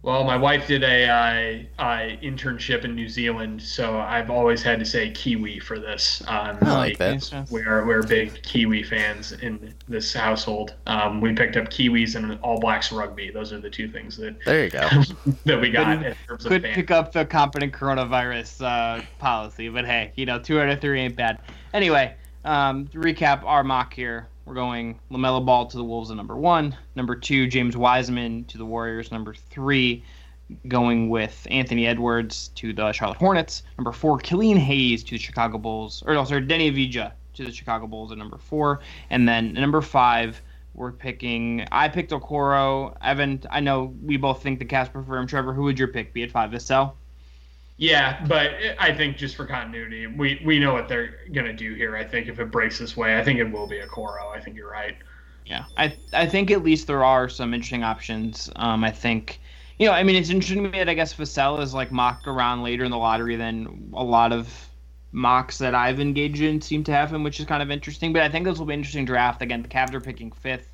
Well, 0.03 0.25
my 0.25 0.35
wife 0.35 0.67
did 0.67 0.83
a 0.83 1.07
uh, 1.07 1.81
uh, 1.81 1.99
internship 2.21 2.83
in 2.83 2.93
New 2.93 3.07
Zealand, 3.07 3.61
so 3.61 3.99
I've 3.99 4.29
always 4.29 4.61
had 4.61 4.79
to 4.79 4.85
say 4.85 5.09
Kiwi 5.11 5.59
for 5.59 5.79
this. 5.79 6.21
Um, 6.27 6.57
I 6.61 6.75
like 6.75 6.97
that. 6.97 7.47
We're 7.49 7.85
we're 7.85 8.03
big 8.03 8.43
Kiwi 8.43 8.83
fans 8.83 9.31
in 9.31 9.73
this 9.87 10.13
household. 10.13 10.75
Um, 10.87 11.21
we 11.21 11.33
picked 11.33 11.55
up 11.55 11.69
Kiwis 11.69 12.17
and 12.17 12.37
All 12.41 12.59
Blacks 12.59 12.91
rugby. 12.91 13.31
Those 13.31 13.53
are 13.53 13.61
the 13.61 13.69
two 13.69 13.87
things 13.87 14.17
that 14.17 14.35
there 14.43 14.65
you 14.65 14.71
go 14.71 14.89
that 15.45 15.61
we 15.61 15.71
got. 15.71 16.17
Could 16.39 16.63
pick 16.63 16.91
up 16.91 17.13
the 17.13 17.23
competent 17.23 17.71
coronavirus 17.71 18.61
uh, 18.61 19.05
policy, 19.19 19.69
but 19.69 19.85
hey, 19.85 20.11
you 20.17 20.25
know, 20.25 20.37
two 20.37 20.59
out 20.59 20.67
of 20.67 20.81
three 20.81 20.99
ain't 20.99 21.15
bad. 21.15 21.39
Anyway, 21.73 22.13
um, 22.43 22.87
to 22.89 22.97
recap 22.97 23.45
our 23.45 23.63
mock 23.63 23.93
here. 23.93 24.27
We're 24.45 24.55
going 24.55 24.99
LaMelo 25.09 25.45
Ball 25.45 25.67
to 25.67 25.77
the 25.77 25.83
Wolves 25.83 26.11
at 26.11 26.17
number 26.17 26.35
one. 26.35 26.75
Number 26.95 27.15
two, 27.15 27.47
James 27.47 27.77
Wiseman 27.77 28.43
to 28.45 28.57
the 28.57 28.65
Warriors. 28.65 29.11
Number 29.11 29.33
three, 29.33 30.03
going 30.67 31.09
with 31.09 31.47
Anthony 31.49 31.87
Edwards 31.87 32.49
to 32.55 32.73
the 32.73 32.91
Charlotte 32.91 33.17
Hornets. 33.17 33.63
Number 33.77 33.93
four, 33.93 34.17
Killian 34.17 34.57
Hayes 34.57 35.03
to 35.05 35.11
the 35.11 35.17
Chicago 35.17 35.57
Bulls. 35.57 36.03
Or 36.05 36.13
no, 36.13 36.25
sorry, 36.25 36.41
Deni 36.41 36.71
Avdija 36.73 37.13
to 37.35 37.45
the 37.45 37.51
Chicago 37.51 37.87
Bulls 37.87 38.11
at 38.11 38.17
number 38.17 38.37
four. 38.37 38.81
And 39.09 39.27
then 39.27 39.53
number 39.53 39.81
five, 39.81 40.41
we're 40.73 40.91
picking. 40.91 41.65
I 41.71 41.87
picked 41.87 42.11
Okoro. 42.11 42.97
Evan, 43.01 43.43
I 43.49 43.61
know 43.61 43.95
we 44.03 44.17
both 44.17 44.43
think 44.43 44.59
the 44.59 44.65
Cavs 44.65 44.91
prefer 44.91 45.17
him. 45.17 45.27
Trevor, 45.27 45.53
who 45.53 45.63
would 45.63 45.79
your 45.79 45.87
pick 45.87 46.13
be 46.13 46.23
at 46.23 46.31
five? 46.31 46.51
Vassell? 46.51 46.93
Yeah, 47.77 48.23
but 48.27 48.51
I 48.77 48.93
think 48.93 49.17
just 49.17 49.35
for 49.35 49.45
continuity, 49.45 50.05
we 50.07 50.41
we 50.45 50.59
know 50.59 50.73
what 50.73 50.87
they're 50.87 51.15
gonna 51.33 51.53
do 51.53 51.73
here. 51.73 51.95
I 51.97 52.03
think 52.03 52.27
if 52.27 52.39
it 52.39 52.51
breaks 52.51 52.77
this 52.77 52.95
way, 52.95 53.17
I 53.17 53.23
think 53.23 53.39
it 53.39 53.51
will 53.51 53.67
be 53.67 53.79
Okoro. 53.79 54.35
I 54.35 54.39
think 54.39 54.55
you're 54.55 54.69
right. 54.69 54.95
Yeah, 55.45 55.65
I 55.77 55.95
I 56.13 56.27
think 56.27 56.51
at 56.51 56.63
least 56.63 56.87
there 56.87 57.03
are 57.03 57.27
some 57.27 57.53
interesting 57.53 57.83
options. 57.83 58.49
Um, 58.55 58.83
I 58.83 58.91
think, 58.91 59.41
you 59.79 59.87
know, 59.87 59.93
I 59.93 60.03
mean, 60.03 60.15
it's 60.15 60.29
interesting 60.29 60.63
to 60.63 60.69
me 60.69 60.77
that 60.77 60.89
I 60.89 60.93
guess 60.93 61.13
Vassell 61.15 61.61
is 61.61 61.73
like 61.73 61.91
mocked 61.91 62.27
around 62.27 62.63
later 62.63 62.83
in 62.83 62.91
the 62.91 62.97
lottery 62.97 63.35
than 63.35 63.91
a 63.93 64.03
lot 64.03 64.31
of 64.31 64.69
mocks 65.11 65.57
that 65.57 65.75
I've 65.75 65.99
engaged 65.99 66.41
in 66.41 66.61
seem 66.61 66.83
to 66.85 66.91
have 66.91 67.11
him, 67.11 67.23
which 67.23 67.39
is 67.39 67.45
kind 67.45 67.63
of 67.63 67.71
interesting. 67.71 68.13
But 68.13 68.21
I 68.21 68.29
think 68.29 68.45
this 68.45 68.59
will 68.59 68.65
be 68.65 68.73
an 68.73 68.79
interesting 68.79 69.05
draft. 69.05 69.41
Again, 69.41 69.61
the 69.63 69.67
Cavs 69.67 69.93
are 69.93 70.01
picking 70.01 70.31
fifth. 70.31 70.71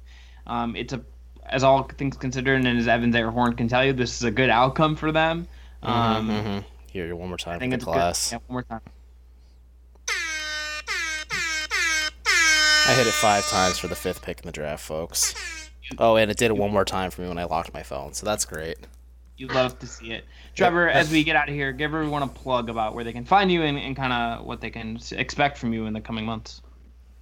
Um, 0.47 0.75
it's 0.75 0.93
a, 0.93 1.01
as 1.45 1.63
all 1.63 1.83
things 1.83 2.17
considered, 2.17 2.65
and 2.65 2.77
as 2.77 2.87
Evans 2.87 3.15
Airhorn 3.15 3.55
can 3.57 3.67
tell 3.67 3.85
you, 3.85 3.93
this 3.93 4.15
is 4.17 4.23
a 4.23 4.31
good 4.31 4.49
outcome 4.49 4.95
for 4.95 5.11
them. 5.11 5.47
Um, 5.81 6.29
mm-hmm, 6.29 6.47
mm-hmm. 6.47 6.59
Here, 6.91 7.15
one 7.15 7.27
more 7.29 7.37
time 7.37 7.57
I 7.57 7.59
think 7.59 7.73
for 7.73 7.75
it's 7.75 7.85
the 7.85 7.91
class. 7.91 8.29
Good. 8.31 8.35
Yeah, 8.35 8.39
one 8.47 8.53
more 8.53 8.63
time. 8.63 8.81
I 12.87 12.93
hit 12.93 13.05
it 13.05 13.13
five 13.13 13.47
times 13.47 13.77
for 13.77 13.87
the 13.87 13.95
fifth 13.95 14.23
pick 14.23 14.39
in 14.39 14.47
the 14.47 14.51
draft, 14.51 14.83
folks. 14.83 15.35
Oh, 15.99 16.15
and 16.15 16.31
it 16.31 16.37
did 16.37 16.49
it 16.49 16.57
one 16.57 16.71
more 16.71 16.85
time 16.85 17.11
for 17.11 17.21
me 17.21 17.27
when 17.27 17.37
I 17.37 17.43
locked 17.43 17.73
my 17.73 17.83
phone, 17.83 18.13
so 18.13 18.25
that's 18.25 18.45
great. 18.45 18.77
You'd 19.37 19.53
love 19.53 19.77
to 19.79 19.87
see 19.87 20.11
it. 20.11 20.25
Trevor, 20.55 20.89
as 20.89 21.11
we 21.11 21.23
get 21.23 21.35
out 21.35 21.47
of 21.47 21.55
here, 21.55 21.71
give 21.71 21.93
everyone 21.93 22.23
a 22.23 22.27
plug 22.27 22.69
about 22.69 22.95
where 22.95 23.03
they 23.03 23.13
can 23.13 23.25
find 23.25 23.51
you 23.51 23.61
and, 23.61 23.77
and 23.77 23.95
kind 23.95 24.11
of 24.11 24.45
what 24.45 24.59
they 24.59 24.69
can 24.69 24.99
expect 25.11 25.57
from 25.57 25.71
you 25.71 25.85
in 25.85 25.93
the 25.93 26.01
coming 26.01 26.25
months. 26.25 26.61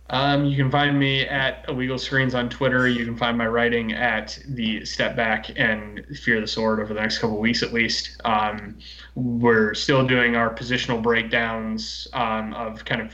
Um, 0.10 0.46
you 0.46 0.56
can 0.56 0.72
find 0.72 0.98
me 0.98 1.28
at 1.28 1.66
Illegal 1.68 1.98
Screens 1.98 2.34
on 2.34 2.50
Twitter. 2.50 2.88
You 2.88 3.04
can 3.04 3.18
find 3.18 3.38
my 3.38 3.48
writing 3.48 3.92
at 3.92 4.40
the 4.48 4.86
Step 4.86 5.16
Back 5.18 5.52
and 5.58 6.06
Fear 6.24 6.40
the 6.40 6.48
Sword 6.48 6.80
over 6.80 6.94
the 6.94 7.02
next 7.02 7.18
couple 7.20 7.38
weeks 7.40 7.62
at 7.62 7.74
least. 7.74 8.22
Um, 8.24 8.78
we're 9.16 9.74
still 9.74 10.08
doing 10.08 10.36
our 10.38 10.54
positional 10.54 11.02
breakdowns 11.02 12.08
um, 12.14 12.54
of 12.54 12.86
kind 12.86 13.02
of 13.02 13.14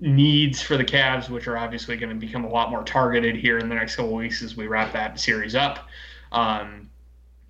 needs 0.00 0.62
for 0.62 0.76
the 0.76 0.84
Cavs, 0.84 1.28
which 1.30 1.48
are 1.48 1.56
obviously 1.58 1.96
going 1.96 2.10
to 2.10 2.26
become 2.26 2.44
a 2.44 2.48
lot 2.48 2.70
more 2.70 2.84
targeted 2.84 3.34
here 3.34 3.58
in 3.58 3.68
the 3.68 3.74
next 3.74 3.96
couple 3.96 4.14
weeks 4.14 4.40
as 4.42 4.56
we 4.56 4.68
wrap 4.68 4.92
that 4.92 5.18
series 5.18 5.56
up. 5.56 5.88
Um, 6.30 6.88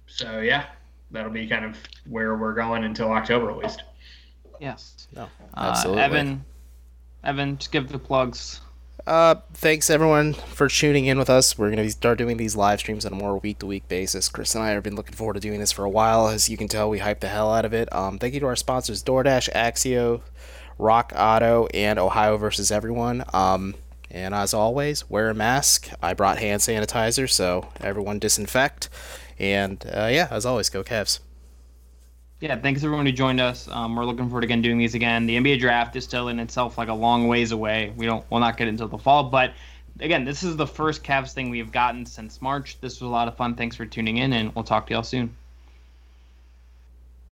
so 0.06 0.40
yeah, 0.40 0.66
that'll 1.10 1.30
be 1.30 1.46
kind 1.46 1.66
of 1.66 1.76
where 2.08 2.36
we're 2.36 2.54
going 2.54 2.84
until 2.84 3.10
October 3.12 3.50
at 3.50 3.58
least. 3.58 3.82
Yes. 4.58 5.06
No, 5.14 5.24
Uh, 5.54 5.70
absolutely. 5.70 6.02
Evan, 6.02 6.44
Evan, 7.24 7.58
just 7.58 7.72
give 7.72 7.88
the 7.88 7.98
plugs. 7.98 8.60
Uh, 9.06 9.34
thanks 9.52 9.90
everyone 9.90 10.32
for 10.32 10.66
tuning 10.68 11.04
in 11.04 11.18
with 11.18 11.28
us. 11.28 11.58
We're 11.58 11.68
gonna 11.68 11.90
start 11.90 12.16
doing 12.16 12.38
these 12.38 12.56
live 12.56 12.80
streams 12.80 13.04
on 13.04 13.12
a 13.12 13.16
more 13.16 13.36
week 13.38 13.58
to 13.58 13.66
week 13.66 13.86
basis. 13.86 14.30
Chris 14.30 14.54
and 14.54 14.64
I 14.64 14.70
have 14.70 14.82
been 14.82 14.96
looking 14.96 15.14
forward 15.14 15.34
to 15.34 15.40
doing 15.40 15.60
this 15.60 15.72
for 15.72 15.84
a 15.84 15.90
while. 15.90 16.28
As 16.28 16.48
you 16.48 16.56
can 16.56 16.68
tell, 16.68 16.88
we 16.88 17.00
hype 17.00 17.20
the 17.20 17.28
hell 17.28 17.52
out 17.52 17.66
of 17.66 17.74
it. 17.74 17.92
Um, 17.92 18.18
thank 18.18 18.32
you 18.32 18.40
to 18.40 18.46
our 18.46 18.56
sponsors 18.56 19.02
DoorDash, 19.02 19.52
Axios, 19.52 20.22
Rock 20.78 21.12
Auto, 21.14 21.66
and 21.74 21.98
Ohio 21.98 22.38
versus 22.38 22.70
Everyone. 22.70 23.24
Um, 23.34 23.74
and 24.10 24.34
as 24.34 24.54
always, 24.54 25.10
wear 25.10 25.28
a 25.28 25.34
mask. 25.34 25.90
I 26.02 26.14
brought 26.14 26.38
hand 26.38 26.62
sanitizer, 26.62 27.28
so 27.28 27.68
everyone 27.80 28.20
disinfect. 28.20 28.88
And 29.38 29.84
uh, 29.86 30.08
yeah, 30.10 30.28
as 30.30 30.46
always, 30.46 30.70
go 30.70 30.82
Cavs. 30.82 31.18
Yeah, 32.40 32.56
thanks 32.56 32.82
everyone 32.82 33.06
who 33.06 33.12
joined 33.12 33.40
us. 33.40 33.68
Um, 33.68 33.94
we're 33.94 34.04
looking 34.04 34.26
forward 34.26 34.42
to 34.42 34.46
again 34.46 34.60
doing 34.60 34.78
these 34.78 34.94
again. 34.94 35.26
The 35.26 35.36
NBA 35.36 35.60
draft 35.60 35.96
is 35.96 36.04
still 36.04 36.28
in 36.28 36.40
itself 36.40 36.76
like 36.76 36.88
a 36.88 36.94
long 36.94 37.28
ways 37.28 37.52
away. 37.52 37.92
We 37.96 38.06
don't, 38.06 38.24
we'll 38.30 38.40
not 38.40 38.56
get 38.56 38.68
until 38.68 38.88
the 38.88 38.98
fall, 38.98 39.24
but 39.24 39.54
again, 40.00 40.24
this 40.24 40.42
is 40.42 40.56
the 40.56 40.66
first 40.66 41.04
Cavs 41.04 41.32
thing 41.32 41.50
we've 41.50 41.72
gotten 41.72 42.04
since 42.04 42.42
March. 42.42 42.80
This 42.80 43.00
was 43.00 43.08
a 43.08 43.12
lot 43.12 43.28
of 43.28 43.36
fun. 43.36 43.54
Thanks 43.54 43.76
for 43.76 43.86
tuning 43.86 44.18
in, 44.18 44.32
and 44.32 44.54
we'll 44.54 44.64
talk 44.64 44.86
to 44.88 44.94
y'all 44.94 45.04
soon. 45.04 45.36